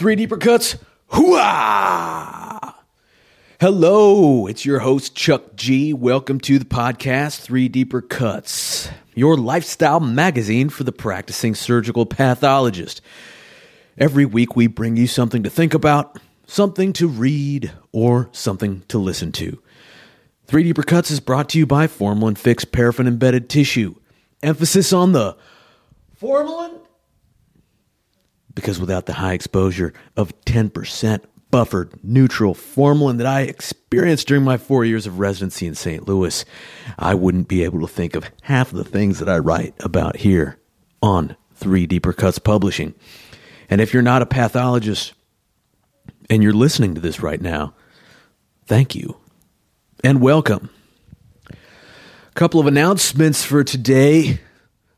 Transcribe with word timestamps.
Three 0.00 0.16
deeper 0.16 0.38
cuts. 0.38 0.78
Hooah! 1.12 2.74
Hello, 3.60 4.46
it's 4.46 4.64
your 4.64 4.78
host, 4.78 5.14
Chuck 5.14 5.54
G. 5.56 5.92
Welcome 5.92 6.40
to 6.40 6.58
the 6.58 6.64
podcast, 6.64 7.40
Three 7.40 7.68
Deeper 7.68 8.00
Cuts, 8.00 8.88
your 9.14 9.36
lifestyle 9.36 10.00
magazine 10.00 10.70
for 10.70 10.84
the 10.84 10.90
practicing 10.90 11.54
surgical 11.54 12.06
pathologist. 12.06 13.02
Every 13.98 14.24
week, 14.24 14.56
we 14.56 14.68
bring 14.68 14.96
you 14.96 15.06
something 15.06 15.42
to 15.42 15.50
think 15.50 15.74
about, 15.74 16.18
something 16.46 16.94
to 16.94 17.06
read, 17.06 17.70
or 17.92 18.30
something 18.32 18.82
to 18.88 18.96
listen 18.96 19.32
to. 19.32 19.60
Three 20.46 20.62
Deeper 20.62 20.82
Cuts 20.82 21.10
is 21.10 21.20
brought 21.20 21.50
to 21.50 21.58
you 21.58 21.66
by 21.66 21.88
Formalin 21.88 22.38
Fix 22.38 22.64
Paraffin 22.64 23.06
Embedded 23.06 23.50
Tissue. 23.50 23.96
Emphasis 24.42 24.94
on 24.94 25.12
the 25.12 25.36
formalin 26.18 26.80
because 28.54 28.80
without 28.80 29.06
the 29.06 29.14
high 29.14 29.34
exposure 29.34 29.92
of 30.16 30.38
10% 30.44 31.24
buffered 31.50 31.92
neutral 32.04 32.54
formalin 32.54 33.16
that 33.16 33.26
I 33.26 33.42
experienced 33.42 34.28
during 34.28 34.44
my 34.44 34.56
four 34.56 34.84
years 34.84 35.06
of 35.06 35.18
residency 35.18 35.66
in 35.66 35.74
St. 35.74 36.06
Louis, 36.06 36.44
I 36.98 37.14
wouldn't 37.14 37.48
be 37.48 37.64
able 37.64 37.80
to 37.80 37.88
think 37.88 38.14
of 38.14 38.30
half 38.42 38.70
of 38.72 38.78
the 38.78 38.84
things 38.84 39.18
that 39.18 39.28
I 39.28 39.38
write 39.38 39.74
about 39.80 40.16
here 40.16 40.58
on 41.02 41.36
Three 41.54 41.86
Deeper 41.86 42.12
Cuts 42.12 42.38
Publishing. 42.38 42.94
And 43.68 43.80
if 43.80 43.92
you're 43.92 44.02
not 44.02 44.22
a 44.22 44.26
pathologist 44.26 45.12
and 46.28 46.42
you're 46.42 46.52
listening 46.52 46.94
to 46.94 47.00
this 47.00 47.20
right 47.20 47.40
now, 47.40 47.74
thank 48.66 48.94
you 48.94 49.16
and 50.04 50.20
welcome. 50.20 50.70
A 51.50 52.34
couple 52.34 52.60
of 52.60 52.66
announcements 52.66 53.44
for 53.44 53.64
today. 53.64 54.40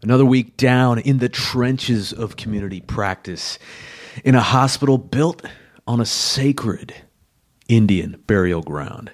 Another 0.03 0.25
week 0.25 0.57
down 0.57 0.99
in 0.99 1.19
the 1.19 1.29
trenches 1.29 2.13
of 2.13 2.37
community 2.37 2.81
practice 2.81 3.59
in 4.25 4.35
a 4.35 4.41
hospital 4.41 4.99
built 4.99 5.47
on 5.87 6.01
a 6.01 6.07
sacred 6.07 6.95
Indian 7.69 8.23
burial 8.27 8.63
ground 8.63 9.13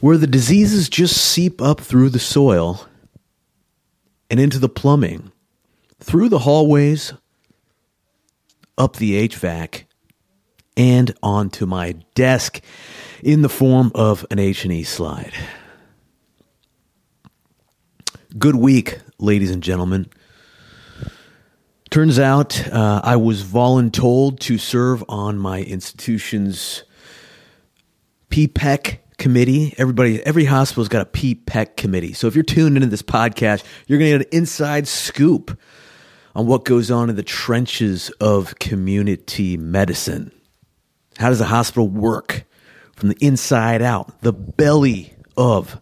where 0.00 0.16
the 0.16 0.26
diseases 0.26 0.88
just 0.88 1.16
seep 1.16 1.60
up 1.60 1.80
through 1.80 2.08
the 2.08 2.20
soil 2.20 2.86
and 4.30 4.38
into 4.38 4.58
the 4.58 4.68
plumbing, 4.68 5.32
through 5.98 6.28
the 6.28 6.40
hallways, 6.40 7.12
up 8.78 8.96
the 8.96 9.28
HVAC, 9.28 9.84
and 10.76 11.14
onto 11.22 11.66
my 11.66 11.96
desk 12.14 12.60
in 13.22 13.42
the 13.42 13.48
form 13.48 13.92
of 13.94 14.24
an 14.30 14.38
H&E 14.38 14.84
slide. 14.84 15.34
Good 18.38 18.56
week, 18.56 19.00
ladies 19.22 19.52
and 19.52 19.62
gentlemen. 19.62 20.06
Turns 21.90 22.18
out 22.18 22.66
uh, 22.68 23.00
I 23.04 23.16
was 23.16 23.42
voluntold 23.42 24.40
to 24.40 24.58
serve 24.58 25.04
on 25.08 25.38
my 25.38 25.60
institution's 25.62 26.84
PPEC 28.30 28.98
committee. 29.18 29.74
Everybody, 29.78 30.24
every 30.26 30.46
hospital's 30.46 30.88
got 30.88 31.02
a 31.02 31.10
PPEC 31.10 31.76
committee. 31.76 32.14
So 32.14 32.26
if 32.26 32.34
you're 32.34 32.42
tuned 32.42 32.76
into 32.76 32.88
this 32.88 33.02
podcast, 33.02 33.62
you're 33.86 33.98
going 33.98 34.10
to 34.12 34.18
get 34.18 34.26
an 34.26 34.38
inside 34.38 34.88
scoop 34.88 35.56
on 36.34 36.46
what 36.46 36.64
goes 36.64 36.90
on 36.90 37.10
in 37.10 37.16
the 37.16 37.22
trenches 37.22 38.10
of 38.20 38.58
community 38.58 39.56
medicine. 39.56 40.32
How 41.18 41.28
does 41.28 41.40
a 41.42 41.46
hospital 41.46 41.88
work 41.88 42.44
from 42.96 43.10
the 43.10 43.16
inside 43.20 43.82
out, 43.82 44.22
the 44.22 44.32
belly 44.32 45.12
of 45.36 45.78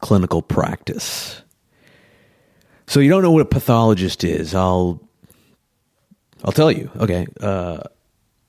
clinical 0.00 0.42
practice? 0.42 1.43
So 2.94 3.00
you 3.00 3.10
don't 3.10 3.22
know 3.22 3.32
what 3.32 3.42
a 3.42 3.44
pathologist 3.46 4.22
is. 4.22 4.54
I'll 4.54 5.02
I'll 6.44 6.52
tell 6.52 6.70
you. 6.70 6.92
Okay. 6.94 7.26
Uh, 7.40 7.80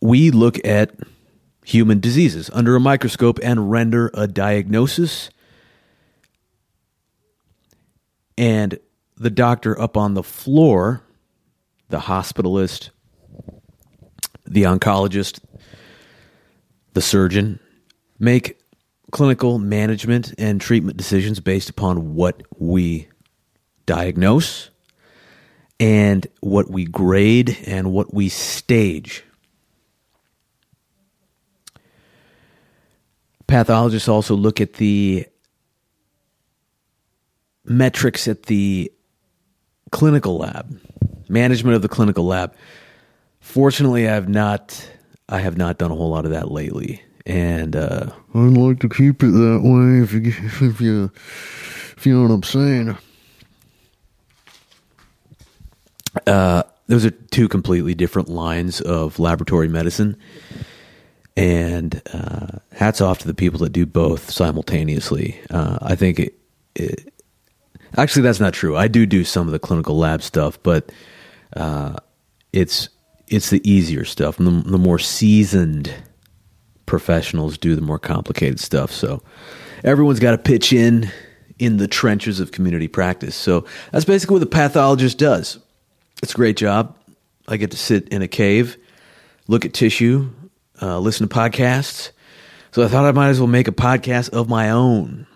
we 0.01 0.29
look 0.29 0.63
at 0.63 0.91
human 1.63 1.99
diseases 1.99 2.51
under 2.53 2.75
a 2.75 2.79
microscope 2.79 3.39
and 3.41 3.71
render 3.71 4.11
a 4.13 4.27
diagnosis. 4.27 5.31
And 8.38 8.78
the 9.17 9.31
doctor 9.31 9.81
up 9.81 9.97
on 9.97 10.13
the 10.13 10.22
floor, 10.22 11.01
the 11.89 12.01
hospitalist, 12.01 12.91
the 14.45 14.62
oncologist, 14.62 15.39
the 16.94 17.01
surgeon, 17.01 17.59
make 18.19 18.59
clinical 19.09 19.57
management 19.57 20.35
and 20.38 20.62
treatment 20.62 20.97
decisions 20.97 21.39
based 21.39 21.72
upon 21.72 22.13
what 22.13 22.44
we 22.59 23.07
diagnose 23.85 24.69
and 25.79 26.28
what 26.40 26.69
we 26.69 26.85
grade 26.85 27.57
and 27.66 27.91
what 27.91 28.13
we 28.13 28.29
stage. 28.29 29.23
Pathologists 33.47 34.07
also 34.07 34.35
look 34.35 34.59
at 34.59 34.74
the 34.74 35.28
metrics 37.63 38.28
at 38.28 38.44
the 38.44 38.91
clinical 39.91 40.38
lab, 40.38 40.79
management 41.29 41.75
of 41.75 41.81
the 41.81 41.88
clinical 41.88 42.25
lab. 42.25 42.56
Fortunately, 43.40 44.07
I 44.07 44.13
have 44.13 44.29
not 44.29 44.90
I 45.29 45.40
have 45.40 45.57
not 45.57 45.78
done 45.78 45.91
a 45.91 45.95
whole 45.95 46.09
lot 46.09 46.25
of 46.25 46.31
that 46.31 46.51
lately, 46.51 47.03
and 47.25 47.75
uh, 47.75 48.07
I'd 48.34 48.40
like 48.40 48.79
to 48.79 48.90
keep 48.90 49.22
it 49.22 49.31
that 49.31 49.62
way 49.63 50.03
if 50.03 50.13
you 50.13 50.68
if 50.68 50.81
you 50.81 51.12
if 51.95 52.06
you 52.06 52.16
know 52.16 52.24
what 52.24 52.34
I'm 52.34 52.44
saying. 52.44 52.97
Uh, 56.27 56.63
those 56.87 57.05
are 57.05 57.11
two 57.11 57.47
completely 57.47 57.95
different 57.95 58.29
lines 58.29 58.81
of 58.81 59.19
laboratory 59.19 59.67
medicine. 59.67 60.17
And 61.37 62.01
uh, 62.13 62.59
hats 62.71 63.01
off 63.01 63.19
to 63.19 63.27
the 63.27 63.33
people 63.33 63.59
that 63.59 63.71
do 63.71 63.85
both 63.85 64.29
simultaneously. 64.31 65.39
Uh, 65.49 65.79
I 65.81 65.95
think 65.95 66.19
it, 66.19 66.33
it, 66.75 67.13
actually 67.97 68.21
that's 68.21 68.39
not 68.39 68.53
true. 68.53 68.77
I 68.77 68.87
do 68.87 69.05
do 69.05 69.25
some 69.25 69.47
of 69.47 69.51
the 69.51 69.59
clinical 69.59 69.97
lab 69.97 70.21
stuff, 70.21 70.57
but 70.63 70.93
uh, 71.57 71.97
it's 72.53 72.87
it's 73.27 73.49
the 73.49 73.69
easier 73.69 74.05
stuff. 74.05 74.37
The, 74.37 74.63
the 74.65 74.77
more 74.77 74.99
seasoned 74.99 75.93
professionals 76.85 77.57
do 77.57 77.75
the 77.75 77.81
more 77.81 77.99
complicated 77.99 78.59
stuff. 78.59 78.91
So 78.91 79.21
everyone's 79.83 80.19
got 80.19 80.31
to 80.31 80.37
pitch 80.37 80.71
in 80.71 81.11
in 81.57 81.77
the 81.77 81.87
trenches 81.87 82.39
of 82.39 82.51
community 82.51 82.87
practice. 82.87 83.35
So 83.35 83.65
that's 83.91 84.05
basically 84.05 84.35
what 84.35 84.39
the 84.39 84.45
pathologist 84.45 85.17
does. 85.17 85.59
It's 86.23 86.33
a 86.33 86.35
great 86.35 86.57
job. 86.57 86.95
I 87.47 87.57
get 87.57 87.71
to 87.71 87.77
sit 87.77 88.09
in 88.09 88.21
a 88.21 88.27
cave, 88.27 88.77
look 89.47 89.65
at 89.65 89.73
tissue, 89.73 90.29
uh, 90.81 90.99
listen 90.99 91.27
to 91.27 91.35
podcasts. 91.35 92.11
So 92.71 92.83
I 92.83 92.87
thought 92.87 93.05
I 93.05 93.11
might 93.11 93.29
as 93.29 93.39
well 93.39 93.47
make 93.47 93.67
a 93.67 93.71
podcast 93.71 94.31
of 94.31 94.49
my 94.49 94.71
own. 94.71 95.27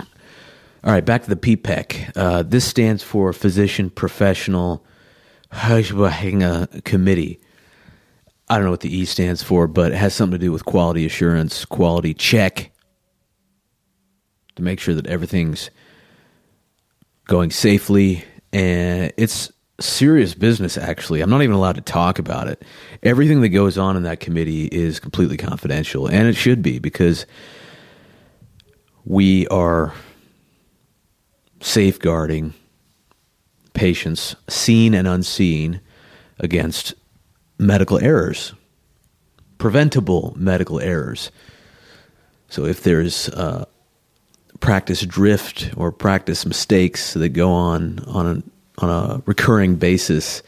All 0.00 0.92
right, 0.92 1.04
back 1.04 1.22
to 1.22 1.34
the 1.34 1.36
PPEC. 1.36 2.12
Uh, 2.14 2.42
this 2.42 2.66
stands 2.66 3.02
for 3.02 3.32
Physician 3.32 3.88
Professional 3.88 4.84
Committee. 6.84 7.40
I 8.48 8.56
don't 8.56 8.64
know 8.64 8.70
what 8.70 8.80
the 8.80 8.94
E 8.94 9.06
stands 9.06 9.42
for, 9.42 9.66
but 9.66 9.92
it 9.92 9.96
has 9.96 10.14
something 10.14 10.38
to 10.38 10.44
do 10.44 10.52
with 10.52 10.66
quality 10.66 11.06
assurance, 11.06 11.64
quality 11.64 12.12
check 12.12 12.70
to 14.56 14.62
make 14.62 14.78
sure 14.80 14.94
that 14.94 15.06
everything's 15.06 15.70
going 17.26 17.50
safely 17.50 18.24
and 18.54 19.12
it's 19.16 19.52
serious 19.80 20.34
business 20.34 20.78
actually. 20.78 21.20
I'm 21.20 21.28
not 21.28 21.42
even 21.42 21.54
allowed 21.54 21.74
to 21.74 21.82
talk 21.82 22.18
about 22.18 22.48
it. 22.48 22.62
Everything 23.02 23.42
that 23.42 23.50
goes 23.50 23.76
on 23.76 23.96
in 23.96 24.04
that 24.04 24.20
committee 24.20 24.66
is 24.66 25.00
completely 25.00 25.36
confidential 25.36 26.06
and 26.06 26.28
it 26.28 26.34
should 26.34 26.62
be 26.62 26.78
because 26.78 27.26
we 29.04 29.46
are 29.48 29.92
safeguarding 31.60 32.54
patients 33.74 34.36
seen 34.48 34.94
and 34.94 35.08
unseen 35.08 35.80
against 36.38 36.94
medical 37.58 37.98
errors 38.02 38.54
preventable 39.64 40.34
medical 40.36 40.78
errors. 40.78 41.30
So 42.50 42.66
if 42.66 42.82
there's 42.82 43.30
uh, 43.30 43.64
practice 44.64 45.02
drift 45.02 45.70
or 45.76 45.92
practice 45.92 46.46
mistakes 46.46 47.12
that 47.12 47.28
go 47.28 47.52
on 47.52 47.98
on 48.06 48.26
a, 48.26 48.82
on 48.82 48.88
a 48.88 49.22
recurring 49.26 49.76
basis, 49.76 50.42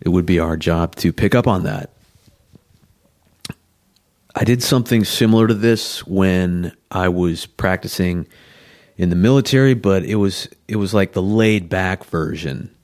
it 0.00 0.08
would 0.08 0.24
be 0.24 0.38
our 0.38 0.56
job 0.56 0.96
to 0.96 1.12
pick 1.12 1.34
up 1.34 1.46
on 1.46 1.64
that. 1.64 1.90
I 4.34 4.44
did 4.44 4.62
something 4.62 5.04
similar 5.04 5.46
to 5.46 5.52
this 5.52 6.06
when 6.06 6.72
I 6.90 7.10
was 7.10 7.44
practicing 7.44 8.26
in 8.96 9.10
the 9.10 9.16
military, 9.16 9.74
but 9.74 10.04
it 10.04 10.16
was 10.16 10.48
it 10.66 10.76
was 10.76 10.94
like 10.94 11.12
the 11.12 11.22
laid 11.22 11.68
back 11.68 12.04
version. 12.04 12.74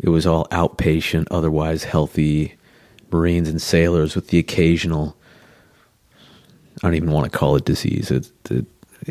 It 0.00 0.08
was 0.08 0.26
all 0.26 0.46
outpatient, 0.46 1.28
otherwise 1.30 1.84
healthy 1.84 2.56
Marines 3.12 3.48
and 3.48 3.62
sailors 3.62 4.16
with 4.16 4.28
the 4.28 4.38
occasional 4.38 5.16
I 6.82 6.88
don't 6.88 6.94
even 6.96 7.12
want 7.12 7.30
to 7.30 7.38
call 7.38 7.54
it 7.54 7.64
disease. 7.64 8.10
It, 8.10 8.30
it, 8.50 8.66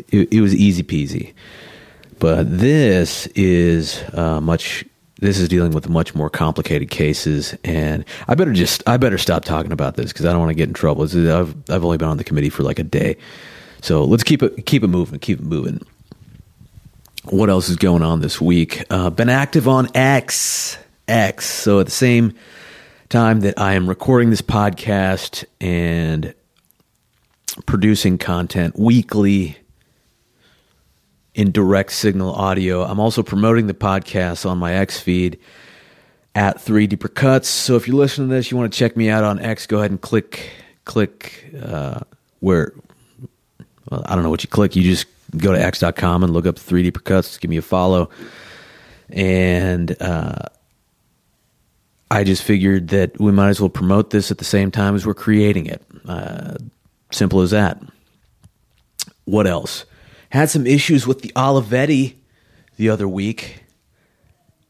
it, 0.08 0.32
it 0.32 0.40
was 0.40 0.54
easy 0.54 0.82
peasy. 0.82 1.32
But 2.18 2.58
this 2.58 3.26
is 3.28 4.02
uh, 4.12 4.40
much 4.40 4.84
this 5.20 5.38
is 5.38 5.48
dealing 5.48 5.72
with 5.72 5.88
much 5.88 6.14
more 6.14 6.30
complicated 6.30 6.90
cases, 6.90 7.54
and 7.64 8.04
I 8.28 8.34
better 8.34 8.52
just 8.52 8.82
I 8.86 8.96
better 8.96 9.18
stop 9.18 9.44
talking 9.44 9.72
about 9.72 9.96
this 9.96 10.12
because 10.12 10.26
I 10.26 10.32
don't 10.32 10.40
want 10.40 10.50
to 10.50 10.54
get 10.54 10.68
in 10.68 10.74
trouble. 10.74 11.04
I've 11.04 11.54
I've 11.70 11.84
only 11.84 11.98
been 11.98 12.08
on 12.08 12.16
the 12.16 12.24
committee 12.24 12.50
for 12.50 12.62
like 12.62 12.78
a 12.78 12.84
day, 12.84 13.16
so 13.82 14.04
let's 14.04 14.22
keep 14.22 14.42
it 14.42 14.66
keep 14.66 14.82
it 14.82 14.88
moving, 14.88 15.18
keep 15.18 15.38
it 15.38 15.44
moving. 15.44 15.80
What 17.24 17.50
else 17.50 17.68
is 17.68 17.76
going 17.76 18.02
on 18.02 18.20
this 18.20 18.40
week? 18.40 18.84
Uh, 18.90 19.10
been 19.10 19.28
active 19.28 19.68
on 19.68 19.88
X 19.94 20.78
X. 21.06 21.46
So 21.46 21.80
at 21.80 21.86
the 21.86 21.92
same 21.92 22.34
time 23.08 23.40
that 23.40 23.58
I 23.58 23.74
am 23.74 23.88
recording 23.88 24.30
this 24.30 24.42
podcast 24.42 25.44
and 25.60 26.34
producing 27.66 28.16
content 28.16 28.78
weekly 28.78 29.58
in 31.40 31.50
direct 31.52 31.90
signal 31.90 32.34
audio. 32.34 32.82
I'm 32.82 33.00
also 33.00 33.22
promoting 33.22 33.66
the 33.66 33.72
podcast 33.72 34.44
on 34.44 34.58
my 34.58 34.74
X 34.74 35.00
feed 35.00 35.38
at 36.34 36.60
3 36.60 36.86
Deeper 36.86 37.08
Cuts. 37.08 37.48
So 37.48 37.76
if 37.76 37.88
you're 37.88 37.96
listening 37.96 38.28
to 38.28 38.34
this, 38.34 38.50
you 38.50 38.58
want 38.58 38.70
to 38.70 38.78
check 38.78 38.94
me 38.94 39.08
out 39.08 39.24
on 39.24 39.40
X, 39.40 39.66
go 39.66 39.78
ahead 39.78 39.90
and 39.90 39.98
click 39.98 40.50
click 40.84 41.50
uh, 41.62 42.00
where 42.40 42.74
well, 43.90 44.02
I 44.04 44.14
don't 44.14 44.22
know 44.22 44.28
what 44.28 44.42
you 44.42 44.50
click. 44.50 44.76
You 44.76 44.82
just 44.82 45.06
go 45.38 45.50
to 45.52 45.58
x.com 45.58 46.22
and 46.22 46.30
look 46.34 46.46
up 46.46 46.58
3 46.58 46.82
Deeper 46.82 47.00
Cuts, 47.00 47.38
give 47.38 47.50
me 47.50 47.56
a 47.56 47.62
follow. 47.62 48.10
And 49.08 49.96
uh, 50.02 50.42
I 52.10 52.22
just 52.22 52.42
figured 52.42 52.88
that 52.88 53.18
we 53.18 53.32
might 53.32 53.48
as 53.48 53.62
well 53.62 53.70
promote 53.70 54.10
this 54.10 54.30
at 54.30 54.36
the 54.36 54.44
same 54.44 54.70
time 54.70 54.94
as 54.94 55.06
we're 55.06 55.14
creating 55.14 55.64
it. 55.64 55.82
Uh, 56.06 56.56
simple 57.10 57.40
as 57.40 57.50
that. 57.52 57.80
What 59.24 59.46
else? 59.46 59.86
Had 60.30 60.48
some 60.50 60.66
issues 60.66 61.06
with 61.06 61.22
the 61.22 61.32
Olivetti 61.36 62.16
the 62.76 62.88
other 62.88 63.08
week. 63.08 63.64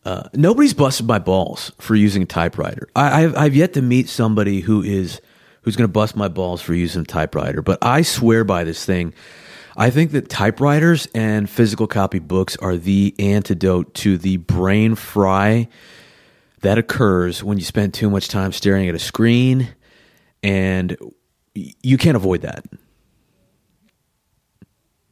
Uh, 0.04 0.24
nobody's 0.32 0.74
busted 0.74 1.06
my 1.06 1.18
balls 1.18 1.72
for 1.78 1.94
using 1.94 2.22
a 2.22 2.26
typewriter. 2.26 2.88
I, 2.96 3.24
I've, 3.24 3.36
I've 3.36 3.54
yet 3.54 3.74
to 3.74 3.82
meet 3.82 4.08
somebody 4.08 4.60
who 4.60 4.82
is 4.82 5.20
who's 5.62 5.76
going 5.76 5.88
to 5.88 5.92
bust 5.92 6.16
my 6.16 6.28
balls 6.28 6.62
for 6.62 6.74
using 6.74 7.02
a 7.02 7.04
typewriter. 7.04 7.60
But 7.60 7.78
I 7.82 8.02
swear 8.02 8.44
by 8.44 8.64
this 8.64 8.84
thing. 8.84 9.12
I 9.76 9.90
think 9.90 10.12
that 10.12 10.28
typewriters 10.28 11.06
and 11.14 11.48
physical 11.48 11.86
copy 11.86 12.18
books 12.18 12.56
are 12.56 12.76
the 12.76 13.14
antidote 13.18 13.94
to 13.96 14.18
the 14.18 14.38
brain 14.38 14.94
fry 14.94 15.68
that 16.62 16.78
occurs 16.78 17.44
when 17.44 17.58
you 17.58 17.64
spend 17.64 17.94
too 17.94 18.10
much 18.10 18.28
time 18.28 18.52
staring 18.52 18.88
at 18.88 18.94
a 18.94 18.98
screen, 18.98 19.68
and 20.42 20.96
you 21.54 21.96
can't 21.96 22.16
avoid 22.16 22.42
that. 22.42 22.64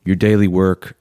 Your 0.09 0.17
daily 0.17 0.49
work 0.49 0.97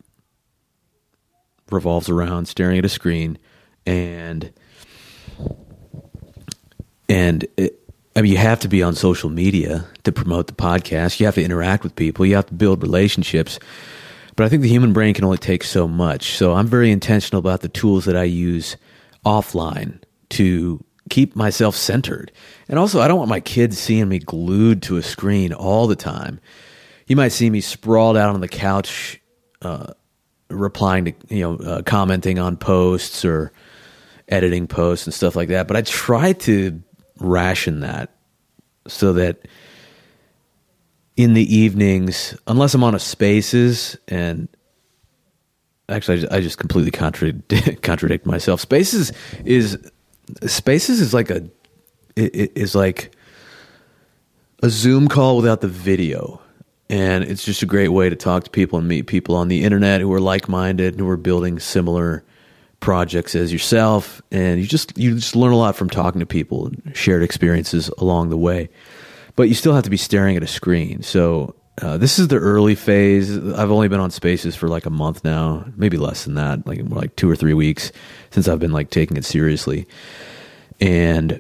revolves 1.72 2.10
around 2.10 2.50
staring 2.50 2.78
at 2.78 2.84
a 2.84 2.90
screen, 2.90 3.38
and 3.86 4.52
and 7.08 7.46
it, 7.56 7.80
I 8.18 8.22
mean, 8.22 8.34
you 8.34 8.38
have 8.38 8.60
to 8.60 8.68
be 8.68 8.84
on 8.84 8.96
social 8.96 9.30
media 9.30 9.86
to 10.04 10.12
promote 10.12 10.48
the 10.48 10.54
podcast. 10.54 11.22
You 11.22 11.26
have 11.26 11.36
to 11.36 11.42
interact 11.42 11.86
with 11.86 11.96
people. 11.96 12.26
You 12.26 12.36
have 12.36 12.48
to 12.48 12.54
build 12.54 12.82
relationships. 12.82 13.60
But 14.36 14.46
I 14.46 14.50
think 14.50 14.62
the 14.62 14.68
human 14.68 14.92
brain 14.92 15.14
can 15.14 15.24
only 15.24 15.38
take 15.38 15.64
so 15.64 15.88
much. 15.88 16.32
So 16.36 16.52
I'm 16.52 16.68
very 16.68 16.92
intentional 16.92 17.40
about 17.40 17.62
the 17.62 17.70
tools 17.70 18.04
that 18.04 18.18
I 18.18 18.24
use 18.24 18.76
offline 19.26 20.02
to 20.32 20.84
keep 21.10 21.34
myself 21.34 21.78
centered. 21.78 22.30
And 22.68 22.78
also, 22.78 23.00
I 23.00 23.08
don't 23.08 23.20
want 23.20 23.30
my 23.30 23.40
kids 23.40 23.80
seeing 23.80 24.10
me 24.10 24.20
glued 24.20 24.82
to 24.82 24.98
a 24.98 25.02
screen 25.02 25.54
all 25.54 25.88
the 25.88 25.96
time. 25.96 26.42
You 27.08 27.16
might 27.16 27.30
see 27.30 27.50
me 27.50 27.62
sprawled 27.62 28.18
out 28.18 28.34
on 28.34 28.42
the 28.42 28.48
couch, 28.48 29.20
uh, 29.62 29.94
replying 30.50 31.06
to, 31.06 31.14
you 31.30 31.42
know, 31.42 31.56
uh, 31.56 31.82
commenting 31.82 32.38
on 32.38 32.58
posts 32.58 33.26
or 33.26 33.52
editing 34.28 34.68
posts 34.68 35.08
and 35.08 35.14
stuff 35.14 35.36
like 35.36 35.50
that. 35.50 35.68
But 35.68 35.78
I 35.78 35.82
try 35.82 36.34
to 36.34 36.82
ration 37.20 37.80
that 37.80 38.12
so 38.88 39.14
that 39.14 39.48
in 41.16 41.34
the 41.34 41.56
evenings, 41.56 42.38
unless 42.46 42.74
I'm 42.74 42.84
on 42.84 42.94
a 42.94 43.00
spaces 43.00 43.98
and 44.08 44.48
actually 45.90 46.28
I 46.30 46.42
just, 46.42 46.58
completely 46.58 46.92
contradict, 46.92 47.82
contradict 47.82 48.26
myself. 48.26 48.62
Spaces 48.62 49.12
is 49.46 49.78
spaces 50.46 51.00
is 51.00 51.14
like 51.14 51.30
a 51.30 51.50
it, 52.16 52.36
it 52.36 52.52
is 52.56 52.76
like 52.76 53.16
a 54.62 54.70
Zoom 54.70 55.08
call 55.08 55.38
without 55.38 55.62
the 55.62 55.68
video. 55.68 56.42
And 56.90 57.24
it's 57.26 57.44
just 57.44 57.62
a 57.62 57.66
great 57.66 57.90
way 57.90 58.10
to 58.10 58.16
talk 58.16 58.46
to 58.46 58.50
people 58.50 58.80
and 58.80 58.88
meet 58.88 59.08
people 59.08 59.36
on 59.36 59.50
the 59.50 59.64
internet 59.64 60.00
who 60.02 60.12
are 60.14 60.22
like-minded 60.22 60.94
and 60.94 61.02
who 61.02 61.10
are 61.10 61.18
building 61.18 61.60
similar 61.60 62.24
projects 62.80 63.36
as 63.36 63.52
yourself. 63.52 64.22
And 64.32 64.60
you 64.60 64.68
just 64.68 64.98
you 64.98 65.16
just 65.16 65.36
learn 65.36 65.52
a 65.52 65.58
lot 65.58 65.76
from 65.76 65.90
talking 65.90 66.20
to 66.20 66.26
people 66.26 66.68
and 66.68 66.96
shared 66.96 67.24
experiences 67.24 67.90
along 67.98 68.30
the 68.30 68.38
way. 68.38 68.70
But 69.36 69.50
you 69.50 69.54
still 69.54 69.74
have 69.74 69.84
to 69.84 69.90
be 69.90 69.98
staring 69.98 70.38
at 70.38 70.44
a 70.44 70.48
screen. 70.48 71.04
So 71.04 71.56
uh, 71.82 71.98
this 71.98 72.18
is 72.18 72.30
the 72.30 72.38
early 72.38 72.74
phase. 72.76 73.38
I've 73.38 73.70
only 73.70 73.88
been 73.88 74.00
on 74.00 74.10
spaces 74.10 74.56
for 74.56 74.68
like 74.68 74.86
a 74.86 74.90
month 74.90 75.24
now 75.24 75.66
maybe 75.76 75.98
less 75.98 76.24
than 76.24 76.36
that 76.36 76.66
like 76.66 76.80
like 76.86 77.16
two 77.16 77.30
or 77.30 77.36
three 77.36 77.54
weeks 77.54 77.92
since 78.32 78.48
i've 78.48 78.60
been 78.60 78.72
like 78.72 78.90
taking 78.90 79.18
it 79.18 79.26
seriously. 79.26 79.88
And 80.80 81.40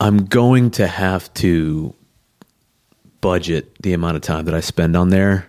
i'm 0.00 0.24
going 0.26 0.70
to 0.72 0.86
have 0.86 1.32
to 1.34 1.94
budget 3.20 3.70
the 3.82 3.92
amount 3.92 4.16
of 4.16 4.22
time 4.22 4.44
that 4.44 4.54
i 4.54 4.60
spend 4.60 4.96
on 4.96 5.08
there 5.08 5.48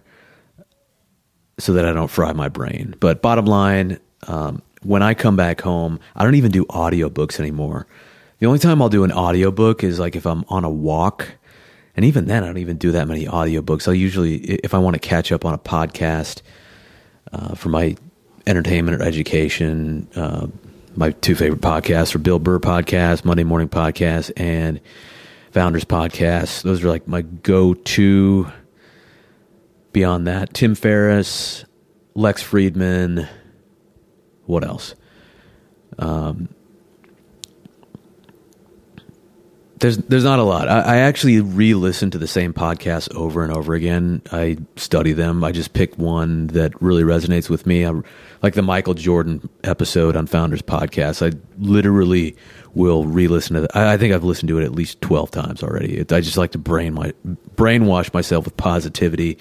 so 1.59 1.73
that 1.73 1.85
I 1.85 1.93
don't 1.93 2.09
fry 2.09 2.33
my 2.33 2.49
brain. 2.49 2.95
But 2.99 3.21
bottom 3.21 3.45
line, 3.45 3.99
um, 4.27 4.61
when 4.83 5.01
I 5.01 5.13
come 5.13 5.35
back 5.35 5.61
home, 5.61 5.99
I 6.15 6.23
don't 6.23 6.35
even 6.35 6.51
do 6.51 6.65
audiobooks 6.65 7.39
anymore. 7.39 7.87
The 8.39 8.45
only 8.45 8.59
time 8.59 8.81
I'll 8.81 8.89
do 8.89 9.03
an 9.03 9.11
audiobook 9.11 9.83
is 9.83 9.99
like 9.99 10.15
if 10.15 10.25
I'm 10.25 10.45
on 10.49 10.63
a 10.63 10.69
walk. 10.69 11.27
And 11.95 12.05
even 12.05 12.25
then, 12.25 12.43
I 12.43 12.47
don't 12.47 12.59
even 12.59 12.77
do 12.77 12.91
that 12.91 13.07
many 13.07 13.25
audiobooks. 13.25 13.87
I'll 13.87 13.95
usually, 13.95 14.35
if 14.35 14.75
I 14.75 14.77
want 14.77 14.93
to 14.93 14.99
catch 14.99 15.31
up 15.31 15.45
on 15.45 15.55
a 15.55 15.57
podcast 15.57 16.43
uh, 17.33 17.55
for 17.55 17.69
my 17.69 17.95
entertainment 18.45 19.01
or 19.01 19.03
education, 19.03 20.07
uh, 20.15 20.45
my 20.95 21.09
two 21.09 21.33
favorite 21.33 21.61
podcasts 21.61 22.13
are 22.13 22.19
Bill 22.19 22.37
Burr 22.37 22.59
podcast, 22.59 23.25
Monday 23.25 23.43
Morning 23.43 23.67
Podcast, 23.67 24.31
and 24.37 24.79
Founders 25.57 25.86
Podcast. 25.86 26.62
Those 26.62 26.83
are 26.83 26.88
like 26.88 27.07
my 27.07 27.24
go 27.24 27.74
to 27.74 28.48
beyond 29.92 30.27
that, 30.27 30.54
Tim 30.54 30.75
Ferriss, 30.75 31.65
Lex 32.13 32.44
Fridman, 32.44 33.27
what 34.45 34.63
else? 34.63 34.94
Um, 35.98 36.50
there's 39.80 39.97
there's 39.97 40.23
not 40.23 40.37
a 40.37 40.44
lot. 40.44 40.68
I, 40.68 40.81
I 40.81 40.97
actually 40.97 41.42
re-listen 41.42 42.11
to 42.11 42.19
the 42.19 42.28
same 42.28 42.54
podcast 42.54 43.11
over 43.16 43.44
and 43.44 43.52
over 43.52 43.73
again. 43.73 44.21
I 44.31 44.57
study 44.76 45.14
them. 45.14 45.44
I 45.44 45.52
just 45.52 45.73
pick 45.73 45.97
one 45.97 46.47
that 46.47 46.80
really 46.80 47.02
resonates 47.02 47.49
with 47.49 47.66
me. 47.66 47.83
I, 47.83 47.94
like 48.44 48.54
the 48.54 48.61
Michael 48.61 48.94
Jordan 48.94 49.49
episode 49.64 50.16
on 50.16 50.28
Founders 50.28 50.61
Podcast. 50.61 51.26
I 51.26 51.35
literally 51.57 52.35
will 52.74 53.06
re-listen 53.06 53.56
to. 53.56 53.62
The, 53.62 53.78
I, 53.78 53.94
I 53.94 53.97
think 53.97 54.14
I've 54.14 54.24
listened 54.24 54.50
to 54.50 54.59
it 54.59 54.64
at 54.64 54.71
least 54.71 55.02
twelve 55.02 55.31
times 55.31 55.64
already. 55.64 55.97
It, 55.97 56.12
I 56.12 56.21
just 56.21 56.38
like 56.38 56.52
to 56.52 56.57
brain 56.57 56.94
my 56.94 57.14
brainwash 57.56 58.14
myself 58.14 58.45
with 58.45 58.57
positivity 58.57 59.38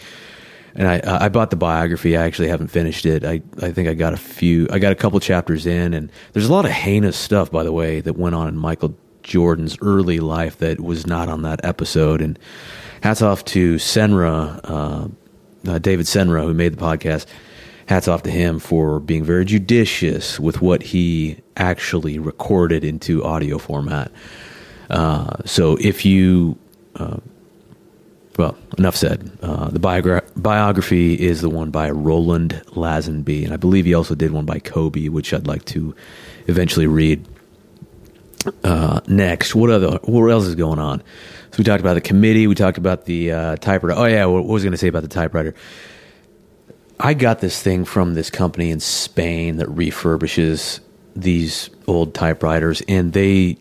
and 0.77 0.89
I 0.89 1.25
I 1.25 1.29
bought 1.29 1.51
the 1.51 1.57
biography. 1.57 2.17
I 2.17 2.25
actually 2.25 2.49
haven't 2.49 2.69
finished 2.69 3.07
it. 3.07 3.25
I 3.25 3.43
I 3.63 3.73
think 3.73 3.89
I 3.89 3.95
got 3.95 4.13
a 4.13 4.19
few. 4.19 4.69
I 4.71 4.79
got 4.79 4.93
a 4.93 4.95
couple 4.95 5.19
chapters 5.21 5.67
in, 5.67 5.95
and 5.95 6.13
there's 6.33 6.49
a 6.49 6.53
lot 6.53 6.67
of 6.67 6.71
heinous 6.71 7.17
stuff, 7.17 7.51
by 7.51 7.65
the 7.65 7.73
way, 7.73 8.01
that 8.01 8.17
went 8.17 8.35
on 8.35 8.49
in 8.49 8.57
Michael 8.57 8.97
Jordan's 9.23 9.77
early 9.81 10.21
life 10.21 10.59
that 10.59 10.81
was 10.81 11.07
not 11.07 11.29
on 11.29 11.43
that 11.43 11.65
episode. 11.65 12.21
And 12.21 12.39
hats 13.01 13.23
off 13.23 13.45
to 13.47 13.77
Senra, 13.77 14.61
uh, 14.65 15.09
uh, 15.69 15.79
David 15.79 16.07
Senra, 16.07 16.43
who 16.43 16.55
made 16.55 16.75
the 16.75 16.83
podcast. 16.83 17.27
Hats 17.87 18.09
off 18.09 18.23
to 18.25 18.31
him 18.31 18.59
for 18.59 19.01
being 19.01 19.25
very 19.25 19.45
judicious 19.45 20.41
with 20.41 20.61
what 20.61 20.83
he 20.83 21.39
actually 21.57 22.19
recorded 22.19 22.85
into 22.85 23.25
audio 23.25 23.59
format. 23.59 24.11
Uh, 24.91 25.37
so 25.45 25.77
if 25.81 26.05
you 26.05 26.59
uh, 26.97 27.19
well, 28.39 28.57
enough 28.79 28.97
said. 28.97 29.31
Uh, 29.43 29.71
the 29.71 29.79
biogra- 29.79 30.29
biography 30.37 31.15
is 31.15 31.41
the 31.41 31.49
one 31.49 31.71
by 31.71 31.91
Roland 31.91 32.63
Lazenby, 32.69 33.45
and 33.45 33.53
I 33.53 33.57
believe 33.57 33.85
he 33.85 33.95
also 33.95 34.15
did 34.15 34.31
one 34.31 34.45
by 34.45 34.59
Kobe, 34.59 35.09
which 35.09 35.33
I'd 35.33 35.47
like 35.47 35.65
to 35.67 35.95
eventually 36.47 36.87
read. 36.87 37.27
Uh, 38.63 39.01
next, 39.09 39.55
what 39.55 39.71
other 39.71 39.99
what 40.05 40.29
else 40.29 40.45
is 40.45 40.55
going 40.55 40.79
on? 40.79 41.01
So 41.51 41.59
we 41.59 41.65
talked 41.65 41.81
about 41.81 41.95
the 41.95 42.01
committee. 42.01 42.47
We 42.47 42.55
talked 42.55 42.79
about 42.79 43.07
the 43.07 43.33
uh, 43.33 43.57
typewriter. 43.57 43.99
Oh 43.99 44.05
yeah, 44.05 44.27
what 44.27 44.45
was 44.45 44.63
I 44.63 44.67
going 44.67 44.73
to 44.73 44.79
say 44.79 44.89
about 44.89 45.03
the 45.03 45.09
typewriter? 45.09 45.55
I 46.99 47.15
got 47.15 47.41
this 47.41 47.63
thing 47.63 47.85
from 47.85 48.15
this 48.15 48.31
company 48.31 48.71
in 48.71 48.81
Spain 48.81 49.57
that 49.57 49.69
refurbishes 49.69 50.81
these 51.15 51.71
old 51.87 52.15
typewriters, 52.15 52.83
and 52.89 53.13
they 53.13 53.59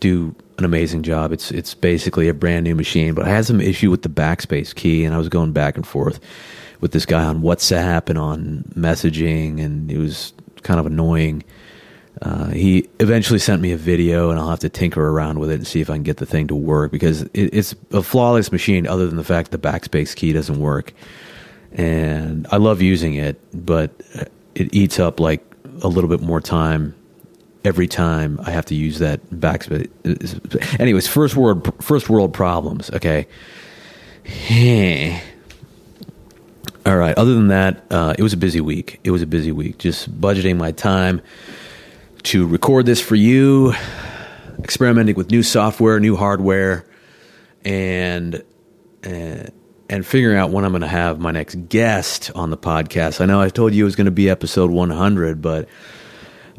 do 0.00 0.34
an 0.58 0.64
amazing 0.64 1.02
job. 1.02 1.32
It's 1.32 1.50
it's 1.50 1.74
basically 1.74 2.28
a 2.28 2.34
brand 2.34 2.64
new 2.64 2.74
machine, 2.74 3.14
but 3.14 3.26
I 3.26 3.30
had 3.30 3.46
some 3.46 3.60
issue 3.60 3.90
with 3.90 4.02
the 4.02 4.08
backspace 4.08 4.74
key, 4.74 5.04
and 5.04 5.14
I 5.14 5.18
was 5.18 5.28
going 5.28 5.52
back 5.52 5.76
and 5.76 5.86
forth 5.86 6.20
with 6.80 6.92
this 6.92 7.06
guy 7.06 7.24
on 7.24 7.42
WhatsApp 7.42 8.08
and 8.08 8.18
on 8.18 8.64
messaging, 8.74 9.62
and 9.62 9.90
it 9.90 9.98
was 9.98 10.32
kind 10.62 10.80
of 10.80 10.86
annoying. 10.86 11.44
Uh, 12.22 12.48
he 12.48 12.88
eventually 12.98 13.38
sent 13.38 13.62
me 13.62 13.70
a 13.70 13.76
video, 13.76 14.30
and 14.30 14.40
I'll 14.40 14.50
have 14.50 14.58
to 14.60 14.68
tinker 14.68 15.08
around 15.08 15.38
with 15.38 15.50
it 15.50 15.54
and 15.54 15.66
see 15.66 15.80
if 15.80 15.88
I 15.88 15.94
can 15.94 16.02
get 16.02 16.16
the 16.16 16.26
thing 16.26 16.48
to 16.48 16.54
work 16.54 16.90
because 16.90 17.22
it, 17.22 17.54
it's 17.54 17.74
a 17.92 18.02
flawless 18.02 18.50
machine, 18.50 18.86
other 18.86 19.06
than 19.06 19.16
the 19.16 19.24
fact 19.24 19.50
the 19.50 19.58
backspace 19.58 20.16
key 20.16 20.32
doesn't 20.32 20.58
work. 20.58 20.94
And 21.72 22.46
I 22.50 22.56
love 22.56 22.80
using 22.80 23.14
it, 23.14 23.40
but 23.52 23.92
it 24.54 24.74
eats 24.74 24.98
up 24.98 25.20
like 25.20 25.44
a 25.82 25.88
little 25.88 26.08
bit 26.08 26.20
more 26.20 26.40
time 26.40 26.94
every 27.64 27.86
time 27.86 28.40
I 28.42 28.50
have 28.50 28.66
to 28.66 28.74
use 28.74 28.98
that 28.98 29.24
backspace. 29.30 30.80
Anyways, 30.80 31.06
first 31.06 31.36
world 31.36 31.72
first 31.82 32.08
world 32.08 32.32
problems. 32.32 32.90
Okay. 32.90 33.26
All 36.86 36.96
right. 36.96 37.16
Other 37.18 37.34
than 37.34 37.48
that, 37.48 37.84
uh, 37.90 38.14
it 38.18 38.22
was 38.22 38.32
a 38.32 38.36
busy 38.36 38.60
week. 38.62 38.98
It 39.04 39.10
was 39.10 39.20
a 39.20 39.26
busy 39.26 39.52
week. 39.52 39.78
Just 39.78 40.18
budgeting 40.20 40.56
my 40.56 40.72
time 40.72 41.20
to 42.24 42.46
record 42.46 42.86
this 42.86 43.00
for 43.00 43.14
you, 43.14 43.74
experimenting 44.58 45.14
with 45.14 45.30
new 45.30 45.42
software, 45.42 46.00
new 46.00 46.16
hardware, 46.16 46.86
and 47.64 48.42
and, 49.02 49.52
and 49.88 50.06
figuring 50.06 50.36
out 50.36 50.50
when 50.50 50.64
I'm 50.64 50.72
going 50.72 50.82
to 50.82 50.88
have 50.88 51.18
my 51.18 51.30
next 51.30 51.68
guest 51.68 52.30
on 52.34 52.50
the 52.50 52.56
podcast. 52.56 53.20
I 53.20 53.26
know 53.26 53.40
I 53.40 53.48
told 53.48 53.74
you 53.74 53.84
it 53.84 53.86
was 53.86 53.96
going 53.96 54.04
to 54.04 54.10
be 54.10 54.28
episode 54.28 54.70
100, 54.70 55.40
but 55.40 55.68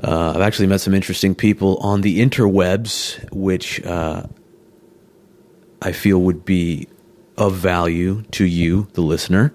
uh, 0.04 0.34
I've 0.36 0.42
actually 0.42 0.68
met 0.68 0.82
some 0.82 0.94
interesting 0.94 1.36
people 1.36 1.78
on 1.78 2.02
the 2.02 2.22
interwebs, 2.22 3.32
which 3.32 3.84
uh, 3.86 4.24
I 5.82 5.92
feel 5.92 6.20
would 6.20 6.44
be 6.44 6.88
of 7.38 7.56
value 7.56 8.24
to 8.32 8.46
you, 8.46 8.88
the 8.94 9.02
listener. 9.02 9.54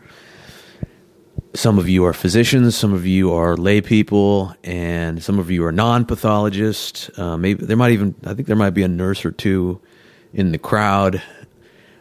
Some 1.54 1.78
of 1.78 1.88
you 1.88 2.04
are 2.04 2.12
physicians, 2.12 2.76
some 2.76 2.92
of 2.92 3.06
you 3.06 3.32
are 3.32 3.56
lay 3.56 3.80
people, 3.80 4.54
and 4.64 5.22
some 5.22 5.38
of 5.38 5.50
you 5.50 5.64
are 5.64 5.72
non-pathologists. 5.72 7.16
Uh, 7.18 7.36
maybe 7.36 7.64
there 7.64 7.76
might 7.76 7.92
even, 7.92 8.14
I 8.24 8.34
think 8.34 8.48
there 8.48 8.56
might 8.56 8.70
be 8.70 8.82
a 8.82 8.88
nurse 8.88 9.24
or 9.24 9.30
two 9.30 9.80
in 10.32 10.52
the 10.52 10.58
crowd, 10.58 11.22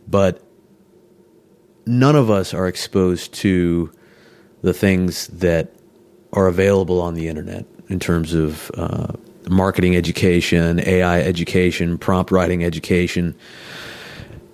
but 0.08 0.44
none 1.86 2.16
of 2.16 2.30
us 2.30 2.54
are 2.54 2.68
exposed 2.68 3.34
to 3.34 3.92
the 4.62 4.74
things 4.74 5.28
that 5.28 5.74
are 6.32 6.48
available 6.48 7.02
on 7.02 7.14
the 7.14 7.28
internet 7.28 7.66
in 7.90 8.00
terms 8.00 8.34
of 8.34 8.72
uh, 8.76 9.14
marketing 9.50 9.96
education, 9.96 10.80
AI 10.86 11.22
education, 11.22 11.98
prompt 11.98 12.32
writing 12.32 12.64
education, 12.64 13.36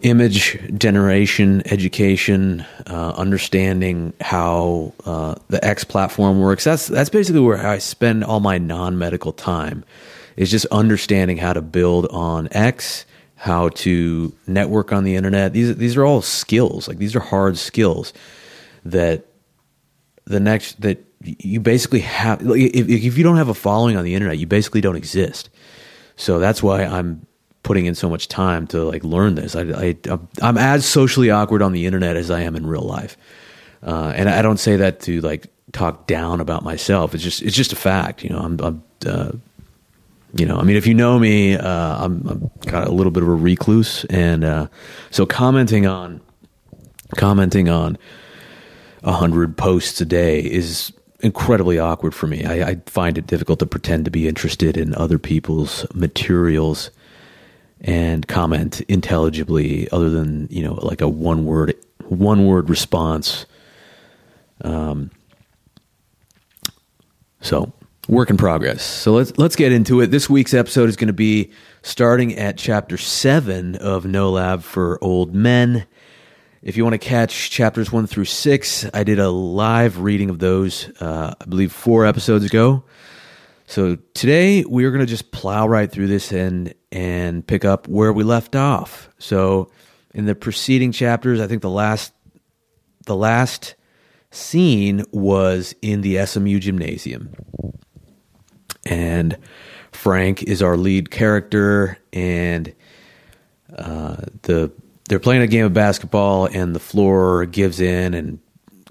image 0.01 0.57
generation 0.77 1.61
education, 1.65 2.65
uh, 2.87 3.13
understanding 3.15 4.13
how 4.21 4.93
uh, 5.05 5.35
the 5.49 5.63
X 5.63 5.83
platform 5.83 6.39
works. 6.39 6.63
That's 6.63 6.87
that's 6.87 7.09
basically 7.09 7.41
where 7.41 7.65
I 7.65 7.77
spend 7.77 8.23
all 8.23 8.39
my 8.39 8.57
non 8.57 8.97
medical 8.97 9.31
time. 9.31 9.83
Is 10.37 10.49
just 10.49 10.65
understanding 10.67 11.35
how 11.35 11.51
to 11.51 11.61
build 11.61 12.07
on 12.07 12.47
X, 12.51 13.05
how 13.39 13.69
to 13.69 14.35
network 14.47 14.91
on 14.91 15.05
the 15.05 15.15
internet. 15.15 15.53
These 15.53 15.77
these 15.77 15.95
are 15.95 16.05
all 16.05 16.21
skills. 16.21 16.89
Like 16.89 16.97
these 16.97 17.15
are 17.15 17.21
hard 17.21 17.57
skills 17.57 18.11
that 18.83 19.27
the 20.25 20.41
next 20.41 20.81
that 20.81 21.01
you 21.23 21.61
basically 21.61 22.01
have. 22.01 22.41
If, 22.41 22.89
if 22.89 23.17
you 23.17 23.23
don't 23.23 23.37
have 23.37 23.47
a 23.47 23.53
following 23.53 23.95
on 23.95 24.03
the 24.03 24.13
internet, 24.13 24.39
you 24.39 24.45
basically 24.45 24.81
don't 24.81 24.97
exist. 24.97 25.49
So 26.17 26.39
that's 26.39 26.61
why 26.61 26.83
I'm 26.83 27.25
putting 27.63 27.85
in 27.85 27.95
so 27.95 28.09
much 28.09 28.27
time 28.27 28.67
to 28.67 28.83
like 28.83 29.05
learn 29.05 29.35
this. 29.35 29.55
I, 29.55 29.61
I 29.61 30.19
I'm 30.41 30.57
as 30.57 30.85
socially 30.85 31.29
awkward 31.29 31.61
on 31.61 31.71
the 31.71 31.85
internet 31.85 32.17
as 32.17 32.29
I 32.29 32.41
am 32.41 32.57
in 32.57 32.67
real 32.67 32.81
life, 32.81 33.15
uh, 33.83 34.11
and 34.17 34.27
I 34.27 34.41
don't 34.41 34.59
say 34.59 34.75
that 34.75 34.99
to 35.01 35.21
like 35.21 35.47
talk 35.71 36.07
down 36.07 36.41
about 36.41 36.65
myself. 36.65 37.15
It's 37.15 37.23
just 37.23 37.41
it's 37.41 37.55
just 37.55 37.71
a 37.71 37.77
fact. 37.77 38.21
You 38.21 38.31
know, 38.31 38.39
I'm, 38.39 38.59
I'm 38.59 38.83
uh, 39.05 39.31
you 40.33 40.45
know, 40.45 40.57
I 40.57 40.63
mean, 40.63 40.75
if 40.75 40.85
you 40.85 40.93
know 40.93 41.17
me, 41.17 41.55
uh, 41.55 42.05
I'm, 42.05 42.27
I'm 42.27 42.51
kind 42.65 42.83
of 42.83 42.89
a 42.89 42.93
little 42.93 43.11
bit 43.11 43.23
of 43.23 43.29
a 43.29 43.33
recluse, 43.33 44.05
and 44.05 44.43
uh, 44.43 44.67
so 45.09 45.25
commenting 45.25 45.87
on 45.87 46.21
commenting 47.17 47.67
on 47.67 47.97
a 49.03 49.11
hundred 49.11 49.57
posts 49.57 49.99
a 50.01 50.05
day 50.05 50.39
is 50.41 50.93
incredibly 51.21 51.79
awkward 51.79 52.13
for 52.13 52.27
me. 52.27 52.45
I, 52.45 52.69
I, 52.69 52.75
find 52.85 53.17
it 53.17 53.25
difficult 53.25 53.59
to 53.59 53.65
pretend 53.65 54.05
to 54.05 54.11
be 54.11 54.27
interested 54.27 54.77
in 54.77 54.93
other 54.95 55.17
people's 55.17 55.85
materials 55.93 56.91
and 57.81 58.27
comment 58.27 58.81
intelligibly 58.81 59.89
other 59.91 60.09
than 60.09 60.47
you 60.51 60.61
know 60.61 60.73
like 60.73 61.01
a 61.01 61.07
one 61.07 61.45
word 61.45 61.73
one 62.07 62.45
word 62.45 62.69
response 62.69 63.45
um 64.61 65.09
so 67.39 67.71
work 68.09 68.29
in 68.29 68.37
progress 68.37 68.83
so 68.83 69.13
let's 69.13 69.37
let's 69.37 69.55
get 69.55 69.71
into 69.71 70.01
it 70.01 70.07
this 70.07 70.29
week's 70.29 70.53
episode 70.53 70.89
is 70.89 70.95
going 70.95 71.07
to 71.07 71.13
be 71.13 71.51
starting 71.83 72.35
at 72.37 72.57
chapter 72.57 72.97
7 72.97 73.75
of 73.75 74.05
no 74.05 74.31
lab 74.31 74.63
for 74.63 74.97
old 75.03 75.33
men 75.33 75.85
if 76.61 76.75
you 76.75 76.83
want 76.83 76.95
to 76.95 76.97
catch 76.97 77.51
chapters 77.51 77.91
1 77.91 78.07
through 78.07 78.25
6 78.25 78.89
i 78.93 79.03
did 79.03 79.19
a 79.19 79.29
live 79.29 79.99
reading 79.99 80.29
of 80.29 80.39
those 80.39 80.89
uh, 80.99 81.33
i 81.39 81.45
believe 81.45 81.71
four 81.71 82.05
episodes 82.05 82.43
ago 82.43 82.83
so 83.69 83.97
today 84.15 84.65
we 84.65 84.83
are 84.85 84.89
going 84.89 85.05
to 85.05 85.05
just 85.05 85.31
plow 85.31 85.67
right 85.67 85.91
through 85.91 86.07
this 86.07 86.31
and 86.31 86.73
and 86.91 87.45
pick 87.45 87.63
up 87.63 87.87
where 87.87 88.11
we 88.11 88.23
left 88.23 88.55
off. 88.55 89.09
So 89.19 89.69
in 90.11 90.25
the 90.25 90.33
preceding 90.33 90.91
chapters, 90.91 91.39
I 91.39 91.45
think 91.45 91.61
the 91.61 91.69
last 91.69 92.11
the 93.05 93.15
last 93.15 93.75
scene 94.31 95.03
was 95.11 95.75
in 95.83 96.01
the 96.01 96.25
SMU 96.25 96.59
gymnasium. 96.59 97.31
And 98.85 99.37
Frank 99.91 100.43
is 100.43 100.61
our 100.61 100.77
lead 100.77 101.11
character 101.11 101.97
and 102.13 102.73
uh, 103.77 104.17
the 104.43 104.71
they're 105.07 105.19
playing 105.19 105.41
a 105.41 105.47
game 105.47 105.65
of 105.65 105.73
basketball 105.73 106.45
and 106.45 106.75
the 106.75 106.79
floor 106.79 107.45
gives 107.47 107.81
in 107.81 108.13
and 108.13 108.39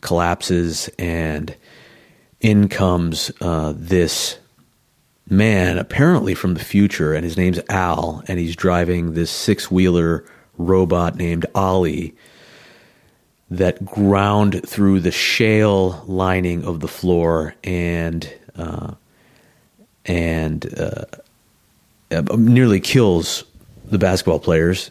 collapses 0.00 0.90
and 0.98 1.54
in 2.40 2.68
comes 2.68 3.30
uh, 3.40 3.72
this 3.76 4.38
man, 5.30 5.78
apparently 5.78 6.34
from 6.34 6.54
the 6.54 6.64
future, 6.64 7.14
and 7.14 7.24
his 7.24 7.36
name's 7.36 7.60
Al, 7.68 8.22
and 8.28 8.38
he's 8.38 8.56
driving 8.56 9.14
this 9.14 9.30
six 9.30 9.70
wheeler 9.70 10.24
robot 10.56 11.16
named 11.16 11.46
Ollie 11.54 12.14
that 13.50 13.84
ground 13.84 14.60
through 14.66 15.00
the 15.00 15.10
shale 15.10 16.04
lining 16.06 16.64
of 16.64 16.80
the 16.80 16.88
floor 16.88 17.54
and 17.64 18.32
uh, 18.56 18.94
and 20.08 20.66
uh, 20.80 21.04
nearly 22.36 22.80
kills 22.80 23.44
the 23.84 23.98
basketball 23.98 24.40
players. 24.40 24.90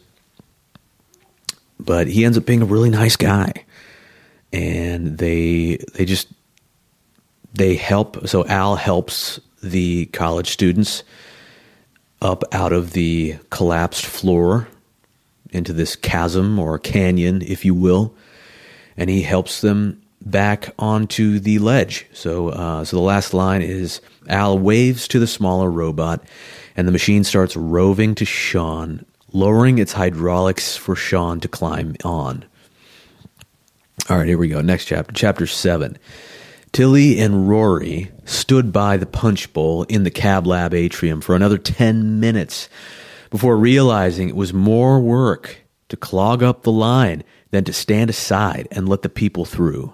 But 1.80 2.08
he 2.08 2.24
ends 2.24 2.38
up 2.38 2.46
being 2.46 2.62
a 2.62 2.66
really 2.66 2.90
nice 2.90 3.16
guy, 3.16 3.66
and 4.54 5.18
they 5.18 5.78
they 5.94 6.06
just 6.06 6.28
they 7.54 7.76
help. 7.76 8.28
So 8.28 8.46
Al 8.46 8.76
helps 8.76 9.40
the 9.62 10.06
college 10.08 10.50
students 10.50 11.04
up 12.22 12.44
out 12.52 12.74
of 12.74 12.94
the 12.94 13.38
collapsed 13.50 14.06
floor 14.06 14.68
into 15.52 15.74
this 15.74 15.96
chasm 15.96 16.60
or 16.60 16.80
canyon, 16.80 17.42
if 17.42 17.64
you 17.64 17.74
will, 17.74 18.14
and 18.96 19.10
he 19.10 19.22
helps 19.22 19.62
them 19.62 20.02
back 20.32 20.74
onto 20.78 21.40
the 21.40 21.60
ledge. 21.60 22.06
So, 22.14 22.50
uh, 22.50 22.84
so 22.84 22.98
the 22.98 23.02
last 23.02 23.34
line 23.34 23.62
is 23.62 24.02
Al 24.28 24.58
waves 24.60 25.08
to 25.10 25.20
the 25.20 25.28
smaller 25.28 25.70
robot, 25.70 26.24
and 26.76 26.88
the 26.88 26.92
machine 26.92 27.24
starts 27.24 27.56
roving 27.56 28.16
to 28.16 28.26
Sean, 28.26 29.06
lowering 29.34 29.78
its 29.80 29.94
hydraulics 29.94 30.76
for 30.76 30.96
Sean 30.96 31.40
to 31.40 31.48
climb 31.48 31.96
on. 32.04 32.46
All 34.10 34.18
right, 34.18 34.28
here 34.28 34.38
we 34.38 34.48
go. 34.48 34.62
Next 34.62 34.86
chapter, 34.86 35.14
chapter 35.14 35.48
seven. 35.48 35.98
Tilly 36.72 37.20
and 37.20 37.50
Rory 37.50 38.12
stood 38.26 38.72
by 38.72 38.98
the 38.98 39.06
punch 39.06 39.52
bowl 39.54 39.84
in 39.84 40.04
the 40.04 40.12
cab 40.12 40.46
lab 40.46 40.74
atrium 40.74 41.22
for 41.22 41.36
another 41.36 41.58
10 41.58 42.20
minutes 42.20 42.70
before 43.30 43.58
realizing 43.58 44.30
it 44.30 44.36
was 44.36 44.54
more 44.54 45.00
work 45.00 45.62
to 45.90 45.98
clog 45.98 46.44
up 46.44 46.64
the 46.64 46.72
line 46.72 47.24
than 47.52 47.64
to 47.64 47.74
stand 47.74 48.10
aside 48.10 48.68
and 48.72 48.88
let 48.88 49.02
the 49.02 49.10
people 49.10 49.46
through. 49.46 49.94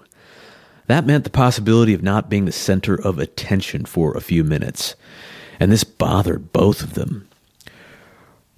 That 0.86 1.06
meant 1.06 1.24
the 1.24 1.30
possibility 1.30 1.94
of 1.94 2.02
not 2.02 2.28
being 2.28 2.44
the 2.44 2.52
center 2.52 2.94
of 2.94 3.18
attention 3.18 3.84
for 3.84 4.12
a 4.12 4.20
few 4.20 4.44
minutes, 4.44 4.94
and 5.58 5.72
this 5.72 5.84
bothered 5.84 6.52
both 6.52 6.82
of 6.82 6.94
them. 6.94 7.26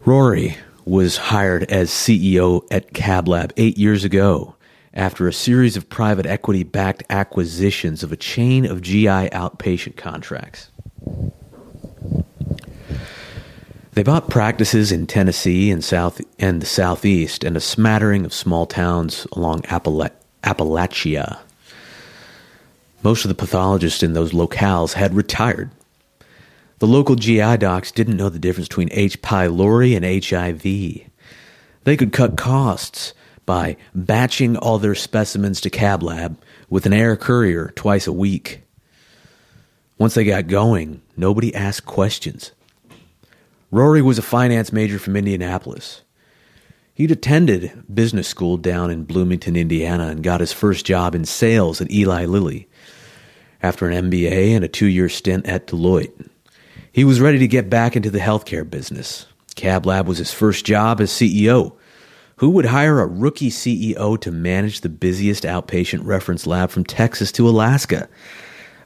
Rory 0.04 0.56
was 0.84 1.16
hired 1.16 1.64
as 1.64 1.90
CEO 1.90 2.66
at 2.70 2.92
CabLab 2.92 3.52
eight 3.56 3.76
years 3.76 4.04
ago 4.04 4.54
after 4.94 5.28
a 5.28 5.32
series 5.32 5.76
of 5.76 5.88
private 5.88 6.26
equity 6.26 6.62
backed 6.62 7.02
acquisitions 7.10 8.02
of 8.02 8.12
a 8.12 8.16
chain 8.16 8.64
of 8.64 8.80
GI 8.80 9.28
outpatient 9.30 9.96
contracts. 9.96 10.70
They 13.92 14.02
bought 14.02 14.28
practices 14.28 14.92
in 14.92 15.06
Tennessee 15.06 15.70
and 15.70 15.82
South 15.82 16.20
and 16.38 16.60
the 16.60 16.66
Southeast 16.66 17.44
and 17.44 17.56
a 17.56 17.60
smattering 17.60 18.24
of 18.24 18.32
small 18.32 18.66
towns 18.66 19.26
along 19.32 19.62
Appala- 19.62 20.10
Appalachia. 20.42 21.38
Most 23.02 23.24
of 23.24 23.28
the 23.28 23.34
pathologists 23.34 24.02
in 24.02 24.14
those 24.14 24.32
locales 24.32 24.94
had 24.94 25.14
retired. 25.14 25.70
The 26.78 26.86
local 26.86 27.14
GI 27.14 27.58
docs 27.58 27.90
didn't 27.90 28.16
know 28.16 28.28
the 28.28 28.38
difference 28.38 28.68
between 28.68 28.90
H. 28.92 29.22
pylori 29.22 29.96
and 29.96 30.04
HIV. 30.24 31.08
They 31.84 31.96
could 31.96 32.12
cut 32.12 32.36
costs 32.36 33.14
by 33.46 33.76
batching 33.94 34.56
all 34.56 34.78
their 34.78 34.94
specimens 34.94 35.60
to 35.62 35.70
Cab 35.70 36.02
Lab 36.02 36.38
with 36.68 36.84
an 36.84 36.92
air 36.92 37.16
courier 37.16 37.72
twice 37.76 38.06
a 38.06 38.12
week. 38.12 38.62
Once 39.98 40.14
they 40.14 40.24
got 40.24 40.48
going, 40.48 41.00
nobody 41.16 41.54
asked 41.54 41.86
questions. 41.86 42.52
Rory 43.70 44.02
was 44.02 44.18
a 44.18 44.22
finance 44.22 44.72
major 44.72 44.98
from 44.98 45.16
Indianapolis. 45.16 46.02
He'd 46.92 47.10
attended 47.10 47.84
business 47.92 48.26
school 48.26 48.56
down 48.56 48.90
in 48.90 49.04
Bloomington, 49.04 49.56
Indiana, 49.56 50.08
and 50.08 50.22
got 50.22 50.40
his 50.40 50.52
first 50.52 50.84
job 50.84 51.14
in 51.14 51.24
sales 51.24 51.80
at 51.80 51.90
Eli 51.90 52.24
Lilly 52.26 52.68
after 53.62 53.88
an 53.88 54.10
MBA 54.10 54.54
and 54.54 54.64
a 54.64 54.68
two 54.68 54.86
year 54.86 55.08
stint 55.08 55.46
at 55.46 55.66
Deloitte. 55.66 56.28
He 56.92 57.04
was 57.04 57.20
ready 57.20 57.38
to 57.38 57.48
get 57.48 57.68
back 57.68 57.96
into 57.96 58.10
the 58.10 58.18
healthcare 58.18 58.68
business. 58.68 59.26
Cab 59.54 59.86
Lab 59.86 60.06
was 60.06 60.18
his 60.18 60.32
first 60.32 60.64
job 60.64 61.00
as 61.00 61.10
CEO. 61.10 61.76
Who 62.36 62.50
would 62.50 62.66
hire 62.66 63.00
a 63.00 63.06
rookie 63.06 63.50
CEO 63.50 64.20
to 64.20 64.30
manage 64.30 64.80
the 64.80 64.90
busiest 64.90 65.44
outpatient 65.44 66.04
reference 66.04 66.46
lab 66.46 66.70
from 66.70 66.84
Texas 66.84 67.32
to 67.32 67.48
Alaska? 67.48 68.08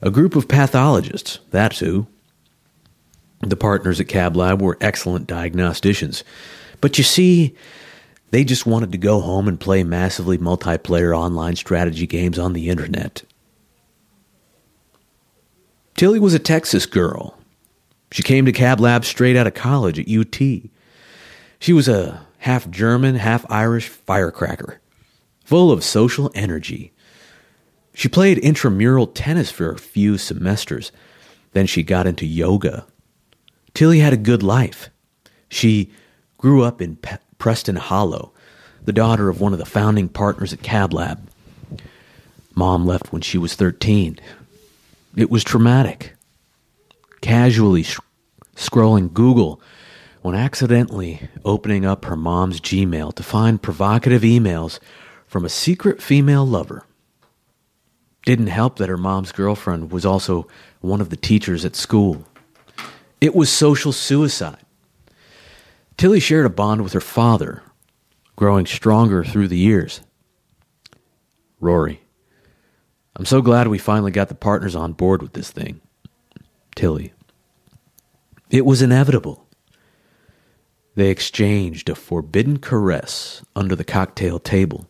A 0.02 0.10
group 0.10 0.36
of 0.36 0.48
pathologists, 0.48 1.40
that's 1.50 1.80
who. 1.80 2.06
The 3.40 3.56
partners 3.56 4.00
at 4.00 4.08
Cab 4.08 4.36
Lab 4.36 4.62
were 4.62 4.78
excellent 4.80 5.26
diagnosticians. 5.26 6.22
But 6.80 6.98
you 6.98 7.04
see, 7.04 7.56
they 8.30 8.44
just 8.44 8.66
wanted 8.66 8.92
to 8.92 8.98
go 8.98 9.20
home 9.20 9.48
and 9.48 9.58
play 9.58 9.82
massively 9.82 10.38
multiplayer 10.38 11.16
online 11.16 11.56
strategy 11.56 12.06
games 12.06 12.38
on 12.38 12.52
the 12.52 12.68
internet. 12.68 13.22
Tilly 16.00 16.18
was 16.18 16.32
a 16.32 16.38
Texas 16.38 16.86
girl. 16.86 17.36
She 18.10 18.22
came 18.22 18.46
to 18.46 18.52
Cab 18.52 18.80
Lab 18.80 19.04
straight 19.04 19.36
out 19.36 19.46
of 19.46 19.52
college 19.52 19.98
at 19.98 20.08
UT. 20.08 20.34
She 21.58 21.74
was 21.74 21.88
a 21.88 22.26
half 22.38 22.70
German, 22.70 23.16
half 23.16 23.44
Irish 23.50 23.88
firecracker, 23.88 24.80
full 25.44 25.70
of 25.70 25.84
social 25.84 26.30
energy. 26.34 26.94
She 27.92 28.08
played 28.08 28.38
intramural 28.38 29.08
tennis 29.08 29.50
for 29.50 29.70
a 29.70 29.78
few 29.78 30.16
semesters. 30.16 30.90
Then 31.52 31.66
she 31.66 31.82
got 31.82 32.06
into 32.06 32.24
yoga. 32.24 32.86
Tilly 33.74 33.98
had 33.98 34.14
a 34.14 34.16
good 34.16 34.42
life. 34.42 34.88
She 35.50 35.92
grew 36.38 36.62
up 36.62 36.80
in 36.80 36.96
Pe- 36.96 37.18
Preston 37.36 37.76
Hollow, 37.76 38.32
the 38.86 38.94
daughter 38.94 39.28
of 39.28 39.42
one 39.42 39.52
of 39.52 39.58
the 39.58 39.66
founding 39.66 40.08
partners 40.08 40.54
at 40.54 40.62
Cab 40.62 40.94
Lab. 40.94 41.28
Mom 42.54 42.86
left 42.86 43.12
when 43.12 43.20
she 43.20 43.36
was 43.36 43.54
13. 43.54 44.18
It 45.16 45.30
was 45.30 45.42
traumatic. 45.44 46.14
Casually 47.20 47.82
sh- 47.82 47.98
scrolling 48.54 49.12
Google 49.12 49.60
when 50.22 50.34
accidentally 50.34 51.28
opening 51.44 51.84
up 51.84 52.04
her 52.04 52.16
mom's 52.16 52.60
Gmail 52.60 53.14
to 53.14 53.22
find 53.22 53.60
provocative 53.60 54.22
emails 54.22 54.78
from 55.26 55.44
a 55.44 55.48
secret 55.48 56.02
female 56.02 56.46
lover. 56.46 56.84
Didn't 58.24 58.48
help 58.48 58.76
that 58.76 58.88
her 58.88 58.98
mom's 58.98 59.32
girlfriend 59.32 59.90
was 59.90 60.04
also 60.04 60.46
one 60.80 61.00
of 61.00 61.10
the 61.10 61.16
teachers 61.16 61.64
at 61.64 61.74
school. 61.74 62.24
It 63.20 63.34
was 63.34 63.50
social 63.50 63.92
suicide. 63.92 64.58
Tilly 65.96 66.20
shared 66.20 66.46
a 66.46 66.50
bond 66.50 66.82
with 66.82 66.92
her 66.92 67.00
father, 67.00 67.62
growing 68.36 68.66
stronger 68.66 69.24
through 69.24 69.48
the 69.48 69.58
years. 69.58 70.00
Rory, 71.60 72.00
I'm 73.16 73.24
so 73.24 73.42
glad 73.42 73.68
we 73.68 73.78
finally 73.78 74.10
got 74.10 74.28
the 74.28 74.34
partners 74.34 74.76
on 74.76 74.92
board 74.92 75.22
with 75.22 75.32
this 75.32 75.50
thing. 75.50 75.80
Tilly, 76.76 77.12
it 78.50 78.64
was 78.64 78.82
inevitable. 78.82 79.46
They 80.94 81.10
exchanged 81.10 81.88
a 81.88 81.94
forbidden 81.94 82.58
caress 82.58 83.44
under 83.54 83.76
the 83.76 83.84
cocktail 83.84 84.38
table. 84.38 84.88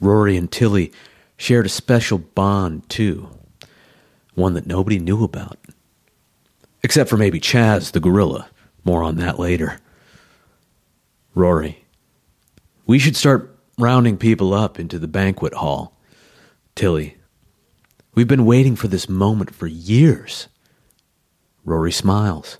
Rory 0.00 0.36
and 0.36 0.50
Tilly 0.50 0.92
shared 1.36 1.66
a 1.66 1.70
special 1.70 2.18
bond, 2.18 2.88
too, 2.88 3.28
one 4.34 4.54
that 4.54 4.66
nobody 4.66 4.98
knew 4.98 5.24
about. 5.24 5.58
Except 6.82 7.08
for 7.08 7.16
maybe 7.16 7.40
Chaz 7.40 7.92
the 7.92 8.00
gorilla. 8.00 8.48
More 8.84 9.02
on 9.02 9.16
that 9.16 9.38
later. 9.38 9.78
Rory, 11.34 11.84
we 12.86 12.98
should 12.98 13.16
start 13.16 13.56
rounding 13.78 14.16
people 14.16 14.52
up 14.52 14.78
into 14.78 14.98
the 14.98 15.08
banquet 15.08 15.54
hall. 15.54 15.96
Tilly, 16.74 17.16
we've 18.14 18.28
been 18.28 18.46
waiting 18.46 18.76
for 18.76 18.88
this 18.88 19.08
moment 19.08 19.54
for 19.54 19.66
years. 19.66 20.48
Rory 21.64 21.92
smiles. 21.92 22.58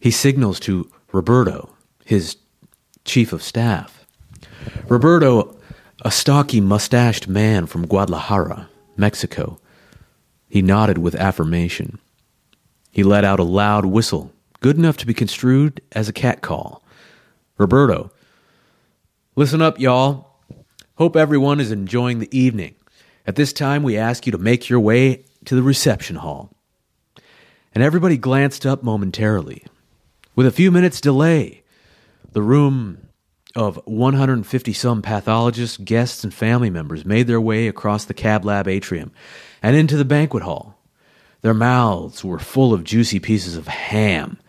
He 0.00 0.10
signals 0.10 0.58
to 0.60 0.90
Roberto, 1.12 1.70
his 2.04 2.36
chief 3.04 3.32
of 3.32 3.42
staff. 3.42 4.06
Roberto, 4.88 5.56
a 6.02 6.10
stocky, 6.10 6.60
mustached 6.60 7.28
man 7.28 7.66
from 7.66 7.86
Guadalajara, 7.86 8.68
Mexico. 8.96 9.58
He 10.48 10.62
nodded 10.62 10.98
with 10.98 11.14
affirmation. 11.14 11.98
He 12.90 13.02
let 13.02 13.24
out 13.24 13.38
a 13.38 13.44
loud 13.44 13.86
whistle, 13.86 14.32
good 14.60 14.76
enough 14.76 14.96
to 14.98 15.06
be 15.06 15.14
construed 15.14 15.80
as 15.92 16.08
a 16.08 16.12
cat 16.12 16.40
call. 16.40 16.82
Roberto, 17.58 18.10
listen 19.36 19.62
up, 19.62 19.78
y'all. 19.78 20.30
Hope 20.96 21.14
everyone 21.14 21.60
is 21.60 21.70
enjoying 21.70 22.18
the 22.18 22.36
evening. 22.36 22.74
At 23.30 23.36
this 23.36 23.52
time, 23.52 23.84
we 23.84 23.96
ask 23.96 24.26
you 24.26 24.32
to 24.32 24.38
make 24.38 24.68
your 24.68 24.80
way 24.80 25.24
to 25.44 25.54
the 25.54 25.62
reception 25.62 26.16
hall. 26.16 26.52
And 27.72 27.84
everybody 27.84 28.16
glanced 28.16 28.66
up 28.66 28.82
momentarily. 28.82 29.64
With 30.34 30.48
a 30.48 30.50
few 30.50 30.72
minutes' 30.72 31.00
delay, 31.00 31.62
the 32.32 32.42
room 32.42 33.06
of 33.54 33.76
150 33.84 34.72
some 34.72 35.00
pathologists, 35.00 35.76
guests, 35.76 36.24
and 36.24 36.34
family 36.34 36.70
members 36.70 37.04
made 37.04 37.28
their 37.28 37.40
way 37.40 37.68
across 37.68 38.04
the 38.04 38.14
Cab 38.14 38.44
Lab 38.44 38.66
atrium 38.66 39.12
and 39.62 39.76
into 39.76 39.96
the 39.96 40.04
banquet 40.04 40.42
hall. 40.42 40.82
Their 41.42 41.54
mouths 41.54 42.24
were 42.24 42.40
full 42.40 42.74
of 42.74 42.82
juicy 42.82 43.20
pieces 43.20 43.56
of 43.56 43.68
ham, 43.68 44.40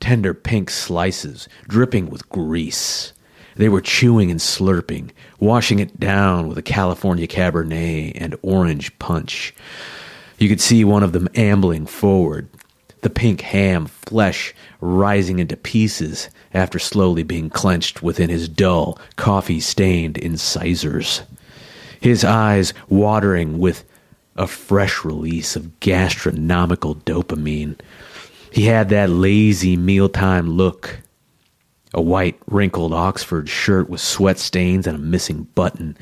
tender 0.00 0.32
pink 0.32 0.70
slices 0.70 1.50
dripping 1.68 2.08
with 2.08 2.30
grease. 2.30 3.11
They 3.56 3.68
were 3.68 3.80
chewing 3.80 4.30
and 4.30 4.40
slurping, 4.40 5.10
washing 5.40 5.78
it 5.78 6.00
down 6.00 6.48
with 6.48 6.58
a 6.58 6.62
California 6.62 7.26
Cabernet 7.26 8.12
and 8.14 8.36
orange 8.42 8.98
punch. 8.98 9.54
You 10.38 10.48
could 10.48 10.60
see 10.60 10.84
one 10.84 11.02
of 11.02 11.12
them 11.12 11.28
ambling 11.34 11.86
forward, 11.86 12.48
the 13.02 13.10
pink 13.10 13.42
ham 13.42 13.86
flesh 13.86 14.54
rising 14.80 15.38
into 15.38 15.56
pieces 15.56 16.28
after 16.54 16.78
slowly 16.78 17.22
being 17.22 17.50
clenched 17.50 18.02
within 18.02 18.30
his 18.30 18.48
dull, 18.48 18.98
coffee 19.16 19.60
stained 19.60 20.18
incisors. 20.18 21.22
His 22.00 22.24
eyes 22.24 22.74
watering 22.88 23.58
with 23.58 23.84
a 24.36 24.46
fresh 24.46 25.04
release 25.04 25.56
of 25.56 25.78
gastronomical 25.80 26.96
dopamine. 26.96 27.78
He 28.50 28.64
had 28.64 28.88
that 28.88 29.10
lazy 29.10 29.76
mealtime 29.76 30.50
look. 30.50 31.00
A 31.94 32.00
white, 32.00 32.38
wrinkled 32.46 32.92
Oxford 32.92 33.48
shirt 33.48 33.90
with 33.90 34.00
sweat 34.00 34.38
stains 34.38 34.86
and 34.86 34.96
a 34.96 35.00
missing 35.00 35.48
button. 35.54 35.96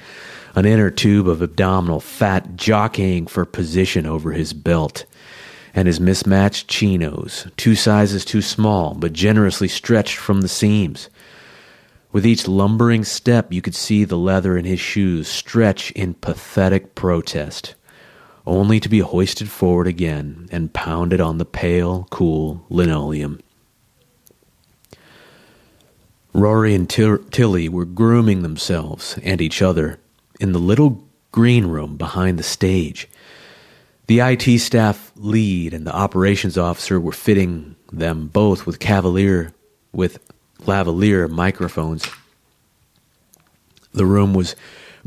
An 0.54 0.64
inner 0.64 0.90
tube 0.90 1.28
of 1.28 1.42
abdominal 1.42 2.00
fat 2.00 2.56
jockeying 2.56 3.26
for 3.26 3.44
position 3.44 4.06
over 4.06 4.32
his 4.32 4.52
belt 4.52 5.04
and 5.74 5.86
his 5.86 6.00
mismatched 6.00 6.68
chinos, 6.68 7.46
two 7.56 7.74
sizes 7.74 8.24
too 8.24 8.42
small, 8.42 8.94
but 8.94 9.12
generously 9.12 9.68
stretched 9.68 10.16
from 10.16 10.40
the 10.40 10.48
seams. 10.48 11.08
With 12.12 12.26
each 12.26 12.48
lumbering 12.48 13.04
step, 13.04 13.52
you 13.52 13.62
could 13.62 13.76
see 13.76 14.04
the 14.04 14.18
leather 14.18 14.56
in 14.56 14.64
his 14.64 14.80
shoes 14.80 15.28
stretch 15.28 15.92
in 15.92 16.14
pathetic 16.14 16.96
protest, 16.96 17.74
only 18.46 18.80
to 18.80 18.88
be 18.88 18.98
hoisted 18.98 19.48
forward 19.48 19.86
again 19.86 20.48
and 20.50 20.72
pounded 20.72 21.20
on 21.20 21.38
the 21.38 21.44
pale, 21.44 22.08
cool 22.10 22.64
linoleum. 22.68 23.40
Rory 26.32 26.74
and 26.74 26.88
Tilly 26.88 27.68
were 27.68 27.84
grooming 27.84 28.42
themselves 28.42 29.18
and 29.22 29.40
each 29.40 29.62
other 29.62 29.98
in 30.38 30.52
the 30.52 30.58
little 30.58 31.04
green 31.32 31.66
room 31.66 31.96
behind 31.96 32.38
the 32.38 32.44
stage. 32.44 33.08
The 34.06 34.20
IT 34.20 34.58
staff 34.60 35.12
lead 35.16 35.74
and 35.74 35.86
the 35.86 35.94
operations 35.94 36.58
officer 36.58 36.98
were 37.00 37.12
fitting 37.12 37.76
them 37.92 38.28
both 38.28 38.66
with 38.66 38.78
cavalier 38.78 39.52
with 39.92 40.18
lavalier 40.60 41.28
microphones. 41.28 42.08
The 43.92 44.06
room 44.06 44.34
was 44.34 44.54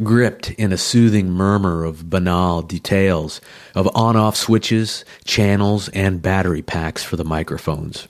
gripped 0.04 0.52
in 0.52 0.74
a 0.74 0.78
soothing 0.78 1.30
murmur 1.30 1.84
of 1.84 2.10
banal 2.10 2.62
details 2.62 3.40
of 3.76 3.90
on-off 3.96 4.36
switches, 4.36 5.06
channels, 5.24 5.88
and 5.90 6.22
battery 6.22 6.62
packs 6.62 7.04
for 7.04 7.16
the 7.16 7.24
microphones. 7.24 8.08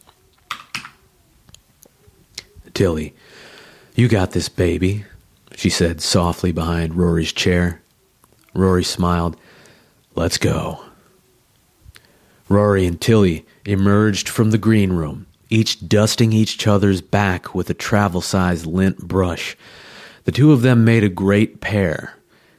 Tilly, 2.73 3.13
you 3.95 4.07
got 4.07 4.31
this, 4.31 4.49
baby, 4.49 5.05
she 5.55 5.69
said 5.69 6.01
softly 6.01 6.51
behind 6.51 6.95
Rory's 6.95 7.31
chair. 7.31 7.81
Rory 8.53 8.83
smiled. 8.83 9.37
Let's 10.15 10.37
go. 10.37 10.83
Rory 12.49 12.85
and 12.85 12.99
Tilly 12.99 13.45
emerged 13.65 14.29
from 14.29 14.51
the 14.51 14.57
green 14.57 14.93
room, 14.93 15.25
each 15.49 15.87
dusting 15.87 16.33
each 16.33 16.67
other's 16.67 17.01
back 17.01 17.55
with 17.55 17.69
a 17.69 17.73
travel 17.73 18.21
sized 18.21 18.65
lint 18.65 19.07
brush. 19.07 19.55
The 20.25 20.31
two 20.31 20.51
of 20.51 20.61
them 20.61 20.85
made 20.85 21.03
a 21.03 21.09
great 21.09 21.61
pair. 21.61 22.15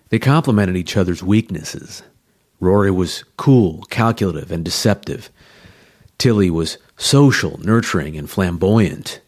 They 0.08 0.18
complemented 0.18 0.76
each 0.76 0.96
other's 0.96 1.22
weaknesses. 1.22 2.02
Rory 2.60 2.90
was 2.90 3.24
cool, 3.36 3.82
calculative, 3.90 4.50
and 4.52 4.64
deceptive. 4.64 5.30
Tilly 6.18 6.50
was 6.50 6.78
social, 6.96 7.58
nurturing, 7.58 8.16
and 8.16 8.30
flamboyant. 8.30 9.20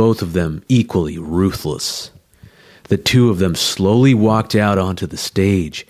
Both 0.00 0.22
of 0.22 0.32
them 0.32 0.64
equally 0.66 1.18
ruthless. 1.18 2.10
The 2.84 2.96
two 2.96 3.28
of 3.28 3.38
them 3.38 3.54
slowly 3.54 4.14
walked 4.14 4.54
out 4.54 4.78
onto 4.78 5.06
the 5.06 5.18
stage. 5.18 5.86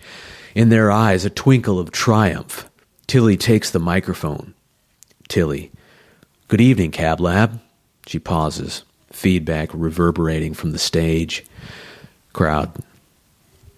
In 0.53 0.69
their 0.69 0.91
eyes, 0.91 1.25
a 1.25 1.31
twinkle 1.31 1.79
of 1.79 1.93
triumph. 1.93 2.69
Tilly 3.07 3.37
takes 3.37 3.71
the 3.71 3.79
microphone. 3.79 4.53
Tilly. 5.29 5.71
Good 6.49 6.61
evening, 6.61 6.91
Cab 6.91 7.21
Lab. 7.21 7.61
She 8.05 8.19
pauses, 8.19 8.83
feedback 9.13 9.71
reverberating 9.73 10.55
from 10.55 10.73
the 10.73 10.79
stage. 10.81 11.45
Crowd. 12.33 12.83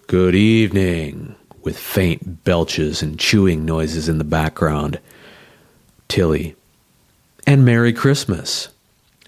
Good 0.07 0.35
evening, 0.35 1.35
with 1.63 1.79
faint 1.79 2.43
belches 2.43 3.03
and 3.03 3.19
chewing 3.19 3.67
noises 3.67 4.09
in 4.09 4.17
the 4.17 4.25
background. 4.25 4.99
Tilly. 6.09 6.57
And 7.47 7.67
Merry 7.67 7.93
Christmas. 7.93 8.72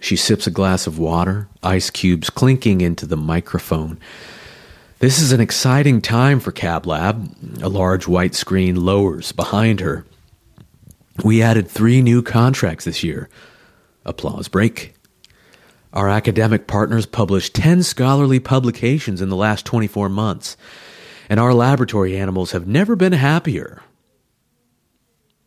She 0.05 0.17
sips 0.17 0.47
a 0.47 0.51
glass 0.51 0.87
of 0.87 0.99
water, 0.99 1.49
ice 1.63 1.89
cubes 1.89 2.29
clinking 2.29 2.83
into 2.83 3.07
the 3.07 3.17
microphone. 3.17 3.99
This 4.99 5.19
is 5.19 5.33
an 5.33 5.41
exciting 5.41 6.03
time 6.03 6.41
for 6.41 6.53
Cab 6.53 6.87
Lab. 6.87 7.35
A 7.63 7.71
large 7.71 8.07
white 8.07 8.35
screen 8.35 8.85
lowers 8.85 9.33
behind 9.33 9.81
her. 9.81 10.05
We 11.25 11.41
added 11.41 11.69
three 11.69 12.03
new 12.03 12.21
contracts 12.21 12.85
this 12.85 13.03
year. 13.03 13.31
Applause 14.05 14.47
break. 14.49 14.93
Our 15.95 16.11
academic 16.11 16.67
partners 16.67 17.07
published 17.07 17.55
10 17.55 17.83
scholarly 17.83 18.41
publications 18.41 19.23
in 19.23 19.31
the 19.31 19.37
last 19.37 19.65
24 19.65 20.11
months, 20.11 20.59
and 21.31 21.41
our 21.41 21.55
laboratory 21.55 22.15
animals 22.15 22.53
have 22.53 22.69
never 22.69 22.95
been 22.95 23.13
happier. 23.15 23.81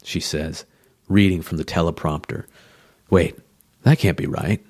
She 0.01 0.19
says, 0.19 0.65
reading 1.07 1.43
from 1.43 1.59
the 1.59 1.63
teleprompter. 1.63 2.45
Wait, 3.11 3.37
that 3.87 3.99
can't 3.99 4.17
be 4.17 4.27
right. 4.27 4.63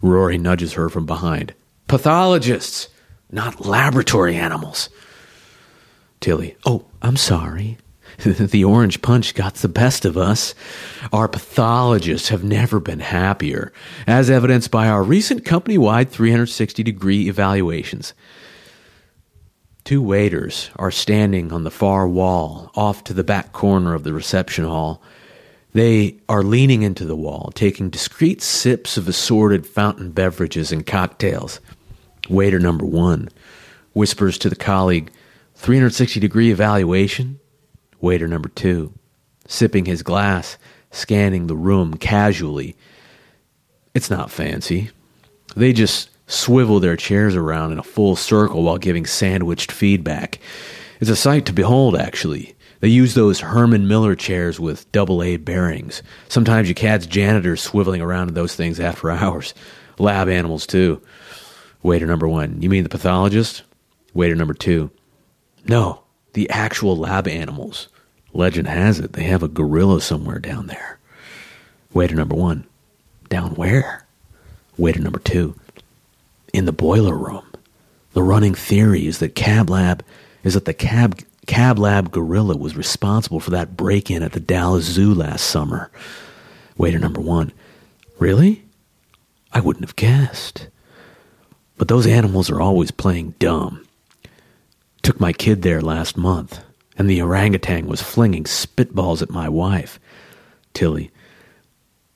Rory 0.00 0.38
nudges 0.38 0.74
her 0.74 0.88
from 0.88 1.06
behind. 1.06 1.54
Pathologists, 1.88 2.88
not 3.30 3.66
laboratory 3.66 4.36
animals. 4.36 4.90
Tilly, 6.20 6.56
oh, 6.64 6.84
I'm 7.02 7.16
sorry. 7.16 7.78
the 8.24 8.64
orange 8.64 9.02
punch 9.02 9.34
got 9.34 9.54
the 9.56 9.68
best 9.68 10.04
of 10.04 10.16
us. 10.16 10.54
Our 11.12 11.26
pathologists 11.26 12.28
have 12.28 12.44
never 12.44 12.78
been 12.78 13.00
happier, 13.00 13.72
as 14.06 14.30
evidenced 14.30 14.70
by 14.70 14.88
our 14.88 15.02
recent 15.02 15.44
company 15.44 15.76
wide 15.76 16.10
360 16.10 16.82
degree 16.82 17.28
evaluations. 17.28 18.14
Two 19.82 20.00
waiters 20.00 20.70
are 20.76 20.90
standing 20.90 21.52
on 21.52 21.64
the 21.64 21.70
far 21.70 22.06
wall, 22.06 22.70
off 22.74 23.04
to 23.04 23.12
the 23.12 23.24
back 23.24 23.52
corner 23.52 23.94
of 23.94 24.04
the 24.04 24.14
reception 24.14 24.64
hall. 24.64 25.02
They 25.74 26.20
are 26.28 26.44
leaning 26.44 26.82
into 26.82 27.04
the 27.04 27.16
wall, 27.16 27.50
taking 27.52 27.90
discreet 27.90 28.40
sips 28.40 28.96
of 28.96 29.08
assorted 29.08 29.66
fountain 29.66 30.12
beverages 30.12 30.70
and 30.70 30.86
cocktails. 30.86 31.60
Waiter 32.28 32.60
number 32.60 32.86
one 32.86 33.28
whispers 33.92 34.38
to 34.38 34.48
the 34.48 34.56
colleague, 34.56 35.10
360 35.56 36.20
degree 36.20 36.50
evaluation? 36.52 37.40
Waiter 38.00 38.28
number 38.28 38.48
two, 38.50 38.92
sipping 39.48 39.84
his 39.84 40.02
glass, 40.02 40.58
scanning 40.92 41.48
the 41.48 41.56
room 41.56 41.96
casually. 41.96 42.76
It's 43.94 44.10
not 44.10 44.30
fancy. 44.30 44.90
They 45.56 45.72
just 45.72 46.08
swivel 46.28 46.78
their 46.78 46.96
chairs 46.96 47.34
around 47.34 47.72
in 47.72 47.78
a 47.80 47.84
full 47.84 48.14
circle 48.14 48.62
while 48.62 48.78
giving 48.78 49.06
sandwiched 49.06 49.72
feedback. 49.72 50.38
It's 51.00 51.10
a 51.10 51.16
sight 51.16 51.46
to 51.46 51.52
behold, 51.52 51.96
actually. 51.96 52.54
They 52.80 52.88
use 52.88 53.14
those 53.14 53.40
Herman 53.40 53.88
Miller 53.88 54.14
chairs 54.14 54.60
with 54.60 54.90
double 54.92 55.22
A 55.22 55.36
bearings. 55.36 56.02
Sometimes 56.28 56.68
you 56.68 56.74
catch 56.74 57.08
janitors 57.08 57.66
swiveling 57.66 58.02
around 58.02 58.28
in 58.28 58.34
those 58.34 58.54
things 58.54 58.78
after 58.78 59.10
hours. 59.12 59.54
Lab 59.98 60.28
animals, 60.28 60.66
too. 60.66 61.00
Waiter 61.84 62.06
number 62.06 62.26
one, 62.26 62.62
you 62.62 62.70
mean 62.70 62.82
the 62.82 62.88
pathologist? 62.88 63.62
Waiter 64.14 64.34
number 64.34 64.54
two, 64.54 64.90
no, 65.68 66.02
the 66.32 66.48
actual 66.48 66.96
lab 66.96 67.28
animals. 67.28 67.88
Legend 68.32 68.68
has 68.68 68.98
it 68.98 69.12
they 69.12 69.24
have 69.24 69.42
a 69.42 69.48
gorilla 69.48 70.00
somewhere 70.00 70.38
down 70.38 70.66
there. 70.66 70.98
Waiter 71.92 72.14
number 72.14 72.34
one, 72.34 72.64
down 73.28 73.54
where? 73.54 74.06
Waiter 74.78 75.00
number 75.00 75.18
two, 75.18 75.54
in 76.54 76.64
the 76.64 76.72
boiler 76.72 77.16
room. 77.16 77.44
The 78.14 78.22
running 78.22 78.54
theory 78.54 79.06
is 79.06 79.18
that 79.18 79.34
Cab 79.34 79.68
Lab 79.68 80.02
is 80.42 80.54
that 80.54 80.64
the 80.64 80.72
Cab 80.72 81.20
Cab 81.46 81.78
Lab 81.78 82.10
gorilla 82.10 82.56
was 82.56 82.76
responsible 82.76 83.40
for 83.40 83.50
that 83.50 83.76
break-in 83.76 84.22
at 84.22 84.32
the 84.32 84.40
Dallas 84.40 84.84
Zoo 84.84 85.12
last 85.12 85.44
summer. 85.44 85.90
Waiter 86.76 86.98
number 86.98 87.20
one, 87.20 87.52
really? 88.18 88.64
I 89.52 89.60
wouldn't 89.60 89.84
have 89.84 89.96
guessed. 89.96 90.68
But 91.76 91.88
those 91.88 92.06
animals 92.06 92.50
are 92.50 92.60
always 92.60 92.90
playing 92.90 93.34
dumb. 93.38 93.86
Took 95.02 95.20
my 95.20 95.32
kid 95.32 95.62
there 95.62 95.82
last 95.82 96.16
month, 96.16 96.60
and 96.96 97.10
the 97.10 97.20
orangutan 97.20 97.86
was 97.86 98.00
flinging 98.02 98.44
spitballs 98.44 99.20
at 99.20 99.30
my 99.30 99.48
wife. 99.48 100.00
Tilly, 100.72 101.10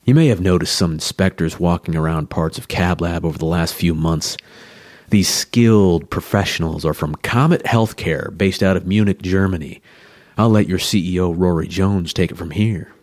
you 0.05 0.15
may 0.15 0.27
have 0.27 0.41
noticed 0.41 0.75
some 0.75 0.93
inspectors 0.93 1.59
walking 1.59 1.95
around 1.95 2.31
parts 2.31 2.57
of 2.57 2.67
Cab 2.67 2.99
Lab 2.99 3.23
over 3.25 3.37
the 3.37 3.45
last 3.45 3.75
few 3.75 3.93
months. 3.93 4.37
These 5.09 5.29
skilled 5.29 6.09
professionals 6.11 6.85
are 6.85 6.93
from 6.93 7.15
Comet 7.15 7.63
Healthcare, 7.63 8.37
based 8.37 8.61
out 8.61 8.77
of 8.77 8.85
Munich, 8.85 9.21
Germany. 9.21 9.81
I'll 10.37 10.49
let 10.49 10.69
your 10.69 10.77
CEO, 10.77 11.33
Rory 11.35 11.67
Jones, 11.67 12.13
take 12.13 12.31
it 12.31 12.37
from 12.37 12.51
here. 12.51 12.93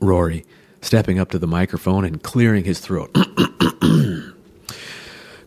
Rory, 0.00 0.46
stepping 0.80 1.18
up 1.18 1.30
to 1.30 1.38
the 1.38 1.46
microphone 1.46 2.06
and 2.06 2.22
clearing 2.22 2.64
his 2.64 2.80
throat. 2.80 3.14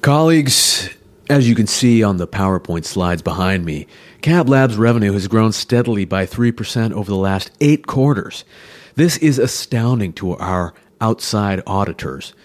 Colleagues, 0.02 0.90
as 1.30 1.50
you 1.50 1.56
can 1.56 1.66
see 1.66 2.04
on 2.04 2.18
the 2.18 2.28
PowerPoint 2.28 2.86
slides 2.86 3.24
behind 3.24 3.66
me, 3.66 3.88
Cab 4.22 4.48
Lab's 4.48 4.78
revenue 4.78 5.14
has 5.14 5.28
grown 5.28 5.52
steadily 5.52 6.06
by 6.06 6.28
3% 6.28 6.92
over 6.92 7.10
the 7.10 7.18
last 7.18 7.50
eight 7.60 7.88
quarters. 7.88 8.46
This 8.94 9.18
is 9.18 9.40
astounding 9.40 10.14
to 10.14 10.38
our 10.38 10.76
outside 11.02 11.64
auditors. 11.66 12.36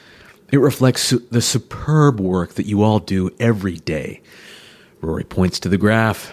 It 0.50 0.58
reflects 0.58 1.02
su- 1.02 1.26
the 1.30 1.42
superb 1.42 2.20
work 2.20 2.54
that 2.54 2.66
you 2.66 2.82
all 2.82 2.98
do 2.98 3.30
every 3.38 3.76
day. 3.76 4.22
Rory 5.00 5.24
points 5.24 5.60
to 5.60 5.68
the 5.68 5.78
graph. 5.78 6.32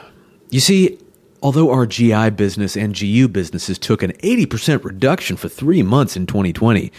You 0.50 0.60
see, 0.60 0.98
although 1.42 1.72
our 1.72 1.86
GI 1.86 2.32
business 2.32 2.78
and 2.78 2.98
GU 2.98 3.28
businesses 3.28 3.78
took 3.78 4.02
an 4.02 4.14
80% 4.14 4.84
reduction 4.84 5.36
for 5.36 5.50
three 5.50 5.84
months 5.84 6.16
in 6.16 6.26
2020, 6.26 6.92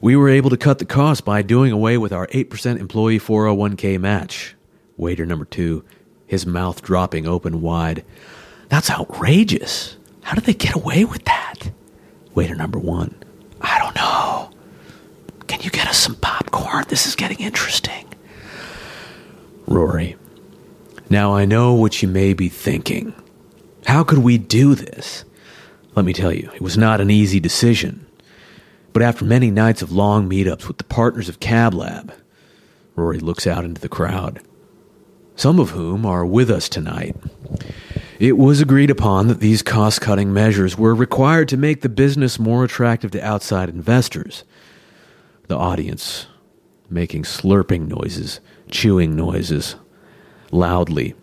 we 0.00 0.16
were 0.16 0.28
able 0.28 0.50
to 0.50 0.56
cut 0.56 0.78
the 0.78 0.84
cost 0.84 1.24
by 1.24 1.42
doing 1.42 1.72
away 1.72 1.98
with 1.98 2.12
our 2.12 2.26
8% 2.28 2.78
employee 2.78 3.18
401k 3.18 3.98
match. 3.98 4.54
Waiter 4.96 5.26
number 5.26 5.44
two, 5.44 5.84
his 6.26 6.46
mouth 6.46 6.82
dropping 6.82 7.26
open 7.26 7.60
wide. 7.60 8.04
That's 8.68 8.90
outrageous. 8.90 9.96
How 10.22 10.34
did 10.34 10.44
they 10.44 10.54
get 10.54 10.74
away 10.74 11.04
with 11.04 11.24
that? 11.24 11.70
Waiter 12.34 12.54
number 12.54 12.78
one, 12.78 13.14
I 13.60 13.78
don't 13.78 13.94
know. 13.96 14.23
You 15.64 15.70
get 15.70 15.88
us 15.88 15.96
some 15.96 16.16
popcorn? 16.16 16.84
This 16.88 17.06
is 17.06 17.16
getting 17.16 17.38
interesting. 17.38 18.06
Rory, 19.66 20.14
now 21.08 21.34
I 21.34 21.46
know 21.46 21.72
what 21.72 22.02
you 22.02 22.08
may 22.08 22.34
be 22.34 22.50
thinking. 22.50 23.14
How 23.86 24.04
could 24.04 24.18
we 24.18 24.36
do 24.36 24.74
this? 24.74 25.24
Let 25.94 26.04
me 26.04 26.12
tell 26.12 26.34
you, 26.34 26.50
it 26.54 26.60
was 26.60 26.76
not 26.76 27.00
an 27.00 27.10
easy 27.10 27.40
decision. 27.40 28.04
But 28.92 29.00
after 29.02 29.24
many 29.24 29.50
nights 29.50 29.80
of 29.80 29.90
long 29.90 30.28
meetups 30.28 30.68
with 30.68 30.76
the 30.76 30.84
partners 30.84 31.30
of 31.30 31.40
Cab 31.40 31.72
Lab, 31.72 32.12
Rory 32.94 33.18
looks 33.18 33.46
out 33.46 33.64
into 33.64 33.80
the 33.80 33.88
crowd, 33.88 34.42
some 35.34 35.58
of 35.58 35.70
whom 35.70 36.04
are 36.04 36.26
with 36.26 36.50
us 36.50 36.68
tonight. 36.68 37.16
It 38.18 38.36
was 38.36 38.60
agreed 38.60 38.90
upon 38.90 39.28
that 39.28 39.40
these 39.40 39.62
cost 39.62 40.02
cutting 40.02 40.30
measures 40.30 40.76
were 40.76 40.94
required 40.94 41.48
to 41.48 41.56
make 41.56 41.80
the 41.80 41.88
business 41.88 42.38
more 42.38 42.64
attractive 42.64 43.12
to 43.12 43.26
outside 43.26 43.70
investors. 43.70 44.44
The 45.46 45.56
audience 45.56 46.26
making 46.88 47.24
slurping 47.24 47.88
noises, 47.88 48.40
chewing 48.70 49.16
noises, 49.16 49.76
loudly. 50.50 51.14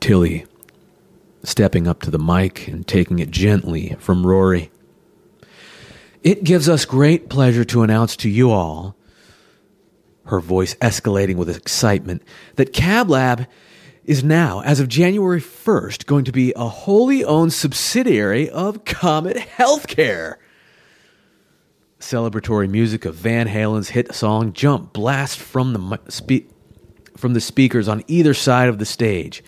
Tilly 0.00 0.46
stepping 1.42 1.86
up 1.86 2.02
to 2.02 2.10
the 2.10 2.18
mic 2.18 2.68
and 2.68 2.86
taking 2.86 3.18
it 3.18 3.30
gently 3.30 3.96
from 3.98 4.26
Rory. 4.26 4.70
It 6.22 6.44
gives 6.44 6.68
us 6.68 6.84
great 6.84 7.30
pleasure 7.30 7.64
to 7.64 7.82
announce 7.82 8.16
to 8.16 8.28
you 8.28 8.50
all, 8.50 8.94
her 10.26 10.40
voice 10.40 10.74
escalating 10.76 11.36
with 11.36 11.54
excitement, 11.54 12.22
that 12.56 12.74
Cab 12.74 13.08
Lab 13.08 13.46
is 14.04 14.22
now, 14.22 14.60
as 14.60 14.80
of 14.80 14.88
January 14.88 15.40
1st, 15.40 16.04
going 16.06 16.24
to 16.24 16.32
be 16.32 16.52
a 16.56 16.68
wholly 16.68 17.24
owned 17.24 17.52
subsidiary 17.52 18.50
of 18.50 18.84
Comet 18.84 19.36
Healthcare. 19.36 20.36
Celebratory 22.00 22.68
music 22.68 23.04
of 23.04 23.14
Van 23.14 23.46
Halen's 23.46 23.90
hit 23.90 24.14
song 24.14 24.52
Jump 24.52 24.92
blast 24.92 25.38
from 25.38 25.72
the, 25.72 26.00
spe- 26.08 26.50
from 27.16 27.34
the 27.34 27.40
speakers 27.40 27.88
on 27.88 28.02
either 28.08 28.34
side 28.34 28.68
of 28.68 28.78
the 28.78 28.86
stage. 28.86 29.44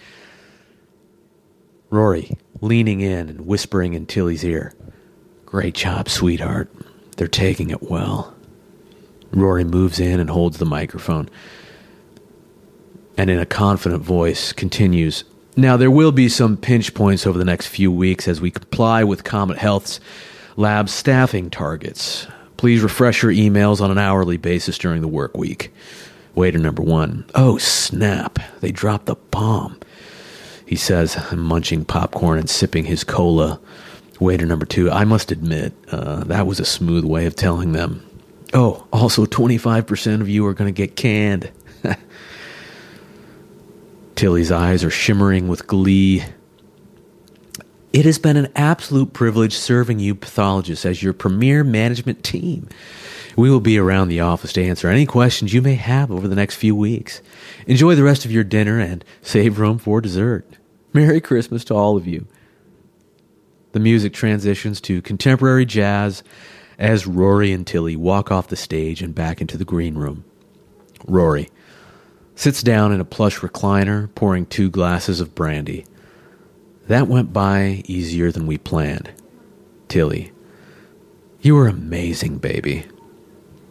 Rory 1.91 2.37
leaning 2.61 3.01
in 3.01 3.29
and 3.29 3.47
whispering 3.47 3.95
in 3.95 4.07
Tilly's 4.07 4.45
ear. 4.45 4.73
Great 5.45 5.75
job, 5.75 6.09
sweetheart. 6.09 6.71
They're 7.17 7.27
taking 7.27 7.71
it 7.71 7.83
well. 7.83 8.35
Rory 9.33 9.65
moves 9.65 9.99
in 9.99 10.21
and 10.21 10.31
holds 10.31 10.59
the 10.59 10.65
microphone. 10.65 11.29
And 13.19 13.29
in 13.29 13.39
a 13.39 13.47
confident 13.47 14.03
voice, 14.03 14.53
continues 14.53 15.25
Now, 15.57 15.77
there 15.77 15.91
will 15.91 16.13
be 16.13 16.29
some 16.29 16.57
pinch 16.57 16.95
points 16.95 17.27
over 17.27 17.39
the 17.39 17.45
next 17.45 17.67
few 17.67 17.91
weeks 17.91 18.29
as 18.29 18.41
we 18.41 18.51
comply 18.51 19.05
with 19.05 19.25
Comet 19.25 19.59
Health's 19.59 20.01
lab 20.57 20.89
staffing 20.89 21.51
targets. 21.51 22.27
Please 22.63 22.81
refresh 22.81 23.25
your 23.25 23.33
emails 23.33 23.81
on 23.81 23.91
an 23.91 23.99
hourly 23.99 24.37
basis 24.37 24.79
during 24.79 25.01
the 25.03 25.09
work 25.09 25.37
week. 25.37 25.75
Waiter 26.37 26.59
number 26.59 26.81
one. 26.81 27.25
Oh, 27.35 27.59
snap. 27.59 28.39
They 28.61 28.71
dropped 28.71 29.07
the 29.07 29.17
bomb. 29.17 29.81
He 30.65 30.77
says, 30.77 31.19
munching 31.33 31.85
popcorn 31.85 32.39
and 32.39 32.49
sipping 32.49 32.85
his 32.85 33.03
cola. 33.03 33.59
Waiter 34.21 34.47
number 34.47 34.65
two. 34.65 34.89
I 34.93 35.03
must 35.03 35.33
admit, 35.33 35.73
uh, 35.91 36.23
that 36.23 36.47
was 36.47 36.61
a 36.61 36.65
smooth 36.65 37.05
way 37.05 37.27
of 37.27 37.35
telling 37.35 37.73
them. 37.73 38.09
Oh, 38.55 38.87
also 38.93 39.27
25% 39.27 40.21
of 40.21 40.29
you 40.29 40.47
are 40.47 40.55
going 40.55 40.73
to 40.73 40.87
get 40.87 40.95
canned. 40.95 41.51
Tilly's 44.15 44.53
eyes 44.53 44.85
are 44.85 44.91
shimmering 44.91 45.49
with 45.49 45.67
glee. 45.67 46.23
It 47.93 48.07
has 48.07 48.19
been 48.19 48.39
an 48.39 48.51
absolute 48.57 49.13
privilege 49.13 49.55
serving 49.55 49.99
you 49.99 50.15
pathologists 50.15 50.87
as 50.87 51.03
your 51.03 51.13
premier 51.13 51.63
management 51.63 52.25
team. 52.25 52.69
We 53.37 53.51
will 53.51 53.61
be 53.61 53.77
around 53.77 54.09
the 54.09 54.21
office 54.21 54.53
to 54.55 54.65
answer 54.65 54.89
any 54.89 55.05
questions 55.05 55.53
you 55.53 55.61
may 55.61 55.75
have 55.75 56.11
over 56.11 56.27
the 56.27 56.35
next 56.35 56.55
few 56.55 56.75
weeks. 56.75 57.21
Enjoy 57.67 57.95
the 57.95 58.03
rest 58.03 58.25
of 58.25 58.33
your 58.33 58.45
dinner 58.45 58.81
and 58.81 59.05
save 59.21 59.59
room 59.59 59.79
for 59.79 60.01
dessert. 60.01 60.47
Merry 60.95 61.21
Christmas 61.21 61.65
to 61.65 61.75
all 61.75 61.99
of 61.99 62.07
you. 62.07 62.27
The 63.73 63.81
music 63.81 64.15
transitions 64.15 64.81
to 64.83 65.03
contemporary 65.03 65.67
jazz 65.67 66.23
as 66.79 67.07
Rory 67.07 67.53
and 67.53 67.67
Tilly 67.67 67.97
walk 67.97 68.31
off 68.31 68.49
the 68.49 68.57
stage 68.57 69.03
and 69.03 69.15
back 69.15 69.43
into 69.43 69.59
the 69.59 69.65
green 69.67 69.97
room. 69.97 70.25
Rory 71.07 71.51
sits 72.37 72.63
down 72.63 72.93
in 72.93 73.01
a 73.01 73.05
plush 73.05 73.41
recliner, 73.41 74.13
pouring 74.15 74.47
two 74.47 74.71
glasses 74.71 75.21
of 75.21 75.35
brandy. 75.35 75.85
That 76.93 77.09
went 77.09 77.33
by 77.33 77.83
easier 77.87 78.31
than 78.31 78.47
we 78.47 78.59
planned. 78.59 79.13
Tilly. 79.89 80.31
You 81.41 81.55
were 81.55 81.67
amazing, 81.67 82.37
baby. 82.37 82.85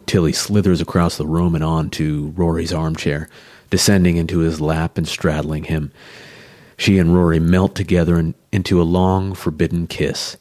Tilly 0.08 0.34
slithers 0.34 0.82
across 0.82 1.18
the 1.18 1.28
room 1.28 1.54
and 1.54 1.64
on 1.64 1.92
to 1.92 2.34
Rory's 2.36 2.74
armchair, 2.74 3.30
descending 3.70 4.18
into 4.18 4.40
his 4.40 4.60
lap 4.60 4.98
and 4.98 5.08
straddling 5.08 5.66
him. 5.66 5.92
She 6.78 6.98
and 6.98 7.14
Rory 7.14 7.40
melt 7.40 7.76
together 7.76 8.18
in, 8.18 8.34
into 8.52 8.82
a 8.82 8.92
long, 8.98 9.36
forbidden 9.36 9.86
kiss. 9.86 10.36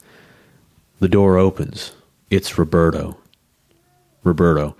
The 1.01 1.09
door 1.09 1.37
opens. 1.37 1.93
It's 2.31 2.57
Roberto. 2.57 3.19
Roberto. 4.25 4.75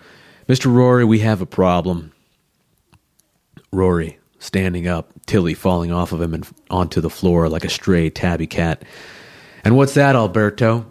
Mr. 0.49 0.73
Rory, 0.73 1.05
we 1.05 1.19
have 1.19 1.43
a 1.43 1.47
problem. 1.47 2.13
Rory, 3.71 4.20
standing 4.41 4.89
up, 4.89 5.13
Tilly 5.27 5.55
falling 5.55 5.93
off 5.93 6.11
of 6.11 6.21
him 6.21 6.35
and 6.35 6.49
onto 6.71 7.01
the 7.01 7.11
floor 7.11 7.49
like 7.49 7.65
a 7.65 7.71
stray 7.71 8.11
tabby 8.11 8.49
cat. 8.49 8.83
And 9.63 9.77
what's 9.77 9.95
that, 9.95 10.17
Alberto? 10.17 10.91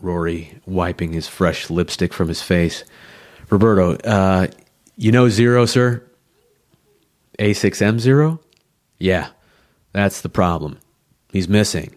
Rory, 0.00 0.60
wiping 0.66 1.12
his 1.12 1.26
fresh 1.26 1.68
lipstick 1.68 2.12
from 2.12 2.28
his 2.28 2.40
face. 2.40 2.84
Roberto, 3.50 3.96
uh, 3.96 4.46
you 4.96 5.10
know 5.10 5.28
Zero, 5.28 5.66
sir? 5.66 6.06
A6M 7.38 7.98
Zero? 7.98 8.38
Yeah, 8.98 9.30
that's 9.92 10.20
the 10.20 10.28
problem. 10.28 10.78
He's 11.32 11.48
missing. 11.48 11.94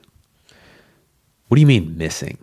What 1.47 1.55
do 1.55 1.61
you 1.61 1.67
mean, 1.67 1.97
missing? 1.97 2.37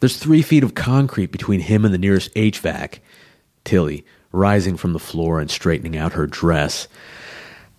There's 0.00 0.16
three 0.16 0.42
feet 0.42 0.62
of 0.62 0.74
concrete 0.74 1.32
between 1.32 1.60
him 1.60 1.84
and 1.84 1.92
the 1.92 1.98
nearest 1.98 2.32
HVAC. 2.34 3.00
Tilly, 3.64 4.04
rising 4.32 4.76
from 4.76 4.92
the 4.92 4.98
floor 4.98 5.40
and 5.40 5.50
straightening 5.50 5.96
out 5.96 6.12
her 6.12 6.26
dress. 6.26 6.86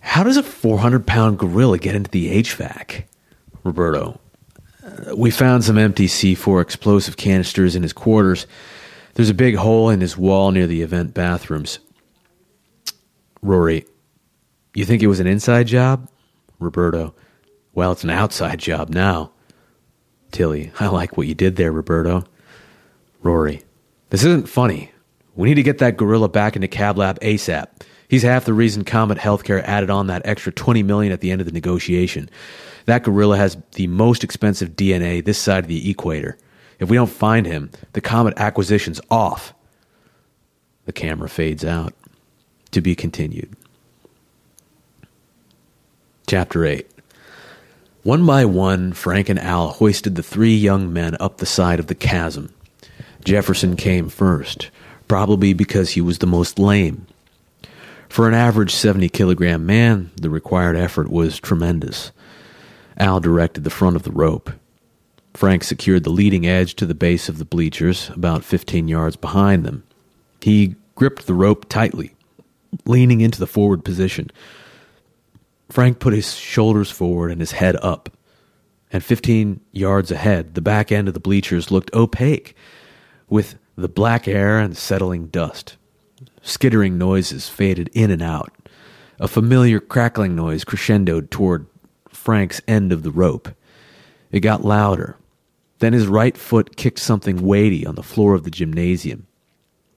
How 0.06 0.22
does 0.22 0.36
a 0.36 0.42
400 0.42 1.04
pound 1.04 1.38
gorilla 1.38 1.78
get 1.78 1.96
into 1.96 2.10
the 2.10 2.40
HVAC? 2.42 3.04
Roberto. 3.64 4.18
Uh, 4.82 5.16
we 5.16 5.32
found 5.32 5.64
some 5.64 5.76
empty 5.76 6.06
C4 6.06 6.62
explosive 6.62 7.16
canisters 7.16 7.74
in 7.74 7.82
his 7.82 7.92
quarters. 7.92 8.46
There's 9.14 9.28
a 9.28 9.34
big 9.34 9.56
hole 9.56 9.90
in 9.90 10.00
his 10.00 10.16
wall 10.16 10.52
near 10.52 10.68
the 10.68 10.80
event 10.80 11.12
bathrooms. 11.12 11.80
Rory. 13.42 13.84
You 14.74 14.84
think 14.84 15.02
it 15.02 15.08
was 15.08 15.20
an 15.20 15.26
inside 15.26 15.66
job? 15.66 16.08
Roberto. 16.60 17.12
Well, 17.74 17.90
it's 17.92 18.04
an 18.04 18.10
outside 18.10 18.60
job 18.60 18.90
now. 18.90 19.32
Tilly. 20.30 20.70
I 20.78 20.86
like 20.86 21.16
what 21.16 21.26
you 21.26 21.34
did 21.34 21.56
there, 21.56 21.72
Roberto. 21.72 22.24
Rory. 23.22 23.64
This 24.10 24.22
isn't 24.22 24.48
funny. 24.48 24.92
We 25.34 25.48
need 25.48 25.56
to 25.56 25.62
get 25.64 25.78
that 25.78 25.96
gorilla 25.96 26.28
back 26.28 26.54
into 26.54 26.68
Cab 26.68 26.96
Lab 26.96 27.18
ASAP. 27.20 27.66
He's 28.08 28.22
half 28.22 28.44
the 28.44 28.54
reason 28.54 28.84
Comet 28.84 29.18
Healthcare 29.18 29.62
added 29.64 29.90
on 29.90 30.06
that 30.06 30.22
extra 30.24 30.52
20 30.52 30.82
million 30.82 31.12
at 31.12 31.20
the 31.20 31.30
end 31.30 31.40
of 31.40 31.46
the 31.46 31.52
negotiation. 31.52 32.30
That 32.84 33.02
gorilla 33.02 33.36
has 33.36 33.56
the 33.72 33.88
most 33.88 34.22
expensive 34.22 34.70
DNA 34.70 35.24
this 35.24 35.38
side 35.38 35.64
of 35.64 35.68
the 35.68 35.90
equator. 35.90 36.38
If 36.78 36.88
we 36.88 36.96
don't 36.96 37.10
find 37.10 37.46
him, 37.46 37.70
the 37.94 38.00
Comet 38.00 38.34
acquisition's 38.36 39.00
off. 39.10 39.54
The 40.84 40.92
camera 40.92 41.28
fades 41.28 41.64
out. 41.64 41.94
To 42.72 42.80
be 42.80 42.94
continued. 42.94 43.56
Chapter 46.26 46.66
8 46.66 46.86
One 48.02 48.26
by 48.26 48.44
one, 48.44 48.92
Frank 48.92 49.28
and 49.28 49.38
Al 49.38 49.68
hoisted 49.68 50.14
the 50.14 50.22
three 50.22 50.54
young 50.54 50.92
men 50.92 51.16
up 51.18 51.38
the 51.38 51.46
side 51.46 51.80
of 51.80 51.86
the 51.86 51.94
chasm. 51.94 52.52
Jefferson 53.24 53.76
came 53.76 54.08
first, 54.08 54.70
probably 55.08 55.54
because 55.54 55.90
he 55.90 56.00
was 56.00 56.18
the 56.18 56.26
most 56.26 56.58
lame. 56.58 57.06
For 58.16 58.26
an 58.26 58.32
average 58.32 58.74
70 58.74 59.10
kilogram 59.10 59.66
man, 59.66 60.10
the 60.16 60.30
required 60.30 60.74
effort 60.74 61.10
was 61.10 61.38
tremendous. 61.38 62.12
Al 62.96 63.20
directed 63.20 63.62
the 63.62 63.68
front 63.68 63.94
of 63.94 64.04
the 64.04 64.10
rope. 64.10 64.50
Frank 65.34 65.62
secured 65.62 66.04
the 66.04 66.08
leading 66.08 66.46
edge 66.46 66.76
to 66.76 66.86
the 66.86 66.94
base 66.94 67.28
of 67.28 67.36
the 67.36 67.44
bleachers, 67.44 68.08
about 68.08 68.42
15 68.42 68.88
yards 68.88 69.16
behind 69.16 69.66
them. 69.66 69.84
He 70.40 70.76
gripped 70.94 71.26
the 71.26 71.34
rope 71.34 71.68
tightly, 71.68 72.14
leaning 72.86 73.20
into 73.20 73.38
the 73.38 73.46
forward 73.46 73.84
position. 73.84 74.30
Frank 75.68 75.98
put 75.98 76.14
his 76.14 76.36
shoulders 76.36 76.90
forward 76.90 77.30
and 77.30 77.42
his 77.42 77.52
head 77.52 77.76
up. 77.82 78.08
And 78.90 79.04
15 79.04 79.60
yards 79.72 80.10
ahead, 80.10 80.54
the 80.54 80.62
back 80.62 80.90
end 80.90 81.06
of 81.06 81.12
the 81.12 81.20
bleachers 81.20 81.70
looked 81.70 81.92
opaque, 81.92 82.56
with 83.28 83.58
the 83.76 83.90
black 83.90 84.26
air 84.26 84.58
and 84.58 84.74
settling 84.74 85.26
dust. 85.26 85.76
Skittering 86.46 86.96
noises 86.96 87.48
faded 87.48 87.90
in 87.92 88.12
and 88.12 88.22
out. 88.22 88.52
A 89.18 89.26
familiar 89.26 89.80
crackling 89.80 90.36
noise 90.36 90.64
crescendoed 90.64 91.28
toward 91.28 91.66
Frank's 92.08 92.60
end 92.68 92.92
of 92.92 93.02
the 93.02 93.10
rope. 93.10 93.48
It 94.30 94.40
got 94.40 94.64
louder. 94.64 95.16
Then 95.80 95.92
his 95.92 96.06
right 96.06 96.36
foot 96.36 96.76
kicked 96.76 97.00
something 97.00 97.44
weighty 97.44 97.84
on 97.84 97.96
the 97.96 98.02
floor 98.04 98.34
of 98.34 98.44
the 98.44 98.50
gymnasium. 98.52 99.26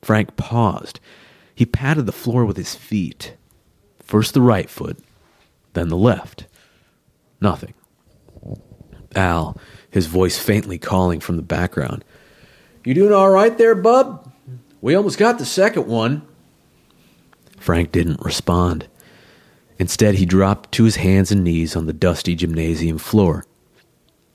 Frank 0.02 0.38
paused. 0.38 1.00
He 1.54 1.68
patted 1.68 2.08
the 2.08 2.12
floor 2.12 2.46
with 2.46 2.58
his 2.58 2.74
feet. 2.74 3.36
First 4.02 4.34
the 4.34 4.42
right 4.42 4.72
foot, 4.72 4.98
then 5.74 5.90
the 5.90 5.98
left. 5.98 6.48
Nothing. 7.40 7.76
Al, 9.16 9.56
his 9.92 10.08
voice 10.08 10.40
faintly 10.40 10.80
calling 10.80 11.20
from 11.20 11.36
the 11.36 11.44
background. 11.44 12.04
You 12.84 12.96
doing 12.96 13.14
all 13.14 13.30
right 13.30 13.56
there, 13.56 13.76
bub? 13.76 14.32
We 14.82 14.96
almost 14.96 15.20
got 15.20 15.38
the 15.38 15.46
second 15.46 15.86
one. 15.86 16.26
Frank 17.60 17.92
didn't 17.92 18.22
respond. 18.22 18.88
Instead, 19.78 20.16
he 20.16 20.26
dropped 20.26 20.72
to 20.74 20.84
his 20.84 20.98
hands 20.98 21.32
and 21.32 21.44
knees 21.44 21.76
on 21.76 21.86
the 21.86 21.94
dusty 21.94 22.36
gymnasium 22.36 22.98
floor. 22.98 23.46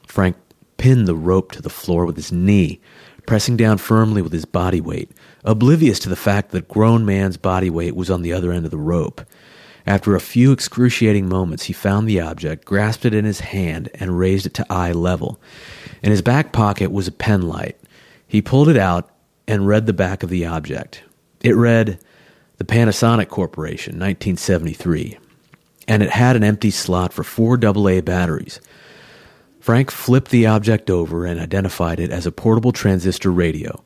Frank 0.06 0.37
pinned 0.76 1.08
the 1.08 1.14
rope 1.14 1.52
to 1.52 1.62
the 1.62 1.70
floor 1.70 2.06
with 2.06 2.16
his 2.16 2.32
knee, 2.32 2.80
pressing 3.26 3.56
down 3.56 3.78
firmly 3.78 4.22
with 4.22 4.32
his 4.32 4.44
body 4.44 4.80
weight, 4.80 5.10
oblivious 5.44 5.98
to 5.98 6.08
the 6.08 6.16
fact 6.16 6.50
that 6.50 6.68
grown 6.68 7.04
man's 7.04 7.37
body 7.37 7.70
weight 7.70 7.96
was 7.96 8.10
on 8.10 8.22
the 8.22 8.32
other 8.32 8.52
end 8.52 8.64
of 8.64 8.70
the 8.70 8.78
rope. 8.78 9.20
After 9.87 10.14
a 10.14 10.20
few 10.20 10.52
excruciating 10.52 11.28
moments, 11.28 11.64
he 11.64 11.74
found 11.74 12.08
the 12.08 12.20
object, 12.20 12.64
grasped 12.64 13.04
it 13.04 13.12
in 13.12 13.26
his 13.26 13.40
hand, 13.40 13.90
and 13.94 14.18
raised 14.18 14.46
it 14.46 14.54
to 14.54 14.66
eye 14.70 14.92
level. 14.92 15.38
In 16.02 16.10
his 16.10 16.22
back 16.22 16.52
pocket 16.52 16.90
was 16.90 17.06
a 17.06 17.12
pen 17.12 17.42
light. 17.42 17.78
He 18.26 18.40
pulled 18.40 18.70
it 18.70 18.78
out 18.78 19.10
and 19.46 19.66
read 19.66 19.87
the 19.87 19.92
back 19.92 20.22
of 20.22 20.30
the 20.30 20.46
object. 20.46 21.02
It 21.42 21.54
read, 21.54 21.98
the 22.56 22.64
Panasonic 22.64 23.28
Corporation, 23.28 23.94
1973. 23.94 25.18
and 25.86 26.02
it 26.02 26.10
had 26.10 26.34
an 26.34 26.44
empty 26.44 26.70
slot 26.70 27.12
for 27.12 27.22
four 27.22 27.58
AA 27.62 28.00
batteries. 28.00 28.58
Frank 29.60 29.90
flipped 29.90 30.30
the 30.30 30.46
object 30.46 30.88
over 30.88 31.26
and 31.26 31.38
identified 31.40 32.00
it 32.00 32.10
as 32.10 32.26
a 32.26 32.32
portable 32.32 32.72
transistor 32.72 33.30
radio, 33.30 33.82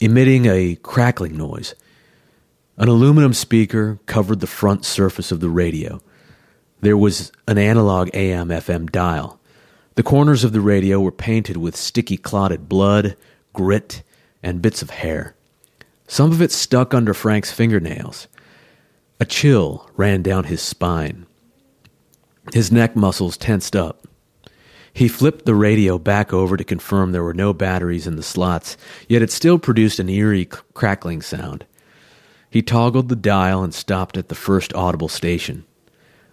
emitting 0.00 0.46
a 0.46 0.76
crackling 0.76 1.36
noise. 1.36 1.74
An 2.76 2.88
aluminum 2.88 3.34
speaker 3.34 3.98
covered 4.06 4.40
the 4.40 4.46
front 4.46 4.84
surface 4.84 5.32
of 5.32 5.40
the 5.40 5.50
radio. 5.50 6.00
There 6.80 6.96
was 6.96 7.32
an 7.46 7.58
analog 7.58 8.08
AM 8.14 8.48
FM 8.48 8.90
dial. 8.90 9.40
The 9.96 10.02
corners 10.02 10.44
of 10.44 10.52
the 10.52 10.60
radio 10.60 11.00
were 11.00 11.12
painted 11.12 11.56
with 11.56 11.74
sticky 11.74 12.16
clotted 12.16 12.68
blood, 12.68 13.16
grit, 13.52 14.02
and 14.42 14.62
bits 14.62 14.80
of 14.80 14.90
hair. 14.90 15.34
Some 16.10 16.32
of 16.32 16.40
it 16.40 16.50
stuck 16.50 16.94
under 16.94 17.12
Frank's 17.12 17.52
fingernails. 17.52 18.28
A 19.20 19.26
chill 19.26 19.88
ran 19.94 20.22
down 20.22 20.44
his 20.44 20.62
spine. 20.62 21.26
His 22.54 22.72
neck 22.72 22.96
muscles 22.96 23.36
tensed 23.36 23.76
up. 23.76 24.08
He 24.94 25.06
flipped 25.06 25.44
the 25.44 25.54
radio 25.54 25.98
back 25.98 26.32
over 26.32 26.56
to 26.56 26.64
confirm 26.64 27.12
there 27.12 27.22
were 27.22 27.34
no 27.34 27.52
batteries 27.52 28.06
in 28.06 28.16
the 28.16 28.22
slots, 28.22 28.78
yet 29.06 29.20
it 29.20 29.30
still 29.30 29.58
produced 29.58 29.98
an 29.98 30.08
eerie 30.08 30.46
crackling 30.46 31.20
sound. 31.20 31.66
He 32.48 32.62
toggled 32.62 33.10
the 33.10 33.14
dial 33.14 33.62
and 33.62 33.74
stopped 33.74 34.16
at 34.16 34.28
the 34.28 34.34
first 34.34 34.72
audible 34.72 35.08
station. 35.08 35.66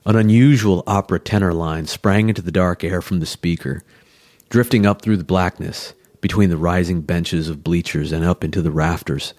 An 0.06 0.16
unusual 0.16 0.84
opera 0.88 1.20
tenor 1.20 1.54
line 1.54 1.86
sprang 1.86 2.30
into 2.30 2.42
the 2.42 2.52
dark 2.52 2.82
air 2.86 3.02
from 3.02 3.20
the 3.20 3.26
speaker, 3.26 3.84
drifting 4.48 4.86
up 4.86 5.02
through 5.02 5.18
the 5.18 5.26
blackness 5.26 5.94
between 6.26 6.50
the 6.50 6.58
rising 6.58 7.02
benches 7.02 7.50
of 7.50 7.64
bleachers 7.64 8.12
and 8.12 8.26
up 8.26 8.44
into 8.44 8.60
the 8.60 8.72
rafters. 8.72 9.36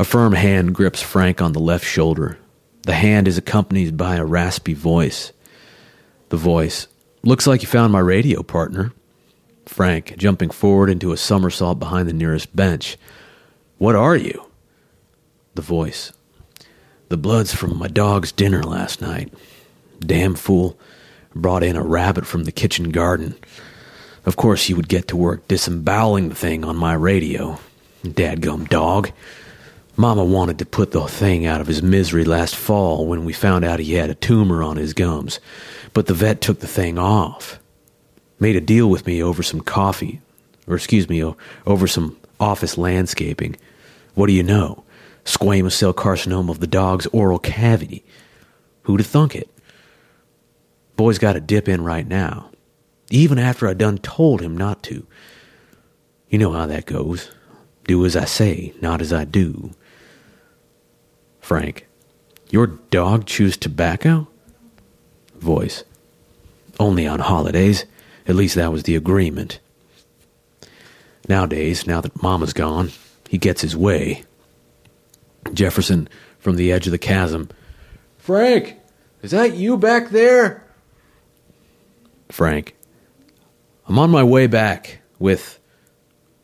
A 0.00 0.04
firm 0.04 0.32
hand 0.32 0.74
grips 0.74 1.00
Frank 1.00 1.40
on 1.40 1.52
the 1.52 1.60
left 1.60 1.84
shoulder. 1.84 2.36
The 2.82 2.94
hand 2.94 3.28
is 3.28 3.38
accompanied 3.38 3.96
by 3.96 4.16
a 4.16 4.24
raspy 4.24 4.74
voice. 4.74 5.32
The 6.30 6.36
voice, 6.36 6.88
Looks 7.22 7.46
like 7.46 7.62
you 7.62 7.68
found 7.68 7.92
my 7.92 8.00
radio, 8.00 8.42
partner. 8.42 8.92
Frank, 9.64 10.16
jumping 10.16 10.50
forward 10.50 10.90
into 10.90 11.12
a 11.12 11.16
somersault 11.16 11.78
behind 11.78 12.08
the 12.08 12.12
nearest 12.12 12.56
bench. 12.56 12.96
What 13.78 13.94
are 13.94 14.16
you? 14.16 14.50
The 15.54 15.62
voice, 15.62 16.12
The 17.10 17.16
blood's 17.16 17.54
from 17.54 17.78
my 17.78 17.86
dog's 17.86 18.32
dinner 18.32 18.64
last 18.64 19.00
night. 19.00 19.32
Damn 20.00 20.34
fool. 20.34 20.76
Brought 21.32 21.62
in 21.62 21.76
a 21.76 21.82
rabbit 21.84 22.26
from 22.26 22.42
the 22.42 22.50
kitchen 22.50 22.90
garden. 22.90 23.36
Of 24.24 24.36
course, 24.36 24.64
he 24.64 24.74
would 24.74 24.88
get 24.88 25.08
to 25.08 25.16
work 25.16 25.48
disemboweling 25.48 26.28
the 26.28 26.34
thing 26.34 26.64
on 26.64 26.76
my 26.76 26.94
radio. 26.94 27.58
Dadgum 28.04 28.68
dog. 28.68 29.10
Mama 29.96 30.24
wanted 30.24 30.58
to 30.58 30.66
put 30.66 30.92
the 30.92 31.06
thing 31.06 31.44
out 31.44 31.60
of 31.60 31.66
his 31.66 31.82
misery 31.82 32.24
last 32.24 32.56
fall 32.56 33.06
when 33.06 33.24
we 33.24 33.32
found 33.32 33.64
out 33.64 33.78
he 33.78 33.94
had 33.94 34.10
a 34.10 34.14
tumor 34.14 34.62
on 34.62 34.76
his 34.76 34.94
gums, 34.94 35.38
but 35.92 36.06
the 36.06 36.14
vet 36.14 36.40
took 36.40 36.60
the 36.60 36.66
thing 36.66 36.98
off. 36.98 37.58
Made 38.40 38.56
a 38.56 38.60
deal 38.60 38.88
with 38.88 39.06
me 39.06 39.22
over 39.22 39.42
some 39.42 39.60
coffee, 39.60 40.20
or 40.66 40.76
excuse 40.76 41.08
me, 41.08 41.22
over 41.66 41.86
some 41.86 42.16
office 42.40 42.78
landscaping. 42.78 43.56
What 44.14 44.28
do 44.28 44.32
you 44.32 44.42
know? 44.42 44.82
Squamous 45.24 45.72
cell 45.72 45.92
carcinoma 45.92 46.50
of 46.50 46.60
the 46.60 46.66
dog's 46.66 47.06
oral 47.08 47.38
cavity. 47.38 48.04
Who'd 48.84 49.00
have 49.00 49.06
thunk 49.06 49.36
it? 49.36 49.48
Boy's 50.96 51.18
got 51.18 51.34
to 51.34 51.40
dip 51.40 51.68
in 51.68 51.84
right 51.84 52.06
now, 52.06 52.50
even 53.12 53.38
after 53.38 53.68
I 53.68 53.74
done 53.74 53.98
told 53.98 54.40
him 54.40 54.56
not 54.56 54.82
to. 54.84 55.06
You 56.30 56.38
know 56.38 56.52
how 56.52 56.66
that 56.66 56.86
goes. 56.86 57.30
Do 57.84 58.06
as 58.06 58.16
I 58.16 58.24
say, 58.24 58.72
not 58.80 59.02
as 59.02 59.12
I 59.12 59.24
do. 59.24 59.72
Frank, 61.40 61.86
your 62.50 62.66
dog 62.66 63.26
chews 63.26 63.56
tobacco? 63.56 64.28
Voice, 65.36 65.84
only 66.80 67.06
on 67.06 67.18
holidays. 67.18 67.84
At 68.26 68.36
least 68.36 68.54
that 68.54 68.72
was 68.72 68.84
the 68.84 68.96
agreement. 68.96 69.58
Nowadays, 71.28 71.86
now 71.86 72.00
that 72.00 72.22
Mama's 72.22 72.54
gone, 72.54 72.92
he 73.28 73.36
gets 73.36 73.60
his 73.60 73.76
way. 73.76 74.24
Jefferson, 75.52 76.08
from 76.38 76.56
the 76.56 76.72
edge 76.72 76.86
of 76.86 76.92
the 76.92 76.98
chasm. 76.98 77.50
Frank, 78.16 78.76
is 79.22 79.32
that 79.32 79.54
you 79.54 79.76
back 79.76 80.10
there? 80.10 80.64
Frank. 82.30 82.74
I'm 83.92 83.98
on 83.98 84.10
my 84.10 84.24
way 84.24 84.46
back 84.46 85.00
with. 85.18 85.60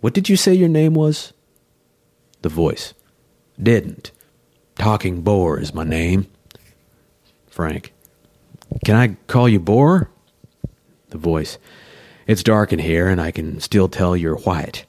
What 0.02 0.12
did 0.12 0.28
you 0.28 0.37
say 0.37 0.52
your 0.52 0.68
name 0.68 0.92
was? 0.92 1.32
The 2.42 2.50
voice. 2.50 2.92
Didn't. 3.58 4.11
Talking 4.74 5.22
Boar 5.22 5.58
is 5.58 5.72
my 5.72 5.82
name. 5.82 6.26
Frank. 7.46 7.94
Can 8.84 8.96
I 8.96 9.16
call 9.28 9.48
you 9.48 9.61
Boar? 9.61 10.11
The 11.08 11.16
voice. 11.16 11.56
It's 12.26 12.42
dark 12.42 12.70
in 12.74 12.80
here, 12.80 13.08
and 13.08 13.18
I 13.18 13.30
can 13.30 13.61
still 13.61 13.88
tell 13.88 14.14
you're 14.14 14.37
white. 14.37 14.84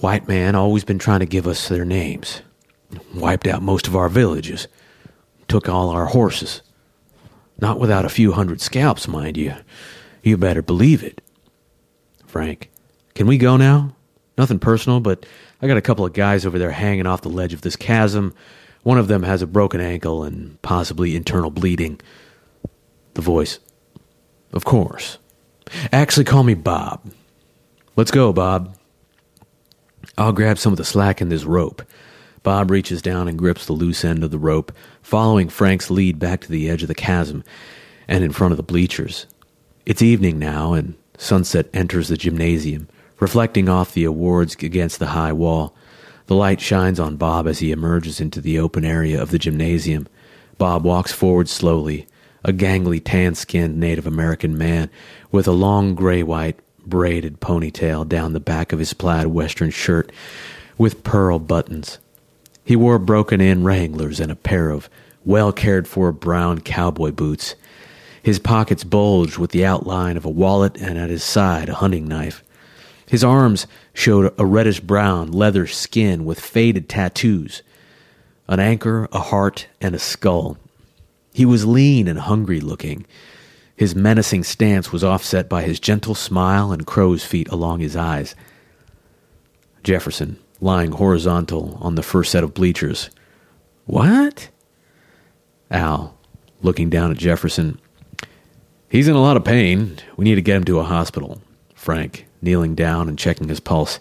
White 0.00 0.28
man 0.28 0.54
always 0.54 0.84
been 0.84 0.98
trying 0.98 1.20
to 1.20 1.26
give 1.26 1.46
us 1.46 1.70
their 1.70 1.86
names. 1.86 2.42
Wiped 3.14 3.46
out 3.46 3.62
most 3.62 3.86
of 3.86 3.96
our 3.96 4.10
villages. 4.10 4.68
Took 5.48 5.70
all 5.70 5.88
our 5.88 6.04
horses. 6.04 6.60
Not 7.58 7.80
without 7.80 8.04
a 8.04 8.10
few 8.10 8.32
hundred 8.32 8.60
scalps, 8.60 9.08
mind 9.08 9.38
you. 9.38 9.54
You 10.22 10.36
better 10.36 10.60
believe 10.60 11.02
it. 11.02 11.22
Frank, 12.34 12.68
can 13.14 13.28
we 13.28 13.38
go 13.38 13.56
now? 13.56 13.94
Nothing 14.36 14.58
personal, 14.58 14.98
but 14.98 15.24
I 15.62 15.68
got 15.68 15.76
a 15.76 15.80
couple 15.80 16.04
of 16.04 16.14
guys 16.14 16.44
over 16.44 16.58
there 16.58 16.72
hanging 16.72 17.06
off 17.06 17.20
the 17.20 17.28
ledge 17.28 17.54
of 17.54 17.60
this 17.60 17.76
chasm. 17.76 18.34
One 18.82 18.98
of 18.98 19.06
them 19.06 19.22
has 19.22 19.40
a 19.40 19.46
broken 19.46 19.80
ankle 19.80 20.24
and 20.24 20.60
possibly 20.60 21.14
internal 21.14 21.50
bleeding. 21.50 22.00
The 23.12 23.22
voice, 23.22 23.60
Of 24.52 24.64
course. 24.64 25.18
Actually, 25.92 26.24
call 26.24 26.42
me 26.42 26.54
Bob. 26.54 27.08
Let's 27.94 28.10
go, 28.10 28.32
Bob. 28.32 28.76
I'll 30.18 30.32
grab 30.32 30.58
some 30.58 30.72
of 30.72 30.76
the 30.76 30.84
slack 30.84 31.20
in 31.20 31.28
this 31.28 31.44
rope. 31.44 31.82
Bob 32.42 32.68
reaches 32.68 33.00
down 33.00 33.28
and 33.28 33.38
grips 33.38 33.66
the 33.66 33.74
loose 33.74 34.04
end 34.04 34.24
of 34.24 34.32
the 34.32 34.38
rope, 34.38 34.72
following 35.02 35.48
Frank's 35.48 35.88
lead 35.88 36.18
back 36.18 36.40
to 36.40 36.50
the 36.50 36.68
edge 36.68 36.82
of 36.82 36.88
the 36.88 36.96
chasm 36.96 37.44
and 38.08 38.24
in 38.24 38.32
front 38.32 38.50
of 38.50 38.56
the 38.56 38.64
bleachers. 38.64 39.26
It's 39.86 40.02
evening 40.02 40.40
now, 40.40 40.72
and 40.72 40.96
sunset 41.18 41.68
enters 41.72 42.08
the 42.08 42.16
gymnasium, 42.16 42.88
reflecting 43.20 43.68
off 43.68 43.94
the 43.94 44.04
awards 44.04 44.54
against 44.56 44.98
the 44.98 45.08
high 45.08 45.32
wall. 45.32 45.74
The 46.26 46.34
light 46.34 46.60
shines 46.60 46.98
on 46.98 47.16
Bob 47.16 47.46
as 47.46 47.58
he 47.58 47.70
emerges 47.70 48.20
into 48.20 48.40
the 48.40 48.58
open 48.58 48.84
area 48.84 49.20
of 49.20 49.30
the 49.30 49.38
gymnasium. 49.38 50.08
Bob 50.58 50.84
walks 50.84 51.12
forward 51.12 51.48
slowly, 51.48 52.06
a 52.44 52.52
gangly, 52.52 53.00
tan 53.02 53.34
skinned 53.34 53.78
Native 53.78 54.06
American 54.06 54.56
man 54.56 54.90
with 55.30 55.46
a 55.46 55.52
long 55.52 55.94
gray 55.94 56.22
white 56.22 56.58
braided 56.86 57.40
ponytail 57.40 58.06
down 58.08 58.32
the 58.32 58.40
back 58.40 58.72
of 58.72 58.78
his 58.78 58.92
plaid 58.92 59.28
western 59.28 59.70
shirt 59.70 60.12
with 60.76 61.04
pearl 61.04 61.38
buttons. 61.38 61.98
He 62.64 62.76
wore 62.76 62.98
broken 62.98 63.40
in 63.40 63.64
Wranglers 63.64 64.20
and 64.20 64.32
a 64.32 64.36
pair 64.36 64.70
of 64.70 64.88
well 65.24 65.52
cared 65.52 65.88
for 65.88 66.12
brown 66.12 66.60
cowboy 66.60 67.10
boots. 67.10 67.54
His 68.24 68.38
pockets 68.38 68.84
bulged 68.84 69.36
with 69.36 69.50
the 69.50 69.66
outline 69.66 70.16
of 70.16 70.24
a 70.24 70.30
wallet 70.30 70.80
and 70.80 70.96
at 70.96 71.10
his 71.10 71.22
side 71.22 71.68
a 71.68 71.74
hunting 71.74 72.08
knife. 72.08 72.42
His 73.06 73.22
arms 73.22 73.66
showed 73.92 74.32
a 74.38 74.46
reddish 74.46 74.80
brown 74.80 75.30
leather 75.30 75.66
skin 75.66 76.24
with 76.24 76.40
faded 76.40 76.88
tattoos 76.88 77.62
an 78.48 78.60
anchor, 78.60 79.08
a 79.12 79.20
heart, 79.20 79.66
and 79.80 79.94
a 79.94 79.98
skull. 79.98 80.58
He 81.32 81.44
was 81.44 81.66
lean 81.66 82.08
and 82.08 82.18
hungry 82.18 82.60
looking. 82.60 83.06
His 83.76 83.94
menacing 83.94 84.44
stance 84.44 84.92
was 84.92 85.04
offset 85.04 85.48
by 85.48 85.62
his 85.62 85.80
gentle 85.80 86.14
smile 86.14 86.72
and 86.72 86.86
crow's 86.86 87.24
feet 87.24 87.48
along 87.48 87.80
his 87.80 87.96
eyes. 87.96 88.34
Jefferson, 89.82 90.38
lying 90.60 90.92
horizontal 90.92 91.78
on 91.80 91.94
the 91.94 92.02
first 92.02 92.32
set 92.32 92.44
of 92.44 92.54
bleachers. 92.54 93.10
What? 93.84 94.48
Al, 95.70 96.16
looking 96.62 96.88
down 96.88 97.10
at 97.10 97.16
Jefferson. 97.18 97.80
He's 98.94 99.08
in 99.08 99.16
a 99.16 99.20
lot 99.20 99.36
of 99.36 99.42
pain. 99.42 99.98
We 100.16 100.24
need 100.24 100.36
to 100.36 100.40
get 100.40 100.54
him 100.54 100.62
to 100.66 100.78
a 100.78 100.84
hospital. 100.84 101.42
Frank, 101.74 102.28
kneeling 102.40 102.76
down 102.76 103.08
and 103.08 103.18
checking 103.18 103.48
his 103.48 103.58
pulse. 103.58 103.98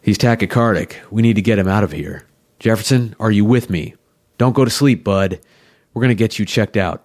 He's 0.00 0.16
tachycardic. 0.16 0.94
We 1.10 1.20
need 1.20 1.36
to 1.36 1.42
get 1.42 1.58
him 1.58 1.68
out 1.68 1.84
of 1.84 1.92
here. 1.92 2.24
Jefferson, 2.60 3.14
are 3.20 3.30
you 3.30 3.44
with 3.44 3.68
me? 3.68 3.94
Don't 4.38 4.54
go 4.54 4.64
to 4.64 4.70
sleep, 4.70 5.04
bud. 5.04 5.38
We're 5.92 6.00
going 6.00 6.08
to 6.08 6.14
get 6.14 6.38
you 6.38 6.46
checked 6.46 6.78
out. 6.78 7.04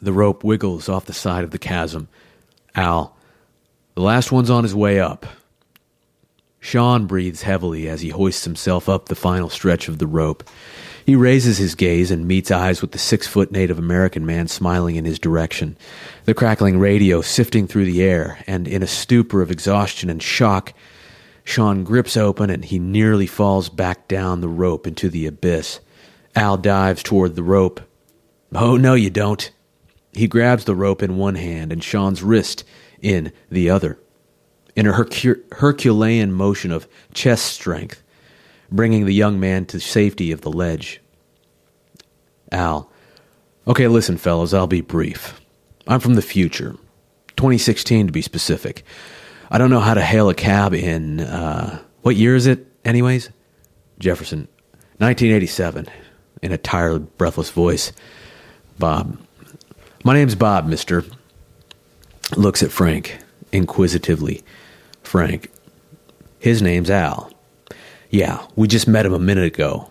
The 0.00 0.12
rope 0.12 0.44
wiggles 0.44 0.88
off 0.88 1.06
the 1.06 1.12
side 1.12 1.42
of 1.42 1.50
the 1.50 1.58
chasm. 1.58 2.06
Al, 2.76 3.16
the 3.96 4.02
last 4.02 4.30
one's 4.30 4.48
on 4.48 4.62
his 4.62 4.76
way 4.76 5.00
up. 5.00 5.26
Sean 6.60 7.06
breathes 7.06 7.42
heavily 7.42 7.88
as 7.88 8.00
he 8.00 8.10
hoists 8.10 8.44
himself 8.44 8.88
up 8.88 9.08
the 9.08 9.16
final 9.16 9.48
stretch 9.48 9.88
of 9.88 9.98
the 9.98 10.06
rope. 10.06 10.48
He 11.10 11.16
raises 11.16 11.58
his 11.58 11.74
gaze 11.74 12.12
and 12.12 12.28
meets 12.28 12.52
eyes 12.52 12.80
with 12.80 12.92
the 12.92 12.98
six 12.98 13.26
foot 13.26 13.50
Native 13.50 13.80
American 13.80 14.24
man 14.24 14.46
smiling 14.46 14.94
in 14.94 15.04
his 15.04 15.18
direction, 15.18 15.76
the 16.24 16.34
crackling 16.34 16.78
radio 16.78 17.20
sifting 17.20 17.66
through 17.66 17.86
the 17.86 18.00
air, 18.00 18.44
and 18.46 18.68
in 18.68 18.80
a 18.80 18.86
stupor 18.86 19.42
of 19.42 19.50
exhaustion 19.50 20.08
and 20.08 20.22
shock, 20.22 20.72
Sean 21.42 21.82
grips 21.82 22.16
open 22.16 22.48
and 22.48 22.64
he 22.64 22.78
nearly 22.78 23.26
falls 23.26 23.68
back 23.68 24.06
down 24.06 24.40
the 24.40 24.48
rope 24.48 24.86
into 24.86 25.08
the 25.08 25.26
abyss. 25.26 25.80
Al 26.36 26.56
dives 26.56 27.02
toward 27.02 27.34
the 27.34 27.42
rope. 27.42 27.80
Oh, 28.54 28.76
no, 28.76 28.94
you 28.94 29.10
don't. 29.10 29.50
He 30.12 30.28
grabs 30.28 30.64
the 30.64 30.76
rope 30.76 31.02
in 31.02 31.16
one 31.16 31.34
hand 31.34 31.72
and 31.72 31.82
Sean's 31.82 32.22
wrist 32.22 32.62
in 33.02 33.32
the 33.50 33.68
other. 33.68 33.98
In 34.76 34.86
a 34.86 34.92
Hercu- 34.92 35.42
Herculean 35.54 36.32
motion 36.32 36.70
of 36.70 36.86
chest 37.12 37.46
strength, 37.46 38.00
bringing 38.70 39.06
the 39.06 39.14
young 39.14 39.40
man 39.40 39.66
to 39.66 39.80
safety 39.80 40.32
of 40.32 40.42
the 40.42 40.50
ledge. 40.50 41.00
Al. 42.52 42.90
Okay, 43.66 43.88
listen, 43.88 44.16
fellows, 44.16 44.54
I'll 44.54 44.66
be 44.66 44.80
brief. 44.80 45.40
I'm 45.86 46.00
from 46.00 46.14
the 46.14 46.22
future. 46.22 46.72
2016 47.36 48.06
to 48.06 48.12
be 48.12 48.22
specific. 48.22 48.84
I 49.50 49.58
don't 49.58 49.70
know 49.70 49.80
how 49.80 49.94
to 49.94 50.02
hail 50.02 50.28
a 50.28 50.34
cab 50.34 50.74
in, 50.74 51.20
uh, 51.20 51.80
what 52.02 52.16
year 52.16 52.36
is 52.36 52.46
it, 52.46 52.66
anyways? 52.84 53.30
Jefferson. 53.98 54.48
1987. 54.98 55.86
In 56.42 56.52
a 56.52 56.58
tired, 56.58 57.16
breathless 57.18 57.50
voice. 57.50 57.92
Bob. 58.78 59.18
My 60.04 60.14
name's 60.14 60.34
Bob, 60.34 60.66
mister. 60.66 61.04
Looks 62.36 62.62
at 62.62 62.70
Frank, 62.70 63.18
inquisitively. 63.52 64.42
Frank. 65.02 65.50
His 66.38 66.62
name's 66.62 66.90
Al. 66.90 67.30
Yeah, 68.10 68.44
we 68.56 68.66
just 68.66 68.88
met 68.88 69.06
him 69.06 69.14
a 69.14 69.20
minute 69.20 69.44
ago. 69.44 69.88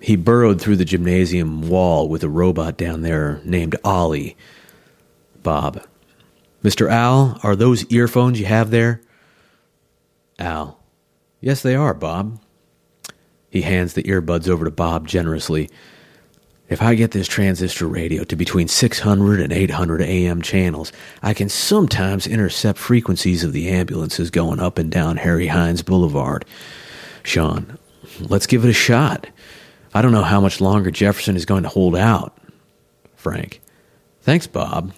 He 0.00 0.16
burrowed 0.16 0.60
through 0.60 0.76
the 0.76 0.84
gymnasium 0.84 1.68
wall 1.68 2.08
with 2.08 2.24
a 2.24 2.28
robot 2.28 2.76
down 2.76 3.02
there 3.02 3.40
named 3.44 3.76
Ollie. 3.84 4.36
Bob. 5.42 5.82
Mr. 6.64 6.90
Al, 6.90 7.38
are 7.42 7.56
those 7.56 7.84
earphones 7.90 8.40
you 8.40 8.46
have 8.46 8.70
there? 8.70 9.00
Al. 10.38 10.78
Yes, 11.40 11.62
they 11.62 11.74
are, 11.74 11.94
Bob. 11.94 12.40
He 13.48 13.62
hands 13.62 13.94
the 13.94 14.02
earbuds 14.02 14.48
over 14.48 14.64
to 14.64 14.70
Bob 14.70 15.06
generously. 15.06 15.70
If 16.68 16.82
I 16.82 16.94
get 16.94 17.10
this 17.10 17.26
transistor 17.26 17.86
radio 17.86 18.24
to 18.24 18.36
between 18.36 18.68
600 18.68 19.40
and 19.40 19.52
800 19.52 20.02
AM 20.02 20.40
channels, 20.40 20.92
I 21.22 21.34
can 21.34 21.48
sometimes 21.48 22.26
intercept 22.26 22.78
frequencies 22.78 23.42
of 23.42 23.52
the 23.52 23.68
ambulances 23.70 24.30
going 24.30 24.60
up 24.60 24.78
and 24.78 24.90
down 24.90 25.16
Harry 25.16 25.48
Hines 25.48 25.82
Boulevard. 25.82 26.44
Sean, 27.22 27.78
let's 28.20 28.46
give 28.46 28.64
it 28.64 28.70
a 28.70 28.74
shot. 28.74 29.26
I 29.92 30.02
don't 30.02 30.12
know 30.12 30.22
how 30.22 30.40
much 30.40 30.60
longer 30.60 30.90
Jefferson 30.90 31.36
is 31.36 31.44
going 31.44 31.62
to 31.64 31.68
hold 31.68 31.96
out. 31.96 32.36
Frank, 33.16 33.60
thanks, 34.22 34.46
Bob. 34.46 34.92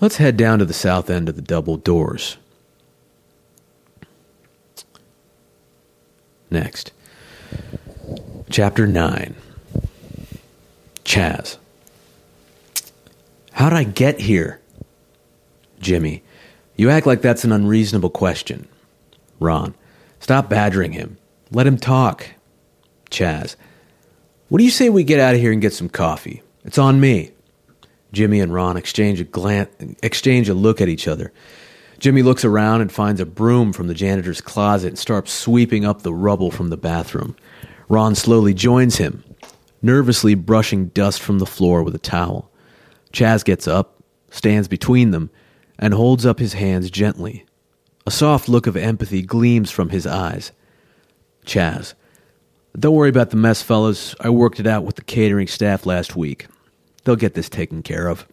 Let's 0.00 0.18
head 0.18 0.36
down 0.36 0.58
to 0.58 0.64
the 0.64 0.74
south 0.74 1.08
end 1.08 1.28
of 1.28 1.36
the 1.36 1.42
double 1.42 1.76
doors. 1.76 2.36
Next. 6.50 6.92
Chapter 8.50 8.86
9 8.86 9.34
Chaz. 11.04 11.56
How'd 13.52 13.72
I 13.72 13.84
get 13.84 14.20
here? 14.20 14.60
Jimmy. 15.80 16.22
You 16.76 16.90
act 16.90 17.06
like 17.06 17.22
that's 17.22 17.44
an 17.44 17.52
unreasonable 17.52 18.10
question. 18.10 18.68
Ron. 19.40 19.74
Stop 20.26 20.48
badgering 20.48 20.90
him. 20.90 21.18
Let 21.52 21.68
him 21.68 21.78
talk. 21.78 22.26
Chaz. 23.12 23.54
What 24.48 24.58
do 24.58 24.64
you 24.64 24.72
say 24.72 24.88
we 24.88 25.04
get 25.04 25.20
out 25.20 25.36
of 25.36 25.40
here 25.40 25.52
and 25.52 25.62
get 25.62 25.72
some 25.72 25.88
coffee? 25.88 26.42
It's 26.64 26.78
on 26.78 26.98
me. 26.98 27.30
Jimmy 28.10 28.40
and 28.40 28.52
Ron 28.52 28.76
exchange 28.76 29.20
a 29.20 29.24
glance, 29.24 29.70
exchange 30.02 30.48
a 30.48 30.54
look 30.54 30.80
at 30.80 30.88
each 30.88 31.06
other. 31.06 31.32
Jimmy 32.00 32.22
looks 32.24 32.44
around 32.44 32.80
and 32.80 32.90
finds 32.90 33.20
a 33.20 33.24
broom 33.24 33.72
from 33.72 33.86
the 33.86 33.94
janitor's 33.94 34.40
closet 34.40 34.88
and 34.88 34.98
starts 34.98 35.32
sweeping 35.32 35.84
up 35.84 36.02
the 36.02 36.12
rubble 36.12 36.50
from 36.50 36.70
the 36.70 36.76
bathroom. 36.76 37.36
Ron 37.88 38.16
slowly 38.16 38.52
joins 38.52 38.96
him, 38.96 39.22
nervously 39.80 40.34
brushing 40.34 40.86
dust 40.86 41.22
from 41.22 41.38
the 41.38 41.46
floor 41.46 41.84
with 41.84 41.94
a 41.94 41.98
towel. 41.98 42.50
Chaz 43.12 43.44
gets 43.44 43.68
up, 43.68 44.02
stands 44.30 44.66
between 44.66 45.12
them, 45.12 45.30
and 45.78 45.94
holds 45.94 46.26
up 46.26 46.40
his 46.40 46.54
hands 46.54 46.90
gently. 46.90 47.46
A 48.06 48.10
soft 48.10 48.48
look 48.48 48.66
of 48.66 48.76
empathy 48.76 49.22
gleams 49.22 49.70
from 49.70 49.90
his 49.90 50.06
eyes. 50.06 50.52
Chaz, 51.44 51.94
don't 52.78 52.94
worry 52.94 53.08
about 53.08 53.30
the 53.30 53.36
mess, 53.36 53.62
fellas. 53.62 54.14
I 54.20 54.30
worked 54.30 54.60
it 54.60 54.66
out 54.66 54.84
with 54.84 54.96
the 54.96 55.02
catering 55.02 55.48
staff 55.48 55.86
last 55.86 56.14
week. 56.14 56.46
They'll 57.04 57.16
get 57.16 57.34
this 57.34 57.48
taken 57.48 57.82
care 57.82 58.08
of. 58.08 58.26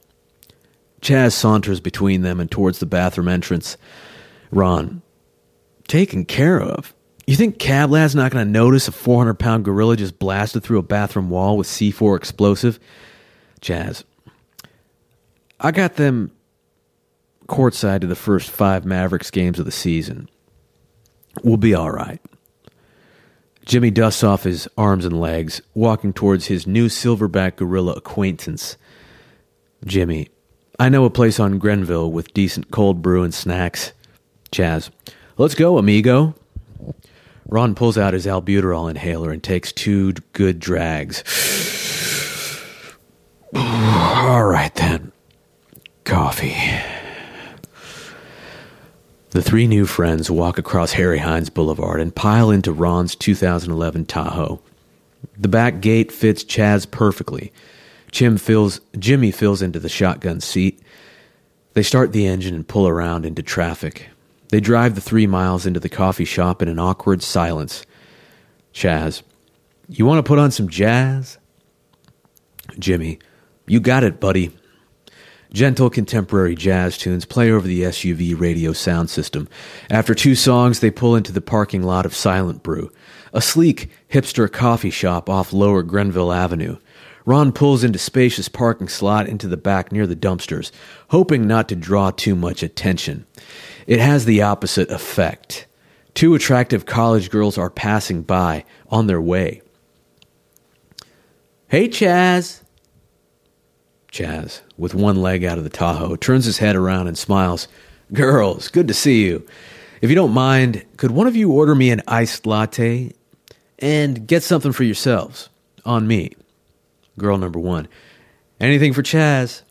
Chaz 1.02 1.34
saunters 1.34 1.80
between 1.80 2.22
them 2.22 2.40
and 2.40 2.50
towards 2.50 2.80
the 2.80 2.86
bathroom 2.86 3.28
entrance. 3.28 3.78
Ron, 4.52 5.02
taken 5.88 6.26
care 6.26 6.62
of? 6.62 6.94
You 7.26 7.36
think 7.36 7.58
Cab 7.58 7.90
Lab's 7.90 8.16
not 8.16 8.32
going 8.32 8.46
to 8.46 8.52
notice 8.52 8.88
a 8.88 8.92
400 8.92 9.36
pound 9.36 9.66
gorilla 9.66 9.96
just 9.96 10.20
blasted 10.20 10.64
through 10.64 10.80
a 10.80 10.84
bathroom 10.84 11.30
wall 11.30 11.58
with 11.58 11.68
C4 11.68 12.18
explosive? 12.18 12.80
Chaz, 13.62 14.04
I 15.60 15.72
got 15.72 15.96
them 15.96 16.32
courtside 17.48 18.02
to 18.02 18.08
the 18.08 18.16
first 18.16 18.50
five 18.50 18.86
Mavericks 18.86 19.32
games 19.32 19.60
of 19.60 19.66
the 19.66 19.72
season. 19.72 20.30
We'll 21.44 21.58
be 21.58 21.74
all 21.74 21.92
right. 21.92 22.22
Jimmy 23.66 23.92
dusts 23.92 24.24
off 24.24 24.44
his 24.44 24.68
arms 24.78 25.06
and 25.06 25.20
legs, 25.20 25.62
walking 25.74 26.14
towards 26.14 26.48
his 26.48 26.68
new 26.68 26.88
silverback 26.88 27.56
gorilla 27.56 27.94
acquaintance. 27.94 28.78
Jimmy, 29.86 30.30
I 30.80 30.90
know 30.90 31.06
a 31.06 31.10
place 31.10 31.40
on 31.40 31.60
Greenville 31.60 32.12
with 32.12 32.34
decent 32.34 32.72
cold 32.72 33.02
brew 33.02 33.24
and 33.24 33.34
snacks. 33.34 33.94
Chaz, 34.52 34.90
let's 35.38 35.56
go, 35.56 35.78
amigo. 35.78 36.36
Ron 37.48 37.76
pulls 37.76 37.98
out 37.98 38.14
his 38.14 38.26
albuterol 38.26 38.90
inhaler 38.90 39.32
and 39.32 39.44
takes 39.44 39.72
two 39.72 40.14
good 40.34 40.60
drags. 40.60 41.24
All 43.56 44.46
right 44.46 44.74
then. 44.76 45.12
Coffee. 46.04 46.56
The 49.34 49.42
three 49.42 49.66
new 49.66 49.88
friends 49.88 50.30
walk 50.30 50.60
across 50.60 50.92
Harry 50.92 51.18
Hines 51.18 51.50
Boulevard 51.50 52.00
and 52.00 52.14
pile 52.14 52.52
into 52.52 52.72
Ron's 52.72 53.16
2011 53.16 54.06
Tahoe. 54.06 54.62
The 55.36 55.48
back 55.48 55.82
gate 55.82 56.12
fits 56.12 56.44
Chaz 56.44 56.90
perfectly. 56.90 57.52
Jim 58.12 58.38
fills, 58.38 58.80
Jimmy 59.00 59.32
fills 59.32 59.64
into 59.64 59.80
the 59.80 59.90
shotgun 59.90 60.40
seat. 60.40 60.80
They 61.74 61.82
start 61.82 62.12
the 62.12 62.28
engine 62.28 62.54
and 62.54 62.68
pull 62.68 62.88
around 62.88 63.26
into 63.26 63.42
traffic. 63.42 64.08
They 64.50 64.60
drive 64.60 64.94
the 64.94 65.02
three 65.02 65.26
miles 65.26 65.66
into 65.66 65.80
the 65.80 65.90
coffee 65.90 66.26
shop 66.26 66.62
in 66.62 66.68
an 66.68 66.78
awkward 66.78 67.24
silence. 67.24 67.88
Chaz, 68.72 69.24
you 69.90 70.06
want 70.06 70.20
to 70.20 70.30
put 70.30 70.38
on 70.38 70.52
some 70.52 70.70
jazz? 70.70 71.40
Jimmy, 72.78 73.18
you 73.66 73.80
got 73.80 74.04
it, 74.04 74.20
buddy. 74.20 74.52
Gentle 75.54 75.92
contemporary 75.92 76.56
jazz 76.56 76.98
tunes 76.98 77.26
play 77.26 77.52
over 77.52 77.68
the 77.68 77.84
SUV 77.84 78.38
radio 78.38 78.74
sound 78.74 79.12
system. 79.12 79.48
After 79.88 80.16
two 80.16 80.34
songs, 80.34 80.80
they 80.80 80.90
pull 80.90 81.16
into 81.16 81.32
the 81.32 81.42
parking 81.42 81.84
lot 81.84 82.08
of 82.08 82.16
Silent 82.16 82.64
Brew, 82.64 82.92
a 83.34 83.42
sleek 83.42 83.92
hipster 84.12 84.52
coffee 84.52 84.90
shop 84.90 85.30
off 85.30 85.54
Lower 85.54 85.84
Greenville 85.84 86.34
Avenue. 86.34 86.78
Ron 87.26 87.52
pulls 87.52 87.84
into 87.84 88.00
spacious 88.00 88.50
parking 88.50 88.88
slot 88.88 89.28
into 89.28 89.48
the 89.48 89.56
back 89.56 89.92
near 89.92 90.08
the 90.08 90.16
dumpsters, 90.16 90.72
hoping 91.10 91.46
not 91.46 91.70
to 91.70 91.76
draw 91.76 92.10
too 92.10 92.36
much 92.36 92.64
attention. 92.64 93.26
It 93.86 94.00
has 94.00 94.26
the 94.26 94.42
opposite 94.42 94.90
effect. 94.90 95.68
Two 96.16 96.34
attractive 96.34 96.88
college 96.88 97.30
girls 97.30 97.60
are 97.60 97.70
passing 97.70 98.24
by 98.24 98.66
on 98.90 99.06
their 99.06 99.22
way. 99.22 99.62
Hey, 101.68 101.88
Chaz, 101.90 102.63
Chaz, 104.14 104.62
with 104.78 104.94
one 104.94 105.24
leg 105.24 105.44
out 105.44 105.58
of 105.58 105.64
the 105.64 105.72
Tahoe, 105.72 106.16
turns 106.16 106.46
his 106.46 106.60
head 106.60 106.76
around 106.76 107.08
and 107.08 107.18
smiles. 107.18 107.68
Girls, 108.14 108.68
good 108.70 108.88
to 108.88 108.94
see 108.94 109.26
you. 109.26 109.46
If 110.02 110.12
you 110.12 110.16
don't 110.16 110.34
mind, 110.34 110.86
could 110.98 111.10
one 111.10 111.26
of 111.26 111.36
you 111.36 111.52
order 111.52 111.74
me 111.74 111.90
an 111.90 112.04
iced 112.08 112.46
latte 112.46 113.14
and 113.80 114.28
get 114.28 114.44
something 114.44 114.72
for 114.72 114.84
yourselves? 114.84 115.50
On 115.84 116.06
me. 116.06 116.32
Girl 117.18 117.40
number 117.40 117.58
one. 117.58 117.88
Anything 118.60 118.94
for 118.94 119.02
Chaz? 119.02 119.64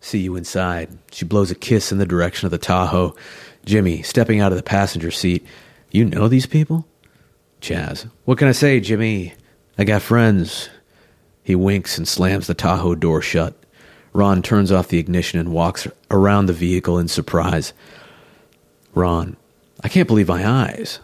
See 0.00 0.20
you 0.20 0.36
inside. 0.36 0.98
She 1.10 1.26
blows 1.26 1.50
a 1.50 1.54
kiss 1.54 1.92
in 1.92 1.98
the 1.98 2.06
direction 2.06 2.46
of 2.46 2.50
the 2.50 2.58
Tahoe. 2.58 3.14
Jimmy, 3.66 4.02
stepping 4.02 4.40
out 4.40 4.52
of 4.52 4.56
the 4.56 4.62
passenger 4.62 5.10
seat. 5.10 5.46
You 5.90 6.06
know 6.06 6.28
these 6.28 6.46
people? 6.46 6.86
Chaz. 7.60 8.10
What 8.24 8.38
can 8.38 8.48
I 8.48 8.52
say, 8.52 8.80
Jimmy? 8.80 9.34
I 9.76 9.84
got 9.84 10.00
friends. 10.00 10.70
He 11.42 11.54
winks 11.54 11.98
and 11.98 12.08
slams 12.08 12.46
the 12.46 12.54
Tahoe 12.54 12.94
door 12.94 13.20
shut. 13.20 13.54
Ron 14.12 14.42
turns 14.42 14.70
off 14.70 14.88
the 14.88 14.98
ignition 14.98 15.38
and 15.38 15.52
walks 15.52 15.86
around 16.10 16.46
the 16.46 16.52
vehicle 16.52 16.98
in 16.98 17.08
surprise. 17.08 17.72
Ron, 18.94 19.36
I 19.82 19.88
can't 19.88 20.08
believe 20.08 20.28
my 20.28 20.46
eyes. 20.46 21.00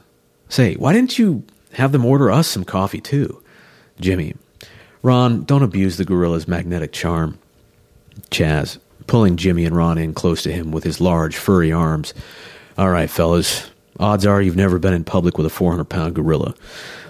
Say, 0.48 0.74
why 0.74 0.92
didn't 0.92 1.18
you 1.18 1.44
have 1.72 1.92
them 1.92 2.04
order 2.04 2.30
us 2.30 2.48
some 2.48 2.64
coffee 2.64 3.00
too? 3.00 3.42
Jimmy, 4.00 4.34
Ron, 5.02 5.44
don't 5.44 5.62
abuse 5.62 5.96
the 5.96 6.04
gorilla's 6.04 6.48
magnetic 6.48 6.92
charm. 6.92 7.38
Chaz, 8.30 8.78
pulling 9.06 9.36
Jimmy 9.36 9.64
and 9.64 9.76
Ron 9.76 9.98
in 9.98 10.12
close 10.14 10.42
to 10.42 10.52
him 10.52 10.70
with 10.70 10.84
his 10.84 11.00
large, 11.00 11.36
furry 11.36 11.72
arms. 11.72 12.12
All 12.76 12.90
right, 12.90 13.09
fellas, 13.09 13.70
Odds 14.00 14.24
are 14.24 14.40
you've 14.40 14.56
never 14.56 14.78
been 14.78 14.94
in 14.94 15.02
public 15.04 15.36
with 15.36 15.46
a 15.46 15.50
400 15.50 15.84
pound 15.84 16.14
gorilla. 16.14 16.54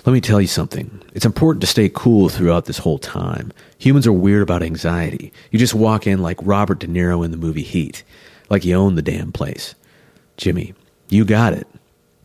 Let 0.09 0.15
me 0.15 0.23
tell 0.23 0.41
you 0.41 0.47
something. 0.47 1.03
It's 1.13 1.27
important 1.27 1.61
to 1.61 1.67
stay 1.67 1.91
cool 1.91 2.31
throughout 2.31 2.65
this 2.65 2.79
whole 2.79 2.97
time. 2.97 3.53
Humans 3.77 4.07
are 4.07 4.13
weird 4.15 4.41
about 4.41 4.63
anxiety. 4.63 5.35
You 5.51 5.59
just 5.59 5.75
walk 5.75 6.07
in 6.07 6.23
like 6.23 6.39
Robert 6.41 6.79
De 6.79 6.87
Niro 6.87 7.23
in 7.27 7.31
the 7.31 7.37
movie 7.37 7.63
Heat, 7.63 8.05
like 8.49 8.65
you 8.65 8.75
own 8.75 8.95
the 8.95 9.03
damn 9.03 9.33
place. 9.33 9.75
Jimmy, 10.39 10.73
you 11.11 11.27
got 11.27 11.53
it. 11.53 11.67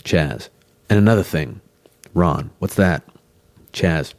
Chaz. 0.06 0.48
And 0.90 0.98
another 0.98 1.24
thing. 1.24 1.60
Ron, 2.14 2.52
what's 2.60 2.76
that? 2.76 3.04
Chaz. 3.74 4.14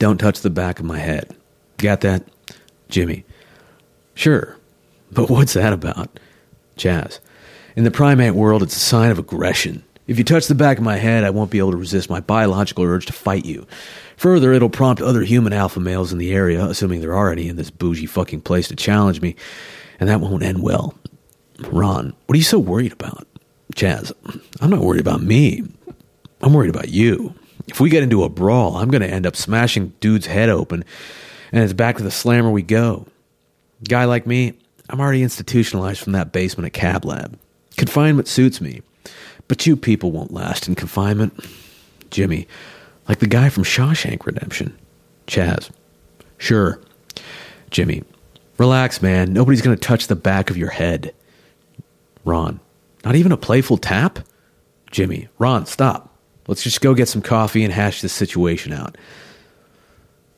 Don't 0.00 0.18
touch 0.18 0.40
the 0.40 0.50
back 0.50 0.80
of 0.80 0.84
my 0.84 0.98
head. 0.98 1.36
Got 1.76 2.00
that? 2.00 2.24
Jimmy. 2.88 3.24
Sure. 4.14 4.56
But 5.12 5.30
what's 5.30 5.52
that 5.52 5.72
about? 5.72 6.18
Chaz. 6.76 7.20
In 7.76 7.84
the 7.84 7.92
primate 7.92 8.34
world, 8.34 8.64
it's 8.64 8.76
a 8.76 8.80
sign 8.80 9.12
of 9.12 9.18
aggression. 9.20 9.84
If 10.08 10.16
you 10.16 10.24
touch 10.24 10.46
the 10.46 10.54
back 10.54 10.78
of 10.78 10.84
my 10.84 10.96
head, 10.96 11.22
I 11.22 11.28
won't 11.30 11.50
be 11.50 11.58
able 11.58 11.72
to 11.72 11.76
resist 11.76 12.08
my 12.08 12.20
biological 12.20 12.82
urge 12.82 13.04
to 13.06 13.12
fight 13.12 13.44
you. 13.44 13.66
Further, 14.16 14.54
it'll 14.54 14.70
prompt 14.70 15.02
other 15.02 15.20
human 15.20 15.52
alpha 15.52 15.80
males 15.80 16.12
in 16.12 16.18
the 16.18 16.32
area, 16.32 16.64
assuming 16.64 17.02
there 17.02 17.14
are 17.14 17.30
any 17.30 17.46
in 17.46 17.56
this 17.56 17.70
bougie 17.70 18.06
fucking 18.06 18.40
place, 18.40 18.68
to 18.68 18.74
challenge 18.76 19.20
me, 19.20 19.36
and 20.00 20.08
that 20.08 20.20
won't 20.20 20.42
end 20.42 20.62
well. 20.62 20.94
Ron, 21.70 22.14
what 22.24 22.34
are 22.34 22.38
you 22.38 22.42
so 22.42 22.58
worried 22.58 22.92
about? 22.92 23.28
Chaz, 23.74 24.10
I'm 24.62 24.70
not 24.70 24.80
worried 24.80 25.02
about 25.02 25.22
me. 25.22 25.62
I'm 26.40 26.54
worried 26.54 26.74
about 26.74 26.88
you. 26.88 27.34
If 27.66 27.78
we 27.78 27.90
get 27.90 28.02
into 28.02 28.24
a 28.24 28.30
brawl, 28.30 28.76
I'm 28.76 28.90
going 28.90 29.02
to 29.02 29.10
end 29.10 29.26
up 29.26 29.36
smashing 29.36 29.92
dude's 30.00 30.24
head 30.24 30.48
open, 30.48 30.86
and 31.52 31.62
it's 31.62 31.74
back 31.74 31.98
to 31.98 32.02
the 32.02 32.10
slammer 32.10 32.50
we 32.50 32.62
go. 32.62 33.06
Guy 33.86 34.06
like 34.06 34.26
me, 34.26 34.54
I'm 34.88 35.00
already 35.00 35.22
institutionalized 35.22 36.00
from 36.00 36.14
that 36.14 36.32
basement 36.32 36.66
at 36.66 36.72
Cab 36.72 37.04
Lab. 37.04 37.38
Confinement 37.76 38.26
suits 38.26 38.62
me, 38.62 38.80
but 39.48 39.58
two 39.58 39.76
people 39.76 40.12
won't 40.12 40.32
last 40.32 40.68
in 40.68 40.74
confinement. 40.74 41.44
Jimmy, 42.10 42.46
like 43.08 43.18
the 43.18 43.26
guy 43.26 43.48
from 43.48 43.64
Shawshank 43.64 44.24
Redemption. 44.24 44.76
Chaz, 45.26 45.70
sure. 46.38 46.80
Jimmy, 47.70 48.02
relax, 48.56 49.02
man. 49.02 49.32
Nobody's 49.32 49.62
going 49.62 49.76
to 49.76 49.82
touch 49.82 50.06
the 50.06 50.16
back 50.16 50.50
of 50.50 50.56
your 50.56 50.70
head. 50.70 51.14
Ron, 52.24 52.60
not 53.04 53.14
even 53.14 53.32
a 53.32 53.36
playful 53.36 53.78
tap? 53.78 54.20
Jimmy, 54.90 55.28
Ron, 55.38 55.66
stop. 55.66 56.14
Let's 56.46 56.62
just 56.62 56.80
go 56.80 56.94
get 56.94 57.08
some 57.08 57.22
coffee 57.22 57.62
and 57.62 57.72
hash 57.72 58.00
this 58.00 58.12
situation 58.12 58.72
out. 58.72 58.96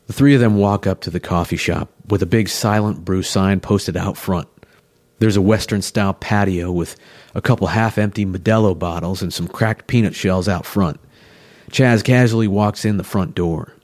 The 0.08 0.12
three 0.12 0.34
of 0.34 0.40
them 0.40 0.56
walk 0.56 0.88
up 0.88 1.02
to 1.02 1.10
the 1.10 1.20
coffee 1.20 1.56
shop 1.56 1.88
with 2.08 2.20
a 2.20 2.26
big 2.26 2.48
silent 2.48 3.04
brew 3.04 3.22
sign 3.22 3.60
posted 3.60 3.96
out 3.96 4.16
front. 4.16 4.48
There's 5.20 5.36
a 5.36 5.42
Western 5.42 5.82
style 5.82 6.14
patio 6.14 6.72
with 6.72 6.96
a 7.34 7.40
couple 7.40 7.68
half 7.68 7.96
empty 7.96 8.26
Modelo 8.26 8.76
bottles 8.76 9.22
and 9.22 9.32
some 9.32 9.46
cracked 9.46 9.86
peanut 9.86 10.14
shells 10.14 10.48
out 10.48 10.66
front. 10.66 10.98
Chaz 11.70 12.02
casually 12.02 12.48
walks 12.48 12.84
in 12.84 12.96
the 12.96 13.04
front 13.04 13.36
door. 13.36 13.74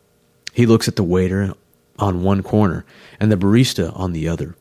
He 0.52 0.66
looks 0.66 0.88
at 0.88 0.96
the 0.96 1.04
waiter 1.04 1.54
on 1.98 2.22
one 2.22 2.42
corner 2.42 2.84
and 3.20 3.30
the 3.30 3.36
barista 3.36 3.96
on 3.98 4.12
the 4.12 4.28
other. 4.28 4.56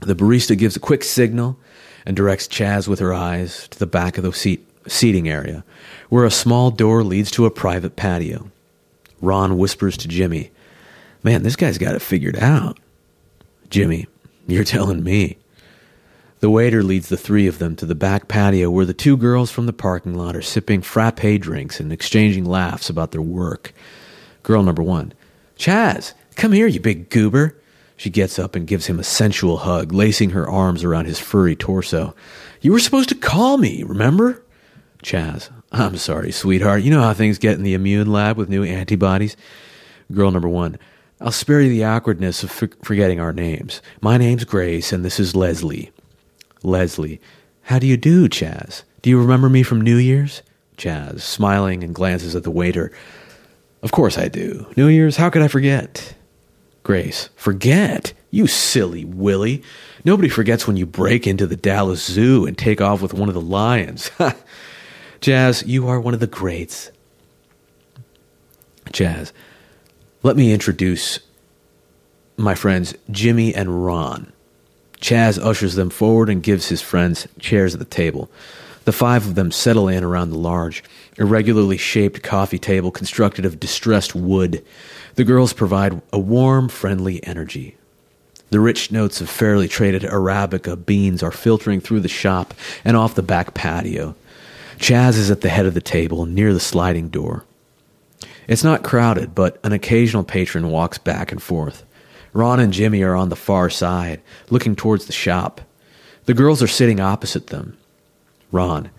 The 0.00 0.14
barista 0.14 0.56
gives 0.56 0.76
a 0.76 0.80
quick 0.80 1.02
signal 1.02 1.58
and 2.06 2.16
directs 2.16 2.46
Chaz 2.46 2.86
with 2.86 3.00
her 3.00 3.12
eyes 3.12 3.66
to 3.68 3.78
the 3.78 3.86
back 3.86 4.16
of 4.16 4.24
the 4.24 4.32
seat, 4.32 4.68
seating 4.86 5.28
area, 5.28 5.64
where 6.10 6.24
a 6.24 6.30
small 6.30 6.70
door 6.70 7.02
leads 7.02 7.30
to 7.32 7.46
a 7.46 7.50
private 7.50 7.96
patio. 7.96 8.50
Ron 9.20 9.58
whispers 9.58 9.96
to 9.96 10.08
Jimmy, 10.08 10.52
Man, 11.24 11.42
this 11.42 11.56
guy's 11.56 11.78
got 11.78 11.94
it 11.94 12.02
figured 12.02 12.36
out. 12.36 12.78
Jimmy, 13.70 14.06
you're 14.46 14.62
telling 14.62 15.02
me. 15.02 15.38
The 16.44 16.50
waiter 16.50 16.82
leads 16.82 17.08
the 17.08 17.16
three 17.16 17.46
of 17.46 17.58
them 17.58 17.74
to 17.76 17.86
the 17.86 17.94
back 17.94 18.28
patio 18.28 18.70
where 18.70 18.84
the 18.84 18.92
two 18.92 19.16
girls 19.16 19.50
from 19.50 19.64
the 19.64 19.72
parking 19.72 20.14
lot 20.14 20.36
are 20.36 20.42
sipping 20.42 20.82
frappe 20.82 21.40
drinks 21.40 21.80
and 21.80 21.90
exchanging 21.90 22.44
laughs 22.44 22.90
about 22.90 23.12
their 23.12 23.22
work. 23.22 23.72
Girl 24.42 24.62
number 24.62 24.82
one, 24.82 25.14
Chaz, 25.56 26.12
come 26.36 26.52
here, 26.52 26.66
you 26.66 26.80
big 26.80 27.08
goober. 27.08 27.56
She 27.96 28.10
gets 28.10 28.38
up 28.38 28.54
and 28.54 28.66
gives 28.66 28.84
him 28.84 29.00
a 29.00 29.04
sensual 29.04 29.56
hug, 29.56 29.94
lacing 29.94 30.32
her 30.32 30.46
arms 30.46 30.84
around 30.84 31.06
his 31.06 31.18
furry 31.18 31.56
torso. 31.56 32.14
You 32.60 32.72
were 32.72 32.78
supposed 32.78 33.08
to 33.08 33.14
call 33.14 33.56
me, 33.56 33.82
remember? 33.82 34.42
Chaz, 35.02 35.48
I'm 35.72 35.96
sorry, 35.96 36.30
sweetheart. 36.30 36.82
You 36.82 36.90
know 36.90 37.00
how 37.00 37.14
things 37.14 37.38
get 37.38 37.54
in 37.54 37.62
the 37.62 37.72
immune 37.72 38.12
lab 38.12 38.36
with 38.36 38.50
new 38.50 38.64
antibodies? 38.64 39.34
Girl 40.12 40.30
number 40.30 40.50
one, 40.50 40.78
I'll 41.22 41.32
spare 41.32 41.62
you 41.62 41.70
the 41.70 41.84
awkwardness 41.84 42.42
of 42.42 42.50
forgetting 42.82 43.18
our 43.18 43.32
names. 43.32 43.80
My 44.02 44.18
name's 44.18 44.44
Grace, 44.44 44.92
and 44.92 45.06
this 45.06 45.18
is 45.18 45.34
Leslie. 45.34 45.90
Leslie, 46.64 47.20
how 47.62 47.78
do 47.78 47.86
you 47.86 47.96
do, 47.96 48.28
Chaz? 48.28 48.82
Do 49.02 49.10
you 49.10 49.18
remember 49.18 49.48
me 49.48 49.62
from 49.62 49.80
New 49.80 49.96
Year's? 49.96 50.42
Chaz, 50.76 51.20
smiling 51.20 51.84
and 51.84 51.94
glances 51.94 52.34
at 52.34 52.42
the 52.42 52.50
waiter. 52.50 52.90
Of 53.82 53.92
course 53.92 54.18
I 54.18 54.28
do. 54.28 54.66
New 54.76 54.88
Year's, 54.88 55.16
how 55.16 55.30
could 55.30 55.42
I 55.42 55.48
forget? 55.48 56.14
Grace, 56.82 57.28
forget? 57.36 58.12
You 58.30 58.46
silly 58.46 59.04
Willie. 59.04 59.62
Nobody 60.04 60.28
forgets 60.28 60.66
when 60.66 60.76
you 60.76 60.86
break 60.86 61.26
into 61.26 61.46
the 61.46 61.56
Dallas 61.56 62.04
Zoo 62.04 62.46
and 62.46 62.58
take 62.58 62.80
off 62.80 63.00
with 63.00 63.14
one 63.14 63.28
of 63.28 63.34
the 63.34 63.40
lions. 63.40 64.10
Chaz, 65.20 65.66
you 65.66 65.88
are 65.88 66.00
one 66.00 66.14
of 66.14 66.20
the 66.20 66.26
greats. 66.26 66.90
Chaz, 68.86 69.32
let 70.22 70.36
me 70.36 70.52
introduce 70.52 71.20
my 72.36 72.54
friends 72.54 72.94
Jimmy 73.10 73.54
and 73.54 73.84
Ron. 73.84 74.32
Chaz 75.04 75.38
ushers 75.38 75.74
them 75.74 75.90
forward 75.90 76.30
and 76.30 76.42
gives 76.42 76.68
his 76.68 76.80
friends 76.80 77.28
chairs 77.38 77.74
at 77.74 77.78
the 77.78 77.84
table. 77.84 78.30
The 78.86 78.92
five 78.92 79.26
of 79.26 79.34
them 79.34 79.50
settle 79.50 79.86
in 79.86 80.02
around 80.02 80.30
the 80.30 80.38
large, 80.38 80.82
irregularly 81.18 81.76
shaped 81.76 82.22
coffee 82.22 82.58
table 82.58 82.90
constructed 82.90 83.44
of 83.44 83.60
distressed 83.60 84.14
wood. 84.14 84.64
The 85.16 85.24
girls 85.24 85.52
provide 85.52 86.00
a 86.10 86.18
warm, 86.18 86.70
friendly 86.70 87.22
energy. 87.22 87.76
The 88.48 88.60
rich 88.60 88.90
notes 88.90 89.20
of 89.20 89.28
fairly 89.28 89.68
traded 89.68 90.04
Arabica 90.04 90.74
beans 90.86 91.22
are 91.22 91.30
filtering 91.30 91.82
through 91.82 92.00
the 92.00 92.08
shop 92.08 92.54
and 92.82 92.96
off 92.96 93.14
the 93.14 93.22
back 93.22 93.52
patio. 93.52 94.14
Chaz 94.78 95.18
is 95.18 95.30
at 95.30 95.42
the 95.42 95.50
head 95.50 95.66
of 95.66 95.74
the 95.74 95.82
table, 95.82 96.24
near 96.24 96.54
the 96.54 96.60
sliding 96.60 97.10
door. 97.10 97.44
It's 98.48 98.64
not 98.64 98.82
crowded, 98.82 99.34
but 99.34 99.60
an 99.64 99.72
occasional 99.72 100.24
patron 100.24 100.70
walks 100.70 100.96
back 100.96 101.30
and 101.30 101.42
forth. 101.42 101.84
Ron 102.34 102.60
and 102.60 102.72
Jimmy 102.72 103.02
are 103.02 103.14
on 103.14 103.30
the 103.30 103.36
far 103.36 103.70
side, 103.70 104.20
looking 104.50 104.76
towards 104.76 105.06
the 105.06 105.12
shop. 105.12 105.62
The 106.26 106.34
girls 106.34 106.62
are 106.62 106.68
sitting 106.68 107.00
opposite 107.00 107.46
them. 107.46 107.78
Ron, 108.52 108.90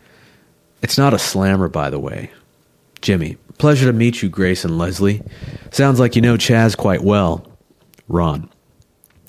it's 0.81 0.97
not 0.97 1.13
a 1.13 1.19
slammer, 1.19 1.67
by 1.67 1.89
the 1.89 1.99
way. 1.99 2.31
Jimmy, 3.01 3.37
pleasure 3.57 3.85
to 3.85 3.93
meet 3.93 4.23
you, 4.23 4.29
Grace 4.29 4.63
and 4.63 4.77
Leslie. 4.77 5.21
Sounds 5.71 5.99
like 5.99 6.15
you 6.15 6.21
know 6.21 6.37
Chaz 6.37 6.75
quite 6.75 7.03
well. 7.03 7.45
Ron, 8.07 8.49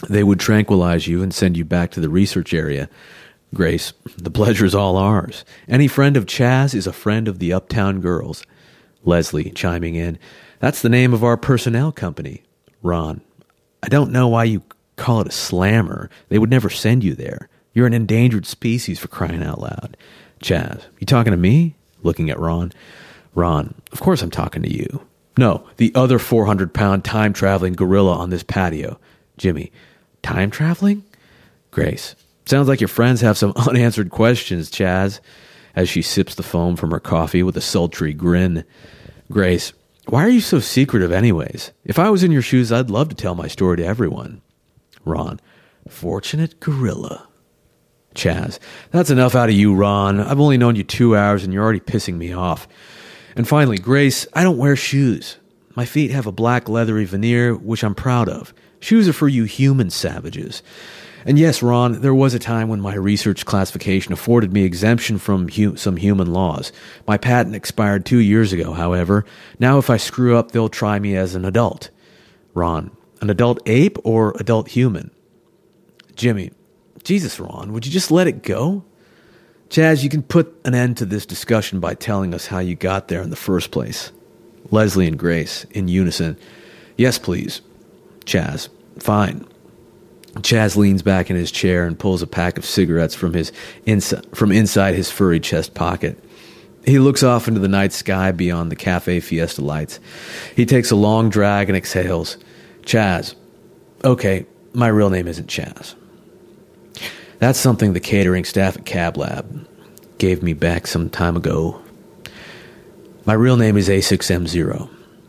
they 0.09 0.23
would 0.23 0.41
tranquilize 0.41 1.07
you 1.07 1.23
and 1.23 1.35
send 1.35 1.57
you 1.57 1.65
back 1.65 1.91
to 1.91 2.01
the 2.01 2.09
research 2.09 2.55
area. 2.55 2.89
Grace, 3.55 3.93
the 4.17 4.31
pleasure 4.31 4.65
is 4.65 4.75
all 4.75 4.97
ours. 4.97 5.45
Any 5.69 5.89
friend 5.89 6.17
of 6.17 6.27
Chaz 6.27 6.75
is 6.75 6.87
a 6.87 6.93
friend 6.93 7.27
of 7.27 7.39
the 7.39 7.53
Uptown 7.53 8.01
Girls. 8.01 8.45
Leslie 9.05 9.51
chiming 9.51 9.95
in. 9.95 10.19
That's 10.59 10.83
the 10.83 10.89
name 10.89 11.13
of 11.13 11.25
our 11.25 11.37
personnel 11.37 11.93
company. 11.93 12.43
Ron. 12.83 13.21
I 13.83 13.89
don't 13.89 14.13
know 14.13 14.29
why 14.29 14.45
you 14.45 14.63
call 14.97 15.21
it 15.21 15.29
a 15.29 15.33
slammer. 15.33 16.11
They 16.29 16.39
would 16.39 16.51
never 16.51 16.71
send 16.71 17.05
you 17.05 17.15
there. 17.15 17.49
You're 17.73 17.87
an 17.87 17.95
endangered 17.95 18.47
species 18.47 18.99
for 18.99 19.09
crying 19.09 19.43
out 19.43 19.61
loud. 19.61 19.97
Chaz. 20.43 20.83
You 20.99 21.07
talking 21.07 21.33
to 21.33 21.37
me? 21.37 21.77
Looking 22.03 22.31
at 22.31 22.39
Ron. 22.39 22.73
Ron. 23.35 23.75
Of 23.93 24.01
course 24.01 24.23
I'm 24.23 24.31
talking 24.31 24.63
to 24.63 24.73
you. 24.73 25.07
No, 25.39 25.69
the 25.77 25.93
other 25.95 26.19
400 26.19 26.73
pound 26.73 27.05
time 27.05 27.33
traveling 27.33 27.75
gorilla 27.75 28.17
on 28.17 28.31
this 28.31 28.43
patio. 28.43 28.99
Jimmy. 29.37 29.71
Time 30.23 30.51
traveling? 30.51 31.05
Grace. 31.71 32.17
Sounds 32.47 32.69
like 32.69 32.81
your 32.81 32.89
friends 32.89 33.21
have 33.21 33.37
some 33.37 33.53
unanswered 33.57 34.11
questions, 34.11 34.71
Chaz, 34.71 35.21
as 35.75 35.89
she 35.89 36.01
sips 36.01 36.35
the 36.35 36.43
foam 36.43 36.77
from 36.77 36.91
her 36.91 37.01
coffee 37.01 37.43
with 37.43 37.57
a 37.57 37.61
sultry 37.61 38.15
grin. 38.15 38.65
Grace, 39.31 39.73
why 40.07 40.25
are 40.25 40.31
you 40.31 40.41
so 40.41 40.61
secretive, 40.61 41.13
anyways? 41.13 41.73
If 41.85 41.99
I 41.99 42.11
was 42.11 42.23
in 42.23 42.33
your 42.33 42.43
shoes, 42.43 42.71
I'd 42.71 42.91
love 42.91 43.09
to 43.09 43.15
tell 43.15 43.35
my 43.35 43.49
story 43.49 43.79
to 43.79 43.85
everyone. 43.85 44.41
Ron, 45.05 45.41
fortunate 45.89 46.61
gorilla. 46.61 47.29
Chaz, 48.15 48.59
that's 48.91 49.11
enough 49.11 49.35
out 49.35 49.49
of 49.49 49.55
you, 49.55 49.75
Ron. 49.75 50.21
I've 50.21 50.41
only 50.41 50.57
known 50.57 50.77
you 50.77 50.85
two 50.85 51.17
hours 51.17 51.45
and 51.45 51.53
you're 51.53 51.63
already 51.63 51.81
pissing 51.81 52.17
me 52.17 52.33
off. 52.33 52.67
And 53.37 53.47
finally, 53.47 53.79
Grace, 53.79 54.27
I 54.33 54.43
don't 54.43 54.57
wear 54.57 54.77
shoes. 54.77 55.37
My 55.75 55.85
feet 55.85 56.11
have 56.11 56.27
a 56.27 56.33
black 56.33 56.69
leathery 56.69 57.05
veneer, 57.05 57.55
which 57.55 57.85
I'm 57.85 57.95
proud 57.95 58.29
of. 58.29 58.55
Shoes 58.81 59.09
are 59.09 59.13
for 59.13 59.29
you 59.29 59.45
human 59.45 59.91
savages. 59.91 60.63
And 61.27 61.41
yes, 61.41 61.61
Ron, 61.61 62.01
there 62.03 62.15
was 62.15 62.35
a 62.35 62.39
time 62.39 62.69
when 62.69 62.81
my 62.81 62.95
research 62.95 63.45
classification 63.45 64.13
afforded 64.13 64.53
me 64.53 64.63
exemption 64.63 65.19
from 65.19 65.51
some 65.77 65.97
human 65.97 66.33
laws. 66.33 66.71
My 67.09 67.19
patent 67.19 67.57
expired 67.57 68.07
two 68.07 68.21
years 68.21 68.53
ago, 68.53 68.73
however. 68.73 69.25
Now, 69.59 69.79
if 69.79 69.91
I 69.91 69.97
screw 69.97 70.37
up, 70.37 70.53
they'll 70.53 70.69
try 70.69 71.01
me 71.01 71.17
as 71.17 71.35
an 71.35 71.45
adult. 71.45 71.91
Ron, 72.55 72.97
an 73.21 73.29
adult 73.29 73.59
ape 73.67 73.99
or 74.05 74.37
adult 74.39 74.69
human? 74.69 75.11
Jimmy, 76.15 76.53
Jesus, 77.03 77.41
Ron, 77.41 77.73
would 77.73 77.85
you 77.85 77.91
just 77.91 78.13
let 78.13 78.29
it 78.29 78.45
go? 78.45 78.85
Chaz, 79.69 80.05
you 80.05 80.09
can 80.09 80.23
put 80.23 80.55
an 80.65 80.77
end 80.77 80.97
to 80.99 81.05
this 81.05 81.27
discussion 81.27 81.81
by 81.81 81.95
telling 81.95 82.35
us 82.35 82.47
how 82.47 82.61
you 82.61 82.77
got 82.77 83.09
there 83.09 83.21
in 83.21 83.31
the 83.31 83.37
first 83.37 83.73
place. 83.73 84.13
Leslie 84.71 85.09
and 85.09 85.19
Grace, 85.19 85.65
in 85.73 85.89
unison. 85.89 86.39
Yes, 86.97 87.19
please. 87.19 87.63
Chaz. 88.25 88.69
Fine. 89.01 89.45
Chaz 90.43 90.77
leans 90.77 91.03
back 91.03 91.31
in 91.31 91.37
his 91.37 91.51
chair 91.51 91.87
and 91.87 91.99
pulls 91.99 92.23
a 92.23 92.27
pack 92.27 92.59
of 92.59 92.65
cigarettes 92.65 93.15
from 93.15 93.33
his 93.33 93.53
from 94.35 94.53
inside 94.53 94.95
his 94.95 95.11
furry 95.11 95.41
chest 95.41 95.75
pocket. 95.75 96.23
He 96.85 96.99
looks 96.99 97.23
off 97.23 97.49
into 97.49 97.61
the 97.61 97.69
night 97.69 97.93
sky 97.93 98.31
beyond 98.31 98.71
the 98.71 98.77
Cafe 98.77 99.21
Fiesta 99.21 99.61
lights. 99.61 99.99
He 100.55 100.65
takes 100.65 100.91
a 100.91 100.97
long 100.97 101.31
drag 101.31 101.69
and 101.69 101.77
exhales. 101.77 102.37
Chaz. 102.83 103.35
Okay, 104.05 104.47
my 104.73 104.87
real 104.87 105.11
name 105.11 105.27
isn't 105.27 105.49
Chaz. 105.49 105.95
That's 107.39 107.59
something 107.59 107.93
the 107.93 108.01
catering 108.01 108.45
staff 108.45 108.77
at 108.77 108.87
Cab 108.87 109.17
Lab 109.17 109.67
gave 110.19 110.43
me 110.43 110.53
back 110.53 110.87
some 110.87 111.11
time 111.11 111.37
ago. 111.37 111.81
My 113.25 113.35
real 113.35 113.57
name 113.57 113.77
is 113.77 113.89
A6M0. 113.89 114.89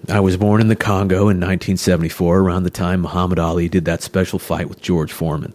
I 0.10 0.22
was 0.22 0.38
born 0.38 0.62
in 0.62 0.70
the 0.70 0.76
Congo 0.78 1.24
in 1.24 1.38
1974, 1.38 2.40
around 2.40 2.64
the 2.64 2.70
time 2.70 3.02
Muhammad 3.02 3.40
Ali 3.40 3.68
did 3.68 3.84
that 3.86 4.02
special 4.02 4.40
fight 4.40 4.70
with 4.70 4.82
George 4.82 5.12
Foreman. 5.12 5.54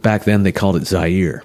Back 0.00 0.22
then, 0.22 0.44
they 0.44 0.52
called 0.52 0.76
it 0.76 0.86
Zaire. 0.86 1.42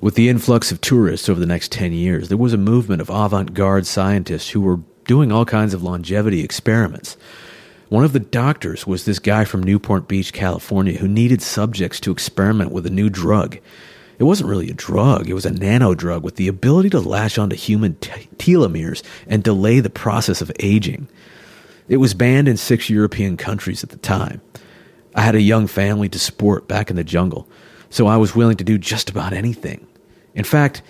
With 0.00 0.14
the 0.14 0.30
influx 0.30 0.72
of 0.72 0.80
tourists 0.80 1.28
over 1.28 1.38
the 1.38 1.44
next 1.44 1.70
10 1.70 1.92
years, 1.92 2.30
there 2.30 2.38
was 2.38 2.54
a 2.54 2.58
movement 2.58 3.02
of 3.02 3.10
avant 3.10 3.52
garde 3.52 3.86
scientists 3.86 4.48
who 4.48 4.62
were 4.62 4.80
doing 5.04 5.30
all 5.30 5.44
kinds 5.44 5.74
of 5.74 5.82
longevity 5.82 6.42
experiments. 6.42 7.18
One 7.90 8.04
of 8.04 8.14
the 8.14 8.20
doctors 8.20 8.86
was 8.86 9.04
this 9.04 9.18
guy 9.18 9.44
from 9.44 9.62
Newport 9.62 10.08
Beach, 10.08 10.32
California, 10.32 10.96
who 10.96 11.08
needed 11.08 11.42
subjects 11.42 12.00
to 12.00 12.10
experiment 12.10 12.72
with 12.72 12.86
a 12.86 12.90
new 12.90 13.10
drug. 13.10 13.58
It 14.18 14.24
wasn't 14.24 14.48
really 14.48 14.70
a 14.70 14.74
drug, 14.74 15.28
it 15.28 15.34
was 15.34 15.44
a 15.44 15.50
nano 15.52 15.94
drug 15.94 16.24
with 16.24 16.36
the 16.36 16.48
ability 16.48 16.88
to 16.90 17.00
latch 17.00 17.38
onto 17.38 17.56
human 17.56 17.96
t- 17.96 18.28
telomeres 18.38 19.02
and 19.26 19.42
delay 19.42 19.80
the 19.80 19.90
process 19.90 20.40
of 20.40 20.50
aging. 20.58 21.06
It 21.90 21.96
was 21.96 22.14
banned 22.14 22.46
in 22.46 22.56
six 22.56 22.88
European 22.88 23.36
countries 23.36 23.82
at 23.82 23.90
the 23.90 23.96
time. 23.96 24.40
I 25.16 25.22
had 25.22 25.34
a 25.34 25.42
young 25.42 25.66
family 25.66 26.08
to 26.10 26.20
support 26.20 26.68
back 26.68 26.88
in 26.88 26.94
the 26.94 27.02
jungle, 27.02 27.48
so 27.90 28.06
I 28.06 28.16
was 28.16 28.36
willing 28.36 28.56
to 28.58 28.64
do 28.64 28.78
just 28.78 29.10
about 29.10 29.32
anything. 29.32 29.84
In 30.36 30.44
fact, 30.44 30.82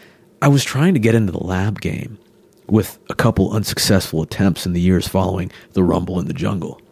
I 0.42 0.48
was 0.48 0.62
trying 0.62 0.92
to 0.92 1.00
get 1.00 1.14
into 1.14 1.32
the 1.32 1.42
lab 1.42 1.80
game, 1.80 2.18
with 2.66 2.98
a 3.08 3.14
couple 3.14 3.50
unsuccessful 3.50 4.20
attempts 4.20 4.66
in 4.66 4.74
the 4.74 4.80
years 4.80 5.08
following 5.08 5.50
the 5.72 5.82
rumble 5.82 6.20
in 6.20 6.26
the 6.26 6.34
jungle. 6.34 6.82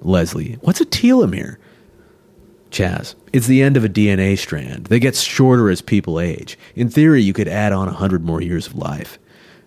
Leslie, 0.00 0.54
what's 0.62 0.80
a 0.80 0.86
telomere? 0.86 1.58
Chaz, 2.70 3.14
it's 3.34 3.48
the 3.48 3.62
end 3.62 3.76
of 3.76 3.84
a 3.84 3.88
DNA 3.88 4.38
strand 4.38 4.86
that 4.86 5.00
gets 5.00 5.20
shorter 5.20 5.68
as 5.68 5.82
people 5.82 6.18
age. 6.18 6.58
In 6.74 6.88
theory, 6.88 7.20
you 7.20 7.34
could 7.34 7.48
add 7.48 7.72
on 7.72 7.86
a 7.86 7.92
hundred 7.92 8.24
more 8.24 8.40
years 8.40 8.66
of 8.66 8.76
life. 8.76 9.18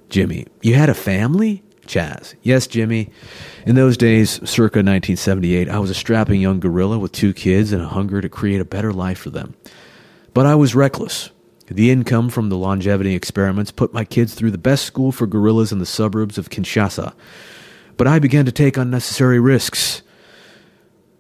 Jimmy, 0.10 0.48
you 0.64 0.74
had 0.74 0.90
a 0.90 0.96
family? 0.96 1.62
Chaz. 1.86 2.36
Yes, 2.42 2.68
Jimmy. 2.68 3.10
In 3.66 3.76
those 3.76 3.98
days, 3.98 4.32
circa 4.50 4.80
1978, 4.80 5.70
I 5.70 5.80
was 5.80 5.90
a 5.90 5.96
strapping 5.96 6.42
young 6.42 6.60
gorilla 6.60 7.00
with 7.00 7.12
two 7.12 7.34
kids 7.34 7.72
and 7.72 7.82
a 7.82 7.88
hunger 7.88 8.22
to 8.22 8.30
create 8.30 8.62
a 8.62 8.66
better 8.66 8.92
life 8.92 9.20
for 9.20 9.30
them. 9.30 9.56
But 10.34 10.46
I 10.46 10.56
was 10.56 10.76
reckless. 10.76 11.32
The 11.68 11.90
income 11.90 12.30
from 12.30 12.50
the 12.50 12.58
longevity 12.58 13.16
experiments 13.16 13.72
put 13.72 13.94
my 13.94 14.06
kids 14.06 14.36
through 14.36 14.52
the 14.52 14.58
best 14.58 14.86
school 14.86 15.12
for 15.12 15.26
gorillas 15.26 15.72
in 15.72 15.80
the 15.80 15.86
suburbs 15.86 16.38
of 16.38 16.50
Kinshasa. 16.50 17.14
But 17.98 18.08
I 18.08 18.20
began 18.20 18.46
to 18.46 18.52
take 18.52 18.78
unnecessary 18.78 19.40
risks. 19.40 20.04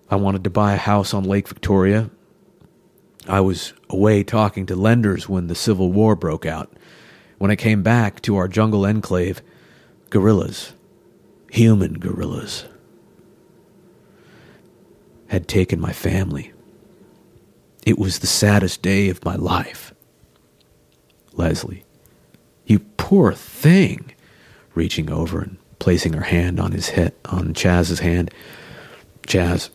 I 0.09 0.17
wanted 0.17 0.43
to 0.43 0.49
buy 0.49 0.73
a 0.73 0.77
house 0.77 1.13
on 1.13 1.23
Lake 1.23 1.47
Victoria. 1.47 2.11
I 3.27 3.39
was 3.41 3.73
away 3.89 4.23
talking 4.23 4.67
to 4.67 4.75
lenders 4.75 5.27
when 5.27 5.47
the 5.47 5.55
Civil 5.55 5.91
War 5.91 6.15
broke 6.15 6.45
out. 6.45 6.71
When 7.39 7.49
I 7.49 7.55
came 7.55 7.81
back 7.81 8.21
to 8.21 8.37
our 8.37 8.47
jungle 8.47 8.85
enclave, 8.85 9.41
gorillas, 10.15 10.71
human 11.51 11.91
gorillas, 11.95 12.63
had 15.27 15.45
taken 15.45 15.77
my 15.77 15.91
family. 15.91 16.53
It 17.85 17.99
was 17.99 18.19
the 18.19 18.27
saddest 18.27 18.81
day 18.81 19.09
of 19.09 19.25
my 19.25 19.35
life. 19.35 19.93
Leslie, 21.33 21.83
you 22.65 22.79
poor 22.95 23.33
thing, 23.33 24.13
reaching 24.73 25.11
over 25.11 25.41
and 25.41 25.57
placing 25.79 26.13
her 26.13 26.23
hand 26.23 26.61
on 26.61 26.71
his 26.71 26.87
head, 26.87 27.13
on 27.25 27.53
Chaz's 27.53 27.99
hand. 27.99 28.31
Chaz, 29.27 29.69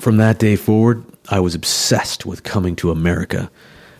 from 0.00 0.16
that 0.16 0.38
day 0.38 0.56
forward, 0.56 1.04
I 1.28 1.40
was 1.40 1.54
obsessed 1.54 2.24
with 2.24 2.44
coming 2.44 2.76
to 2.76 2.90
America. 2.90 3.50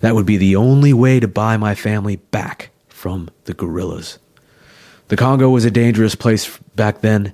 That 0.00 0.14
would 0.14 0.24
be 0.24 0.38
the 0.38 0.56
only 0.56 0.94
way 0.94 1.20
to 1.20 1.28
buy 1.28 1.58
my 1.58 1.74
family 1.74 2.16
back 2.16 2.70
from 2.88 3.28
the 3.44 3.52
gorillas. 3.52 4.18
The 5.08 5.16
Congo 5.16 5.50
was 5.50 5.64
a 5.64 5.70
dangerous 5.70 6.14
place 6.16 6.58
back 6.74 7.00
then, 7.00 7.32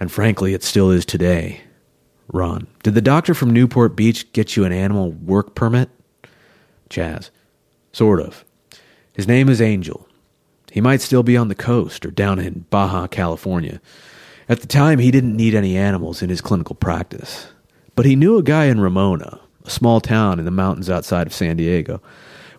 and 0.00 0.10
frankly, 0.10 0.52
it 0.52 0.64
still 0.64 0.90
is 0.90 1.04
today. 1.04 1.60
Ron, 2.32 2.66
did 2.82 2.94
the 2.94 3.00
doctor 3.00 3.34
from 3.34 3.52
Newport 3.52 3.94
Beach 3.94 4.32
get 4.32 4.56
you 4.56 4.64
an 4.64 4.72
animal 4.72 5.12
work 5.12 5.54
permit? 5.54 5.90
Chaz, 6.90 7.30
sort 7.92 8.20
of. 8.20 8.44
His 9.12 9.28
name 9.28 9.48
is 9.48 9.60
Angel. 9.60 10.08
He 10.72 10.80
might 10.80 11.00
still 11.00 11.22
be 11.22 11.36
on 11.36 11.46
the 11.46 11.54
coast 11.54 12.04
or 12.04 12.10
down 12.10 12.40
in 12.40 12.66
Baja, 12.70 13.06
California. 13.06 13.80
At 14.48 14.60
the 14.60 14.66
time, 14.66 14.98
he 14.98 15.12
didn't 15.12 15.36
need 15.36 15.54
any 15.54 15.76
animals 15.76 16.20
in 16.20 16.30
his 16.30 16.40
clinical 16.40 16.74
practice. 16.74 17.46
But 17.94 18.06
he 18.06 18.16
knew 18.16 18.38
a 18.38 18.42
guy 18.42 18.64
in 18.64 18.80
Ramona, 18.80 19.40
a 19.64 19.70
small 19.70 20.00
town 20.00 20.40
in 20.40 20.44
the 20.44 20.50
mountains 20.50 20.90
outside 20.90 21.28
of 21.28 21.32
San 21.32 21.56
Diego, 21.56 22.02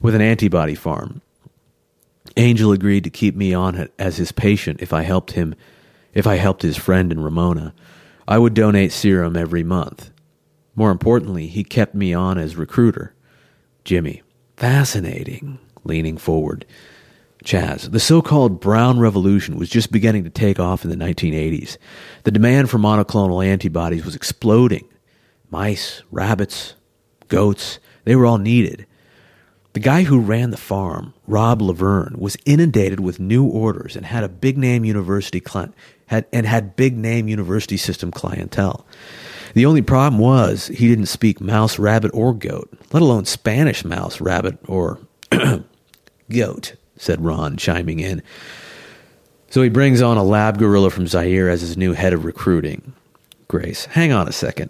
with 0.01 0.15
an 0.15 0.21
antibody 0.21 0.75
farm. 0.75 1.21
Angel 2.37 2.71
agreed 2.71 3.03
to 3.05 3.09
keep 3.09 3.35
me 3.35 3.53
on 3.53 3.87
as 3.97 4.17
his 4.17 4.31
patient 4.31 4.81
if 4.81 4.91
I 4.91 5.03
helped 5.03 5.31
him, 5.31 5.55
if 6.13 6.27
I 6.27 6.35
helped 6.35 6.61
his 6.61 6.77
friend 6.77 7.11
in 7.11 7.23
Ramona. 7.23 7.73
I 8.27 8.37
would 8.37 8.53
donate 8.53 8.91
serum 8.91 9.37
every 9.37 9.63
month. 9.63 10.11
More 10.75 10.91
importantly, 10.91 11.47
he 11.47 11.63
kept 11.63 11.95
me 11.95 12.13
on 12.13 12.37
as 12.37 12.55
recruiter. 12.55 13.13
Jimmy, 13.85 14.23
fascinating, 14.57 15.59
leaning 15.83 16.17
forward. 16.17 16.65
Chaz, 17.45 17.91
the 17.91 17.99
so 17.99 18.21
called 18.21 18.59
Brown 18.59 18.99
Revolution 18.99 19.57
was 19.57 19.69
just 19.69 19.91
beginning 19.91 20.23
to 20.23 20.29
take 20.29 20.59
off 20.59 20.83
in 20.83 20.89
the 20.89 20.95
1980s. 20.95 21.77
The 22.23 22.31
demand 22.31 22.69
for 22.69 22.79
monoclonal 22.79 23.45
antibodies 23.45 24.03
was 24.03 24.15
exploding. 24.15 24.87
Mice, 25.51 26.01
rabbits, 26.09 26.73
goats, 27.27 27.79
they 28.03 28.15
were 28.15 28.25
all 28.25 28.39
needed. 28.39 28.87
The 29.75 29.81
guy 29.81 30.03
who 30.03 30.21
ran 30.21 30.51
the 30.51 30.57
farm, 30.57 31.13
Rob 31.27 31.61
Laverne, 31.61 32.15
was 32.17 32.37
inundated 32.45 33.01
with 33.01 33.19
new 33.19 33.43
orders 33.45 33.97
and 33.97 34.05
had 34.05 34.23
a 34.23 34.29
big 34.29 34.57
name 34.57 34.85
university 34.85 35.41
cli- 35.41 35.67
had 36.05 36.25
and 36.31 36.45
had 36.45 36.77
big 36.77 36.95
name 36.95 37.27
university 37.27 37.75
system 37.75 38.09
clientele. 38.09 38.85
The 39.53 39.65
only 39.65 39.81
problem 39.81 40.17
was 40.17 40.67
he 40.67 40.87
didn't 40.87 41.07
speak 41.07 41.41
mouse, 41.41 41.77
rabbit, 41.77 42.11
or 42.13 42.33
goat, 42.33 42.69
let 42.93 43.01
alone 43.01 43.25
Spanish 43.25 43.83
mouse, 43.83 44.21
rabbit, 44.21 44.57
or 44.65 44.97
goat, 46.31 46.75
said 46.95 47.19
Ron, 47.19 47.57
chiming 47.57 47.99
in. 47.99 48.23
So 49.49 49.61
he 49.61 49.67
brings 49.67 50.01
on 50.01 50.15
a 50.15 50.23
lab 50.23 50.57
gorilla 50.57 50.89
from 50.89 51.05
Zaire 51.05 51.49
as 51.49 51.59
his 51.59 51.75
new 51.75 51.91
head 51.91 52.13
of 52.13 52.23
recruiting. 52.23 52.93
Grace, 53.49 53.87
hang 53.87 54.13
on 54.13 54.29
a 54.29 54.31
second. 54.31 54.69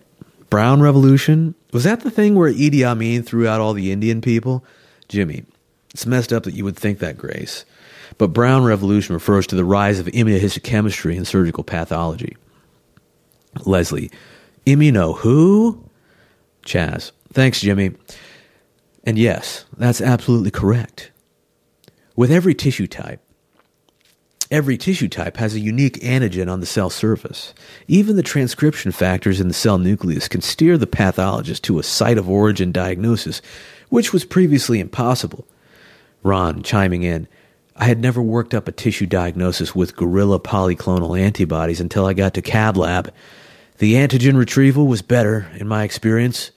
Brown 0.49 0.81
Revolution? 0.81 1.53
Was 1.73 1.83
that 1.83 1.99
the 1.99 2.09
thing 2.09 2.33
where 2.33 2.51
Idi 2.51 2.83
Amin 2.83 3.21
threw 3.21 3.47
out 3.47 3.61
all 3.61 3.73
the 3.73 3.91
Indian 3.91 4.19
people? 4.19 4.65
Jimmy, 5.07 5.45
it's 5.93 6.05
messed 6.05 6.33
up 6.33 6.43
that 6.43 6.53
you 6.53 6.63
would 6.63 6.77
think 6.77 6.99
that, 6.99 7.17
Grace. 7.17 7.65
But 8.17 8.29
Brown 8.29 8.63
Revolution 8.63 9.13
refers 9.13 9.47
to 9.47 9.55
the 9.55 9.65
rise 9.65 9.99
of 9.99 10.07
immunohistochemistry 10.07 11.17
and 11.17 11.27
surgical 11.27 11.63
pathology. 11.63 12.35
Leslie, 13.65 14.11
immuno 14.65 15.17
who? 15.17 15.83
Chaz, 16.65 17.11
thanks, 17.33 17.61
Jimmy. 17.61 17.91
And 19.03 19.17
yes, 19.17 19.65
that's 19.77 20.01
absolutely 20.01 20.51
correct. 20.51 21.11
With 22.15 22.31
every 22.31 22.55
tissue 22.55 22.87
type, 22.87 23.21
Every 24.51 24.77
tissue 24.77 25.07
type 25.07 25.37
has 25.37 25.55
a 25.55 25.59
unique 25.59 25.99
antigen 26.01 26.51
on 26.51 26.59
the 26.59 26.67
cell 26.67 26.91
surface. 26.91 27.55
Even 27.87 28.15
the 28.15 28.21
transcription 28.21 28.91
factors 28.91 29.41
in 29.41 29.47
the 29.47 29.55
cell 29.55 29.79
nucleus 29.79 30.27
can 30.27 30.41
steer 30.41 30.77
the 30.77 30.85
pathologist 30.85 31.63
to 31.63 31.79
a 31.79 31.83
site 31.83 32.19
of 32.19 32.29
origin 32.29 32.71
diagnosis, 32.71 33.41
which 33.89 34.13
was 34.13 34.25
previously 34.25 34.79
impossible. 34.79 35.47
Ron, 36.23 36.63
chiming 36.63 37.03
in, 37.03 37.27
I 37.75 37.85
had 37.85 37.99
never 37.99 38.21
worked 38.21 38.53
up 38.53 38.67
a 38.67 38.71
tissue 38.71 39.05
diagnosis 39.05 39.75
with 39.75 39.95
gorilla 39.95 40.39
polyclonal 40.39 41.19
antibodies 41.19 41.81
until 41.81 42.05
I 42.05 42.13
got 42.13 42.33
to 42.35 42.41
Cab 42.41 42.77
Lab. 42.77 43.13
The 43.79 43.95
antigen 43.95 44.37
retrieval 44.37 44.87
was 44.87 45.01
better, 45.01 45.47
in 45.55 45.67
my 45.67 45.83
experience. 45.83 46.51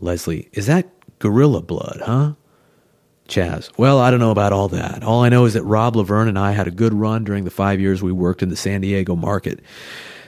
Leslie, 0.00 0.48
is 0.52 0.66
that 0.66 0.88
gorilla 1.18 1.60
blood, 1.60 2.00
huh? 2.04 2.32
Chaz, 3.28 3.70
well, 3.78 3.98
I 3.98 4.10
don't 4.10 4.20
know 4.20 4.30
about 4.30 4.52
all 4.52 4.68
that. 4.68 5.02
All 5.02 5.22
I 5.22 5.28
know 5.28 5.44
is 5.44 5.54
that 5.54 5.62
Rob 5.62 5.96
Laverne 5.96 6.28
and 6.28 6.38
I 6.38 6.52
had 6.52 6.66
a 6.66 6.70
good 6.70 6.92
run 6.92 7.24
during 7.24 7.44
the 7.44 7.50
five 7.50 7.80
years 7.80 8.02
we 8.02 8.12
worked 8.12 8.42
in 8.42 8.50
the 8.50 8.56
San 8.56 8.82
Diego 8.82 9.16
market. 9.16 9.60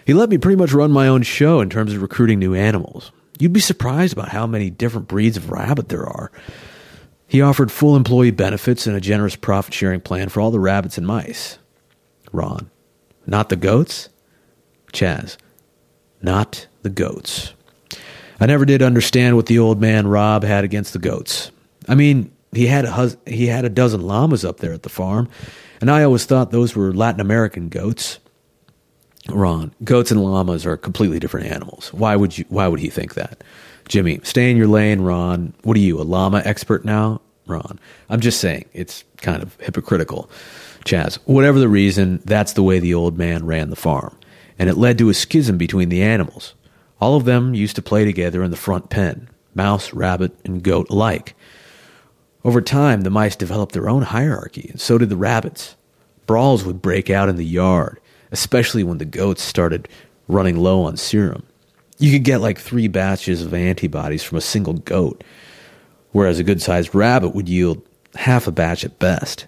He 0.07 0.15
let 0.15 0.31
me 0.31 0.39
pretty 0.39 0.57
much 0.57 0.73
run 0.73 0.93
my 0.93 1.09
own 1.09 1.23
show 1.23 1.61
in 1.61 1.69
terms 1.69 1.93
of 1.93 2.01
recruiting 2.01 2.39
new 2.39 2.55
animals. 2.55 3.13
You'd 3.39 3.53
be 3.53 3.61
surprised 3.61 4.13
about 4.13 4.31
how 4.31 4.47
many 4.47 4.71
different 4.71 5.09
breeds 5.09 5.37
of 5.37 5.51
rabbit 5.51 5.89
there 5.89 6.07
are. 6.07 6.31
He 7.27 7.43
offered 7.43 7.71
full 7.73 7.97
employee 7.97 8.31
benefits 8.31 8.87
and 8.87 8.97
a 8.97 9.01
generous 9.01 9.37
profit 9.37 9.75
sharing 9.75 10.01
plan 10.01 10.29
for 10.29 10.41
all 10.41 10.51
the 10.51 10.61
rabbits 10.61 10.97
and 10.97 11.07
mice. 11.07 11.59
Ron. 12.33 12.71
Not 13.27 13.49
the 13.49 13.57
goats? 13.57 14.09
Chaz. 14.93 15.37
Not 16.23 16.67
the 16.83 16.91
goats. 16.91 17.53
I 18.41 18.47
never 18.47 18.65
did 18.65 18.83
understand 18.83 19.37
what 19.37 19.47
the 19.47 19.59
old 19.59 19.81
man 19.81 20.07
Rob 20.07 20.45
had 20.45 20.65
against 20.65 20.93
the 20.93 20.99
goats. 20.99 21.51
I 21.89 21.95
mean, 21.95 22.31
he 22.53 22.67
had 22.67 22.85
a 22.85 22.91
hus- 22.93 23.17
he 23.27 23.47
had 23.47 23.65
a 23.65 23.71
dozen 23.71 24.03
llamas 24.03 24.45
up 24.45 24.59
there 24.59 24.73
at 24.73 24.83
the 24.83 24.89
farm, 24.89 25.29
and 25.81 25.91
I 25.91 26.05
always 26.05 26.25
thought 26.25 26.51
those 26.51 26.77
were 26.77 26.93
Latin 26.93 27.21
American 27.21 27.69
goats. 27.69 28.19
Ron, 29.29 29.73
goats 29.83 30.11
and 30.11 30.23
llamas 30.23 30.65
are 30.67 30.77
completely 30.77 31.19
different 31.19 31.47
animals. 31.47 31.93
Why 31.93 32.17
would 32.17 32.39
you 32.39 32.45
why 32.49 32.69
would 32.69 32.81
he 32.81 32.91
think 32.91 33.15
that? 33.15 33.43
Jimmy, 33.89 34.21
stay 34.23 34.51
in 34.51 34.57
your 34.57 34.67
lane, 34.67 35.01
Ron. 35.01 35.53
What 35.63 35.77
are 35.77 35.81
you, 35.81 36.01
a 36.01 36.03
llama 36.03 36.43
expert 36.45 36.85
now? 36.85 37.21
Ron. 37.47 37.79
I'm 38.09 38.21
just 38.21 38.41
saying, 38.41 38.65
it's 38.73 39.05
kind 39.19 39.43
of 39.43 39.57
hypocritical. 39.61 40.29
Chaz, 40.85 41.19
whatever 41.25 41.59
the 41.59 41.69
reason, 41.69 42.21
that's 42.25 42.53
the 42.53 42.63
way 42.63 42.79
the 42.79 42.95
old 42.95 43.17
man 43.17 43.47
ran 43.47 43.71
the 43.71 43.77
farm. 43.77 44.17
And 44.59 44.69
it 44.69 44.77
led 44.77 44.99
to 44.99 45.09
a 45.09 45.15
schism 45.15 45.57
between 45.57 45.89
the 45.89 46.03
animals. 46.03 46.55
All 47.01 47.17
of 47.17 47.25
them 47.25 47.55
used 47.55 47.77
to 47.77 47.83
play 47.83 48.05
together 48.05 48.43
in 48.43 48.51
the 48.51 48.57
front 48.57 48.91
pen 48.91 49.29
mouse, 49.55 49.95
rabbit, 49.95 50.37
and 50.45 50.63
goat 50.63 50.87
alike. 50.91 51.35
Over 52.45 52.61
time, 52.61 53.01
the 53.01 53.11
mice 53.11 53.35
developed 53.35 53.73
their 53.73 53.89
own 53.89 54.03
hierarchy, 54.03 54.69
and 54.71 54.81
so 54.81 54.99
did 54.99 55.09
the 55.09 55.17
rabbits. 55.17 55.77
Brawls 56.27 56.65
would 56.65 56.83
break 56.83 57.09
out 57.09 57.29
in 57.29 57.37
the 57.37 57.45
yard, 57.45 57.99
especially 58.37 58.85
when 58.85 58.99
the 58.99 59.07
goats 59.07 59.43
started 59.43 59.89
running 60.29 60.59
low 60.59 60.83
on 60.83 60.99
serum. 60.99 61.43
You 61.97 62.13
could 62.13 62.23
get 62.23 62.43
like 62.43 62.59
three 62.59 62.87
batches 62.87 63.41
of 63.41 63.55
antibodies 63.55 64.23
from 64.23 64.37
a 64.37 64.43
single 64.43 64.75
goat, 64.75 65.25
whereas 66.13 66.39
a 66.39 66.45
good 66.45 66.61
sized 66.61 66.95
rabbit 66.95 67.31
would 67.31 67.49
yield 67.49 67.81
half 68.15 68.47
a 68.47 68.53
batch 68.53 68.85
at 68.85 68.99
best. 68.99 69.47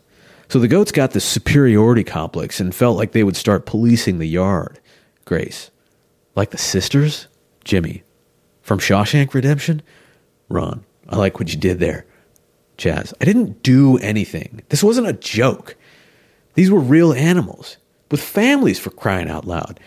So 0.48 0.58
the 0.58 0.68
goats 0.68 0.90
got 0.90 1.10
this 1.10 1.26
superiority 1.26 2.02
complex 2.02 2.60
and 2.60 2.74
felt 2.74 2.96
like 2.96 3.12
they 3.12 3.24
would 3.24 3.36
start 3.36 3.66
policing 3.66 4.20
the 4.20 4.26
yard. 4.26 4.80
Grace. 5.26 5.70
Like 6.34 6.48
the 6.48 6.56
sisters? 6.56 7.28
Jimmy. 7.64 8.04
From 8.62 8.78
Shawshank 8.78 9.34
Redemption? 9.34 9.82
Ron. 10.48 10.82
I 11.10 11.16
like 11.16 11.38
what 11.38 11.52
you 11.52 11.58
did 11.58 11.78
there. 11.78 12.06
Chaz. 12.78 13.12
I 13.20 13.26
didn't 13.26 13.62
do 13.62 13.98
anything. 13.98 14.62
This 14.70 14.82
wasn't 14.82 15.08
a 15.08 15.12
joke. 15.12 15.76
These 16.54 16.70
were 16.70 16.80
real 16.80 17.12
animals 17.12 17.76
with 18.10 18.22
families 18.22 18.78
for 18.78 18.90
crying 18.90 19.28
out 19.28 19.46
loud. 19.46 19.80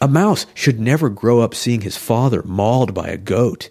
A 0.00 0.08
mouse 0.08 0.46
should 0.54 0.78
never 0.78 1.08
grow 1.08 1.40
up 1.40 1.54
seeing 1.54 1.80
his 1.80 1.96
father 1.96 2.42
mauled 2.44 2.94
by 2.94 3.08
a 3.08 3.16
goat. 3.16 3.68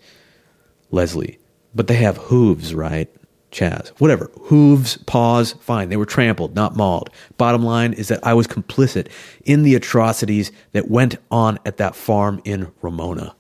Leslie, 0.92 1.40
but 1.74 1.88
they 1.88 1.96
have 1.96 2.18
hooves, 2.18 2.74
right? 2.74 3.10
Chaz, 3.52 3.90
whatever. 4.00 4.30
Hooves, 4.44 4.98
paws, 5.06 5.54
fine. 5.62 5.90
They 5.90 5.98
were 5.98 6.06
trampled, 6.06 6.54
not 6.54 6.76
mauled. 6.76 7.10
Bottom 7.38 7.64
line 7.64 7.94
is 7.94 8.10
that 8.10 8.26
I 8.26 8.34
was 8.34 8.46
complicit 8.46 9.08
in 9.46 9.64
the 9.64 9.76
atrocities 9.76 10.52
that 10.74 10.92
went 10.92 11.16
on 11.32 11.58
at 11.66 11.78
that 11.78 11.96
farm 11.96 12.42
in 12.44 12.72
Ramona. 12.82 13.36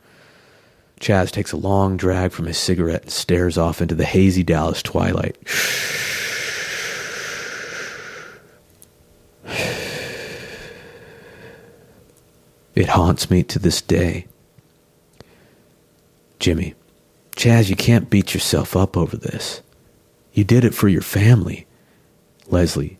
Chaz 1.02 1.30
takes 1.30 1.52
a 1.52 1.58
long 1.58 1.98
drag 1.98 2.32
from 2.32 2.46
his 2.46 2.58
cigarette 2.58 3.04
and 3.04 3.12
stares 3.12 3.58
off 3.58 3.82
into 3.82 3.96
the 3.96 4.06
hazy 4.06 4.44
Dallas 4.44 4.82
twilight. 4.82 5.38
It 12.78 12.90
haunts 12.90 13.32
me 13.32 13.42
to 13.42 13.58
this 13.58 13.82
day. 13.82 14.28
Jimmy, 16.38 16.76
Chaz, 17.36 17.72
you 17.72 17.76
can't 17.76 18.08
beat 18.08 18.36
yourself 18.36 18.76
up 18.76 18.96
over 18.96 19.18
this. 19.18 19.64
You 20.32 20.44
did 20.44 20.64
it 20.64 20.76
for 20.76 20.88
your 20.88 21.02
family. 21.02 21.66
Leslie, 22.46 23.00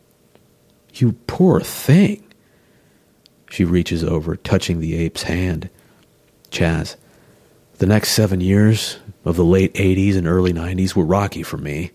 you 0.96 1.12
poor 1.28 1.62
thing. 1.62 2.24
She 3.52 3.66
reaches 3.66 4.04
over, 4.04 4.36
touching 4.36 4.80
the 4.80 4.96
ape's 4.96 5.22
hand. 5.22 5.70
Chaz, 6.50 6.96
the 7.78 7.86
next 7.86 8.14
seven 8.14 8.42
years 8.42 8.98
of 9.26 9.36
the 9.36 9.46
late 9.46 9.76
80s 9.76 10.18
and 10.18 10.28
early 10.28 10.54
90s 10.54 10.96
were 10.96 11.06
rocky 11.06 11.44
for 11.44 11.58
me. 11.58 11.92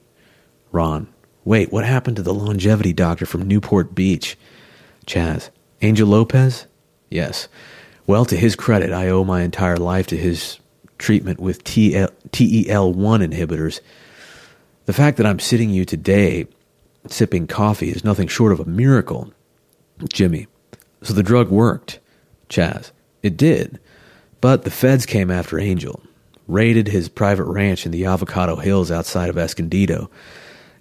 Ron, 0.70 1.12
wait, 1.44 1.72
what 1.72 1.84
happened 1.84 2.14
to 2.14 2.22
the 2.22 2.32
longevity 2.32 2.92
doctor 2.92 3.26
from 3.26 3.48
Newport 3.48 3.92
Beach? 3.92 4.38
Chaz, 5.04 5.50
Angel 5.80 6.06
Lopez? 6.06 6.66
Yes. 7.10 7.48
Well, 8.06 8.24
to 8.26 8.36
his 8.36 8.56
credit, 8.56 8.92
I 8.92 9.08
owe 9.08 9.24
my 9.24 9.42
entire 9.42 9.76
life 9.76 10.08
to 10.08 10.16
his 10.16 10.58
treatment 10.98 11.40
with 11.40 11.64
TEL1 11.64 12.22
inhibitors. 12.32 13.80
The 14.86 14.92
fact 14.92 15.16
that 15.16 15.26
I'm 15.26 15.38
sitting 15.38 15.70
you 15.70 15.84
today 15.84 16.46
sipping 17.06 17.46
coffee 17.46 17.90
is 17.90 18.04
nothing 18.04 18.28
short 18.28 18.52
of 18.52 18.60
a 18.60 18.64
miracle. 18.64 19.32
Jimmy, 20.12 20.46
so 21.02 21.12
the 21.12 21.22
drug 21.22 21.48
worked. 21.48 22.00
Chaz, 22.48 22.90
it 23.22 23.36
did. 23.36 23.78
But 24.40 24.64
the 24.64 24.70
feds 24.70 25.06
came 25.06 25.30
after 25.30 25.58
Angel, 25.58 26.02
raided 26.48 26.88
his 26.88 27.08
private 27.08 27.44
ranch 27.44 27.86
in 27.86 27.92
the 27.92 28.06
Avocado 28.06 28.56
Hills 28.56 28.90
outside 28.90 29.28
of 29.28 29.38
Escondido. 29.38 30.10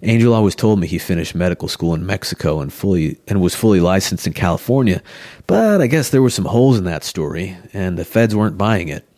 Angel 0.04 0.34
always 0.34 0.56
told 0.56 0.80
me 0.80 0.88
he 0.88 0.98
finished 0.98 1.34
medical 1.34 1.68
school 1.68 1.94
in 1.94 2.04
Mexico 2.04 2.60
and 2.60 2.72
fully 2.72 3.18
and 3.28 3.40
was 3.40 3.54
fully 3.54 3.78
licensed 3.78 4.26
in 4.26 4.32
California, 4.32 5.00
but 5.46 5.80
I 5.80 5.86
guess 5.86 6.10
there 6.10 6.22
were 6.22 6.30
some 6.30 6.44
holes 6.44 6.76
in 6.76 6.84
that 6.84 7.04
story, 7.04 7.56
and 7.72 7.96
the 7.96 8.04
feds 8.04 8.34
weren't 8.34 8.58
buying 8.58 8.88
it. 8.88 9.08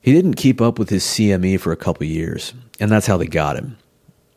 He 0.00 0.12
didn't 0.12 0.34
keep 0.34 0.60
up 0.60 0.78
with 0.78 0.90
his 0.90 1.04
CME 1.04 1.58
for 1.58 1.72
a 1.72 1.76
couple 1.76 2.06
years, 2.06 2.54
and 2.78 2.90
that's 2.90 3.06
how 3.06 3.16
they 3.16 3.26
got 3.26 3.56
him. 3.56 3.76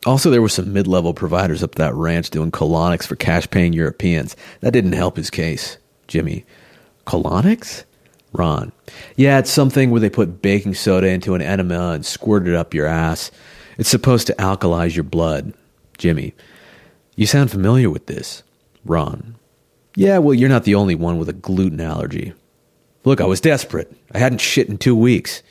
Also, 0.04 0.28
there 0.28 0.42
were 0.42 0.48
some 0.48 0.72
mid 0.72 0.88
level 0.88 1.14
providers 1.14 1.62
up 1.62 1.76
that 1.76 1.94
ranch 1.94 2.30
doing 2.30 2.50
colonics 2.50 3.06
for 3.06 3.16
cash 3.16 3.48
paying 3.48 3.72
Europeans. 3.72 4.36
That 4.60 4.72
didn't 4.72 4.92
help 4.92 5.16
his 5.16 5.30
case. 5.30 5.78
Jimmy, 6.08 6.44
colonics? 7.06 7.84
Ron, 8.32 8.72
yeah, 9.14 9.38
it's 9.38 9.50
something 9.50 9.92
where 9.92 10.00
they 10.00 10.10
put 10.10 10.42
baking 10.42 10.74
soda 10.74 11.06
into 11.06 11.36
an 11.36 11.40
enema 11.40 11.90
and 11.90 12.04
squirt 12.04 12.48
it 12.48 12.54
up 12.54 12.74
your 12.74 12.86
ass. 12.86 13.30
It's 13.78 13.88
supposed 13.88 14.26
to 14.28 14.34
alkalize 14.34 14.94
your 14.94 15.04
blood. 15.04 15.52
Jimmy, 15.98 16.34
you 17.16 17.26
sound 17.26 17.50
familiar 17.50 17.90
with 17.90 18.06
this. 18.06 18.42
Ron, 18.84 19.36
yeah, 19.96 20.18
well, 20.18 20.34
you're 20.34 20.48
not 20.48 20.64
the 20.64 20.74
only 20.74 20.94
one 20.94 21.18
with 21.18 21.28
a 21.28 21.34
gluten 21.34 21.80
allergy. 21.80 22.32
Look, 23.04 23.20
I 23.20 23.26
was 23.26 23.40
desperate. 23.40 23.94
I 24.12 24.18
hadn't 24.18 24.40
shit 24.40 24.68
in 24.68 24.78
two 24.78 24.96
weeks. 24.96 25.42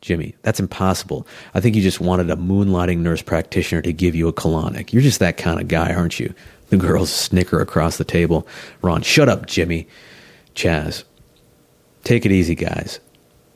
Jimmy, 0.00 0.34
that's 0.42 0.60
impossible. 0.60 1.26
I 1.52 1.60
think 1.60 1.76
you 1.76 1.82
just 1.82 2.00
wanted 2.00 2.30
a 2.30 2.36
moonlighting 2.36 2.98
nurse 2.98 3.20
practitioner 3.20 3.82
to 3.82 3.92
give 3.92 4.14
you 4.14 4.28
a 4.28 4.32
colonic. 4.32 4.92
You're 4.92 5.02
just 5.02 5.20
that 5.20 5.36
kind 5.36 5.60
of 5.60 5.68
guy, 5.68 5.92
aren't 5.92 6.18
you? 6.18 6.32
The 6.70 6.78
girls 6.78 7.12
snicker 7.12 7.60
across 7.60 7.98
the 7.98 8.04
table. 8.04 8.46
Ron, 8.80 9.02
shut 9.02 9.28
up, 9.28 9.46
Jimmy. 9.46 9.86
Chaz, 10.54 11.04
take 12.04 12.24
it 12.24 12.32
easy, 12.32 12.54
guys. 12.54 13.00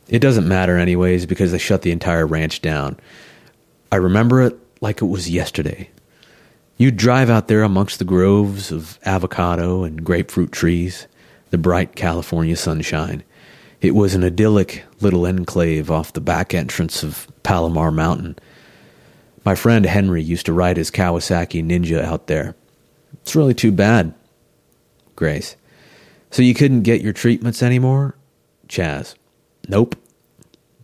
It 0.09 0.19
doesn't 0.19 0.47
matter, 0.47 0.77
anyways, 0.77 1.25
because 1.25 1.53
they 1.53 1.59
shut 1.59 1.83
the 1.83 1.93
entire 1.93 2.27
ranch 2.27 2.61
down. 2.61 2.99
I 3.95 3.99
remember 3.99 4.43
it 4.43 4.59
like 4.81 5.03
it 5.03 5.05
was 5.05 5.31
yesterday. 5.31 5.89
You'd 6.79 6.97
drive 6.97 7.31
out 7.31 7.47
there 7.47 7.63
amongst 7.63 8.01
the 8.01 8.05
groves 8.05 8.73
of 8.73 8.99
avocado 9.05 9.85
and 9.85 10.05
grapefruit 10.05 10.51
trees, 10.51 11.07
the 11.51 11.59
bright 11.59 11.95
California 11.95 12.57
sunshine. 12.57 13.23
It 13.81 13.95
was 13.95 14.17
an 14.17 14.25
idyllic 14.25 14.83
little 15.01 15.29
enclave 15.29 15.93
off 15.93 16.13
the 16.13 16.21
back 16.21 16.55
entrance 16.55 17.05
of 17.05 17.29
Palomar 17.45 17.93
Mountain. 17.93 18.37
My 19.45 19.55
friend 19.55 19.87
Henry 19.87 20.25
used 20.25 20.47
to 20.47 20.53
ride 20.53 20.77
his 20.77 20.91
Kawasaki 20.91 21.65
Ninja 21.65 22.03
out 22.03 22.27
there. 22.27 22.57
It's 23.23 23.37
really 23.37 23.55
too 23.55 23.71
bad. 23.71 24.13
Grace. 25.15 25.55
So 26.33 26.43
you 26.43 26.53
couldn't 26.53 26.83
get 26.83 27.01
your 27.01 27.13
treatments 27.13 27.63
anymore? 27.63 28.17
Chaz. 28.67 29.15
Nope. 29.69 29.95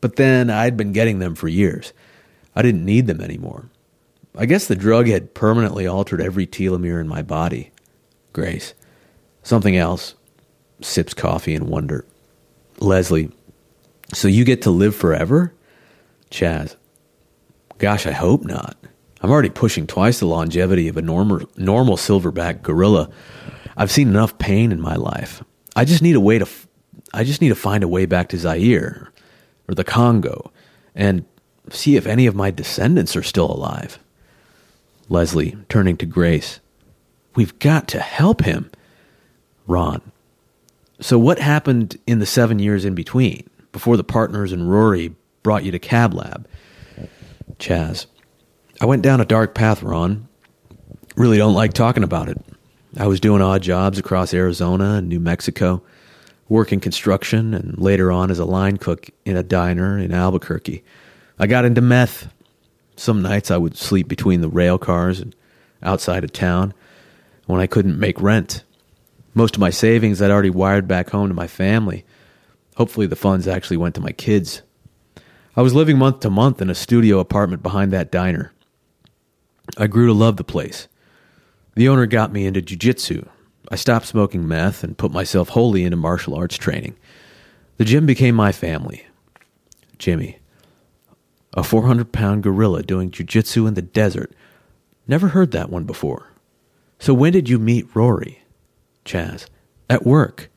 But 0.00 0.14
then 0.14 0.48
I'd 0.48 0.76
been 0.76 0.92
getting 0.92 1.18
them 1.18 1.34
for 1.34 1.48
years. 1.48 1.92
I 2.54 2.62
didn't 2.62 2.84
need 2.84 3.06
them 3.06 3.20
anymore. 3.20 3.70
I 4.36 4.46
guess 4.46 4.66
the 4.66 4.76
drug 4.76 5.08
had 5.08 5.34
permanently 5.34 5.86
altered 5.86 6.20
every 6.20 6.46
telomere 6.46 7.00
in 7.00 7.08
my 7.08 7.22
body. 7.22 7.70
Grace. 8.32 8.74
Something 9.42 9.76
else. 9.76 10.14
Sips 10.80 11.14
coffee 11.14 11.54
in 11.54 11.68
wonder. 11.68 12.04
Leslie. 12.78 13.30
So 14.14 14.28
you 14.28 14.44
get 14.44 14.62
to 14.62 14.70
live 14.70 14.94
forever? 14.94 15.52
Chaz. 16.30 16.76
Gosh, 17.78 18.06
I 18.06 18.12
hope 18.12 18.44
not. 18.44 18.76
I'm 19.20 19.30
already 19.30 19.50
pushing 19.50 19.86
twice 19.86 20.20
the 20.20 20.26
longevity 20.26 20.88
of 20.88 20.96
a 20.96 21.02
normal, 21.02 21.40
normal 21.56 21.96
silverback 21.96 22.62
gorilla. 22.62 23.10
I've 23.76 23.90
seen 23.90 24.08
enough 24.08 24.38
pain 24.38 24.72
in 24.72 24.80
my 24.80 24.96
life. 24.96 25.42
I 25.76 25.84
just 25.84 26.02
need 26.02 26.16
a 26.16 26.20
way 26.20 26.38
to, 26.38 26.48
I 27.12 27.24
just 27.24 27.40
need 27.40 27.50
to 27.50 27.54
find 27.54 27.84
a 27.84 27.88
way 27.88 28.06
back 28.06 28.28
to 28.30 28.38
Zaire 28.38 29.12
or 29.68 29.74
the 29.74 29.84
Congo 29.84 30.52
and 30.94 31.24
see 31.70 31.96
if 31.96 32.06
any 32.06 32.26
of 32.26 32.34
my 32.34 32.50
descendants 32.50 33.16
are 33.16 33.22
still 33.22 33.50
alive. 33.50 33.98
Leslie, 35.08 35.56
turning 35.68 35.96
to 35.96 36.06
Grace, 36.06 36.60
we've 37.34 37.58
got 37.58 37.88
to 37.88 38.00
help 38.00 38.42
him. 38.42 38.70
Ron, 39.66 40.12
so 41.00 41.18
what 41.18 41.38
happened 41.38 41.96
in 42.06 42.18
the 42.18 42.26
seven 42.26 42.58
years 42.58 42.84
in 42.84 42.94
between, 42.94 43.48
before 43.72 43.96
the 43.96 44.04
partners 44.04 44.52
and 44.52 44.70
Rory 44.70 45.14
brought 45.42 45.64
you 45.64 45.72
to 45.72 45.78
Cab 45.78 46.12
Lab? 46.12 46.46
Chaz, 47.58 48.06
I 48.80 48.86
went 48.86 49.02
down 49.02 49.20
a 49.20 49.24
dark 49.24 49.54
path, 49.54 49.82
Ron. 49.82 50.28
Really 51.16 51.38
don't 51.38 51.54
like 51.54 51.72
talking 51.72 52.02
about 52.04 52.28
it. 52.28 52.38
I 52.96 53.06
was 53.06 53.20
doing 53.20 53.42
odd 53.42 53.62
jobs 53.62 53.98
across 53.98 54.34
Arizona 54.34 54.94
and 54.94 55.08
New 55.08 55.20
Mexico, 55.20 55.82
working 56.48 56.80
construction, 56.80 57.54
and 57.54 57.78
later 57.78 58.10
on 58.10 58.30
as 58.30 58.38
a 58.38 58.44
line 58.44 58.76
cook 58.76 59.10
in 59.24 59.36
a 59.36 59.42
diner 59.42 59.98
in 59.98 60.12
Albuquerque. 60.12 60.82
I 61.40 61.46
got 61.46 61.64
into 61.64 61.80
meth. 61.80 62.28
Some 62.96 63.22
nights 63.22 63.50
I 63.50 63.56
would 63.56 63.74
sleep 63.74 64.08
between 64.08 64.42
the 64.42 64.48
rail 64.48 64.76
cars 64.76 65.20
and 65.20 65.34
outside 65.82 66.22
of 66.22 66.34
town 66.34 66.74
when 67.46 67.62
I 67.62 67.66
couldn't 67.66 67.98
make 67.98 68.20
rent. 68.20 68.62
Most 69.32 69.54
of 69.54 69.60
my 69.60 69.70
savings 69.70 70.20
I'd 70.20 70.30
already 70.30 70.50
wired 70.50 70.86
back 70.86 71.08
home 71.08 71.28
to 71.28 71.34
my 71.34 71.46
family. 71.46 72.04
Hopefully, 72.76 73.06
the 73.06 73.16
funds 73.16 73.48
actually 73.48 73.78
went 73.78 73.94
to 73.94 74.02
my 74.02 74.12
kids. 74.12 74.60
I 75.56 75.62
was 75.62 75.74
living 75.74 75.96
month 75.96 76.20
to 76.20 76.30
month 76.30 76.60
in 76.60 76.68
a 76.68 76.74
studio 76.74 77.20
apartment 77.20 77.62
behind 77.62 77.90
that 77.92 78.12
diner. 78.12 78.52
I 79.78 79.86
grew 79.86 80.08
to 80.08 80.12
love 80.12 80.36
the 80.36 80.44
place. 80.44 80.88
The 81.74 81.88
owner 81.88 82.04
got 82.04 82.34
me 82.34 82.44
into 82.44 82.60
jujitsu. 82.60 83.26
I 83.70 83.76
stopped 83.76 84.06
smoking 84.06 84.46
meth 84.46 84.84
and 84.84 84.98
put 84.98 85.10
myself 85.10 85.48
wholly 85.48 85.84
into 85.84 85.96
martial 85.96 86.34
arts 86.34 86.58
training. 86.58 86.96
The 87.78 87.86
gym 87.86 88.04
became 88.04 88.34
my 88.34 88.52
family. 88.52 89.06
Jimmy, 89.96 90.39
a 91.54 91.62
400 91.62 92.12
pound 92.12 92.42
gorilla 92.42 92.82
doing 92.82 93.10
jujitsu 93.10 93.66
in 93.66 93.74
the 93.74 93.82
desert. 93.82 94.32
Never 95.06 95.28
heard 95.28 95.50
that 95.52 95.70
one 95.70 95.84
before. 95.84 96.28
So 96.98 97.14
when 97.14 97.32
did 97.32 97.48
you 97.48 97.58
meet 97.58 97.94
Rory? 97.94 98.42
Chaz, 99.04 99.46
at 99.88 100.06
work. 100.06 100.50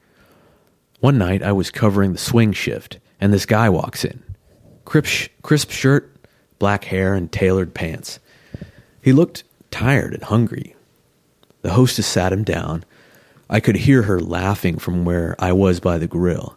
One 1.00 1.18
night 1.18 1.42
I 1.42 1.52
was 1.52 1.72
covering 1.72 2.14
the 2.14 2.20
swing 2.20 2.54
shift, 2.54 3.00
and 3.20 3.34
this 3.34 3.46
guy 3.46 3.70
walks 3.70 4.06
in. 4.06 4.24
Crisp, 4.86 5.32
crisp 5.42 5.72
shirt, 5.72 6.16
black 6.60 6.86
hair, 6.86 7.14
and 7.14 7.32
tailored 7.32 7.74
pants. 7.74 8.20
He 9.02 9.12
looked 9.12 9.44
tired 9.72 10.14
and 10.14 10.24
hungry. 10.24 10.76
The 11.62 11.72
hostess 11.72 12.06
sat 12.06 12.32
him 12.34 12.44
down. 12.44 12.86
I 13.50 13.60
could 13.60 13.76
hear 13.76 14.04
her 14.04 14.20
laughing 14.20 14.78
from 14.78 15.06
where 15.06 15.36
I 15.40 15.52
was 15.54 15.80
by 15.80 15.98
the 15.98 16.08
grill. 16.08 16.56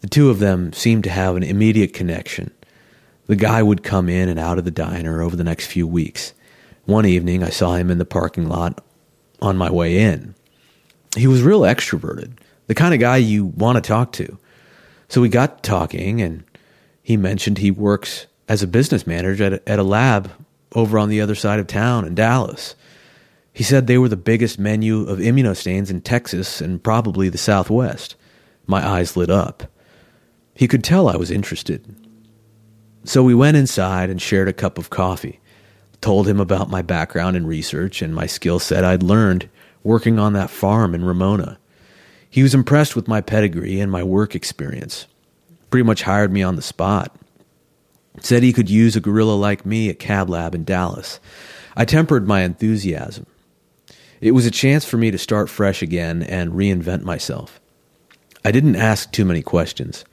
The 0.00 0.08
two 0.08 0.30
of 0.30 0.38
them 0.38 0.72
seemed 0.72 1.04
to 1.04 1.10
have 1.10 1.36
an 1.36 1.42
immediate 1.42 1.92
connection. 1.92 2.50
The 3.30 3.36
guy 3.36 3.62
would 3.62 3.84
come 3.84 4.08
in 4.08 4.28
and 4.28 4.40
out 4.40 4.58
of 4.58 4.64
the 4.64 4.72
diner 4.72 5.22
over 5.22 5.36
the 5.36 5.44
next 5.44 5.66
few 5.66 5.86
weeks. 5.86 6.34
One 6.86 7.06
evening, 7.06 7.44
I 7.44 7.50
saw 7.50 7.76
him 7.76 7.88
in 7.88 7.98
the 7.98 8.04
parking 8.04 8.48
lot 8.48 8.84
on 9.40 9.56
my 9.56 9.70
way 9.70 9.98
in. 9.98 10.34
He 11.16 11.28
was 11.28 11.40
real 11.40 11.60
extroverted, 11.60 12.32
the 12.66 12.74
kind 12.74 12.92
of 12.92 12.98
guy 12.98 13.18
you 13.18 13.44
want 13.44 13.76
to 13.76 13.82
talk 13.82 14.10
to. 14.14 14.36
So 15.06 15.20
we 15.20 15.28
got 15.28 15.62
talking, 15.62 16.20
and 16.20 16.42
he 17.04 17.16
mentioned 17.16 17.58
he 17.58 17.70
works 17.70 18.26
as 18.48 18.64
a 18.64 18.66
business 18.66 19.06
manager 19.06 19.44
at 19.44 19.52
a, 19.52 19.68
at 19.68 19.78
a 19.78 19.84
lab 19.84 20.32
over 20.74 20.98
on 20.98 21.08
the 21.08 21.20
other 21.20 21.36
side 21.36 21.60
of 21.60 21.68
town 21.68 22.04
in 22.04 22.16
Dallas. 22.16 22.74
He 23.52 23.62
said 23.62 23.86
they 23.86 23.98
were 23.98 24.08
the 24.08 24.16
biggest 24.16 24.58
menu 24.58 25.02
of 25.02 25.20
immunostains 25.20 25.88
in 25.88 26.00
Texas 26.00 26.60
and 26.60 26.82
probably 26.82 27.28
the 27.28 27.38
Southwest. 27.38 28.16
My 28.66 28.84
eyes 28.84 29.16
lit 29.16 29.30
up. 29.30 29.70
He 30.52 30.66
could 30.66 30.82
tell 30.82 31.08
I 31.08 31.14
was 31.14 31.30
interested. 31.30 31.94
So 33.04 33.22
we 33.22 33.34
went 33.34 33.56
inside 33.56 34.10
and 34.10 34.20
shared 34.20 34.48
a 34.48 34.52
cup 34.52 34.78
of 34.78 34.90
coffee. 34.90 35.40
Told 36.00 36.28
him 36.28 36.40
about 36.40 36.70
my 36.70 36.82
background 36.82 37.36
in 37.36 37.46
research 37.46 38.02
and 38.02 38.14
my 38.14 38.26
skill 38.26 38.58
set 38.58 38.84
I'd 38.84 39.02
learned 39.02 39.48
working 39.82 40.18
on 40.18 40.34
that 40.34 40.50
farm 40.50 40.94
in 40.94 41.04
Ramona. 41.04 41.58
He 42.28 42.42
was 42.42 42.54
impressed 42.54 42.94
with 42.94 43.08
my 43.08 43.20
pedigree 43.20 43.80
and 43.80 43.90
my 43.90 44.02
work 44.02 44.34
experience. 44.34 45.06
Pretty 45.70 45.84
much 45.84 46.02
hired 46.02 46.32
me 46.32 46.42
on 46.42 46.56
the 46.56 46.62
spot. 46.62 47.16
Said 48.20 48.42
he 48.42 48.52
could 48.52 48.70
use 48.70 48.96
a 48.96 49.00
gorilla 49.00 49.34
like 49.34 49.64
me 49.64 49.88
at 49.88 49.98
Cab 49.98 50.28
Lab 50.28 50.54
in 50.54 50.64
Dallas. 50.64 51.20
I 51.76 51.84
tempered 51.84 52.26
my 52.26 52.42
enthusiasm. 52.42 53.26
It 54.20 54.32
was 54.32 54.46
a 54.46 54.50
chance 54.50 54.84
for 54.84 54.98
me 54.98 55.10
to 55.10 55.18
start 55.18 55.48
fresh 55.48 55.82
again 55.82 56.22
and 56.22 56.52
reinvent 56.52 57.02
myself. 57.02 57.60
I 58.44 58.52
didn't 58.52 58.76
ask 58.76 59.10
too 59.10 59.24
many 59.24 59.42
questions. 59.42 60.04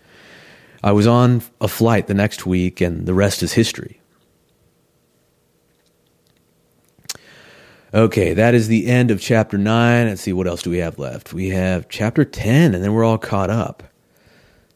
I 0.83 0.91
was 0.91 1.07
on 1.07 1.41
a 1.59 1.67
flight 1.67 2.07
the 2.07 2.13
next 2.13 2.45
week, 2.45 2.81
and 2.81 3.05
the 3.05 3.13
rest 3.13 3.43
is 3.43 3.53
history. 3.53 3.99
Okay, 7.93 8.33
that 8.33 8.53
is 8.53 8.67
the 8.67 8.87
end 8.87 9.11
of 9.11 9.21
chapter 9.21 9.57
9. 9.57 10.07
Let's 10.07 10.21
see, 10.21 10.33
what 10.33 10.45
else 10.45 10.61
do 10.61 10.69
we 10.69 10.77
have 10.79 10.99
left? 10.99 11.33
We 11.33 11.49
have 11.49 11.89
chapter 11.89 12.25
10, 12.25 12.75
and 12.75 12.83
then 12.83 12.93
we're 12.93 13.05
all 13.05 13.17
caught 13.17 13.49
up. 13.49 13.83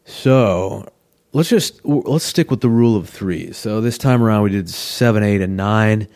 So 0.06 0.88
let's 1.34 1.50
just 1.50 1.84
let's 1.86 2.26
stick 2.26 2.50
with 2.50 2.62
the 2.62 2.70
rule 2.70 2.96
of 2.96 3.10
three. 3.10 3.52
So 3.54 3.82
this 3.82 3.98
time 3.98 4.24
around 4.24 4.44
we 4.44 4.50
did 4.50 4.70
seven, 4.70 5.24
eight, 5.24 5.42
and 5.42 5.56
nine. 5.56 6.08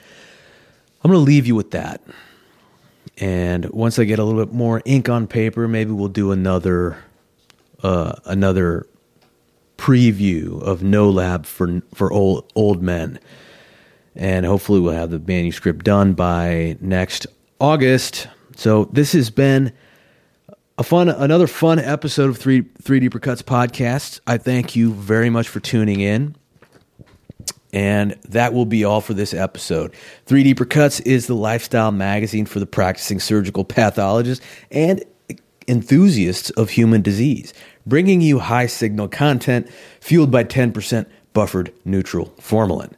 I'm 1.03 1.11
going 1.11 1.19
to 1.19 1.25
leave 1.25 1.45
you 1.45 1.55
with 1.55 1.71
that. 1.71 2.01
And 3.17 3.69
once 3.69 3.99
I 3.99 4.03
get 4.03 4.19
a 4.19 4.23
little 4.23 4.43
bit 4.43 4.53
more 4.53 4.81
ink 4.85 5.07
on 5.07 5.27
paper, 5.27 5.67
maybe 5.67 5.91
we'll 5.91 6.07
do 6.07 6.31
another 6.31 6.97
uh, 7.83 8.15
another 8.25 8.87
preview 9.77 10.61
of 10.61 10.83
No 10.83 11.09
Lab 11.09 11.45
for 11.45 11.81
for 11.93 12.11
old 12.11 12.51
old 12.55 12.81
men. 12.81 13.19
And 14.15 14.45
hopefully 14.45 14.79
we'll 14.79 14.93
have 14.93 15.11
the 15.11 15.19
manuscript 15.19 15.83
done 15.83 16.13
by 16.13 16.77
next 16.79 17.27
August. 17.59 18.27
So 18.55 18.85
this 18.85 19.11
has 19.11 19.29
been 19.29 19.73
a 20.77 20.83
fun 20.83 21.09
another 21.09 21.47
fun 21.47 21.79
episode 21.79 22.29
of 22.29 22.37
3 22.37 22.65
3 22.81 22.99
Deeper 22.99 23.19
Cuts 23.19 23.41
podcast. 23.41 24.19
I 24.27 24.37
thank 24.37 24.75
you 24.75 24.93
very 24.93 25.29
much 25.29 25.47
for 25.47 25.59
tuning 25.59 26.01
in. 26.01 26.35
And 27.73 28.13
that 28.29 28.53
will 28.53 28.65
be 28.65 28.85
all 28.85 29.01
for 29.01 29.13
this 29.13 29.33
episode. 29.33 29.93
3 30.27 30.43
Deeper 30.43 30.65
Cuts 30.65 31.01
is 31.01 31.27
the 31.27 31.35
lifestyle 31.35 31.91
magazine 31.91 32.45
for 32.45 32.59
the 32.59 32.65
practicing 32.65 33.19
surgical 33.19 33.65
pathologist 33.65 34.41
and 34.71 35.03
enthusiasts 35.67 36.51
of 36.51 36.69
human 36.69 37.01
disease, 37.01 37.53
bringing 37.85 38.21
you 38.21 38.39
high 38.39 38.65
signal 38.67 39.07
content 39.07 39.69
fueled 39.99 40.31
by 40.31 40.43
10% 40.43 41.05
buffered 41.33 41.73
neutral 41.83 42.33
formalin. 42.39 42.95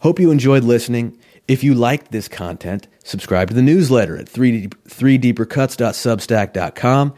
Hope 0.00 0.20
you 0.20 0.30
enjoyed 0.30 0.64
listening. 0.64 1.18
If 1.48 1.64
you 1.64 1.74
liked 1.74 2.12
this 2.12 2.28
content, 2.28 2.86
subscribe 3.04 3.48
to 3.48 3.54
the 3.54 3.62
newsletter 3.62 4.16
at 4.16 4.28
3 4.28 4.68
3deepercuts.substack.com. 4.68 7.14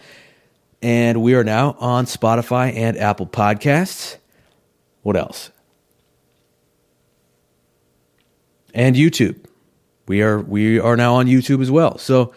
And 0.83 1.23
we 1.23 1.35
are 1.35 1.45
now 1.45 1.77
on 1.79 2.07
Spotify 2.07 2.75
and 2.75 2.99
Apple 2.99 3.27
Podcasts. 3.27 4.17
What 5.03 5.17
else? 5.17 5.51
and 8.75 8.97
YouTube. 8.97 9.37
We 10.07 10.21
are 10.21 10.41
we 10.41 10.79
are 10.79 10.97
now 10.97 11.15
on 11.15 11.27
YouTube 11.27 11.63
as 11.63 11.71
well. 11.71 11.97
So 11.97 12.35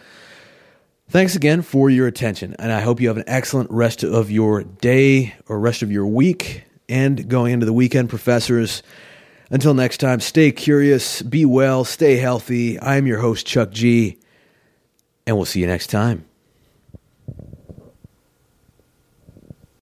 thanks 1.08 1.36
again 1.36 1.62
for 1.62 1.90
your 1.90 2.06
attention 2.06 2.54
and 2.58 2.72
I 2.72 2.80
hope 2.80 3.00
you 3.00 3.08
have 3.08 3.16
an 3.16 3.24
excellent 3.26 3.70
rest 3.70 4.04
of 4.04 4.30
your 4.30 4.62
day 4.64 5.34
or 5.48 5.58
rest 5.58 5.82
of 5.82 5.90
your 5.90 6.06
week 6.06 6.64
and 6.88 7.28
going 7.28 7.52
into 7.52 7.66
the 7.66 7.72
weekend 7.72 8.08
professors. 8.08 8.82
Until 9.50 9.74
next 9.74 9.98
time, 9.98 10.20
stay 10.20 10.52
curious, 10.52 11.22
be 11.22 11.44
well, 11.44 11.84
stay 11.84 12.16
healthy. 12.16 12.80
I'm 12.80 13.06
your 13.06 13.20
host 13.20 13.46
Chuck 13.46 13.70
G 13.70 14.18
and 15.26 15.36
we'll 15.36 15.46
see 15.46 15.60
you 15.60 15.66
next 15.66 15.88
time. 15.88 16.27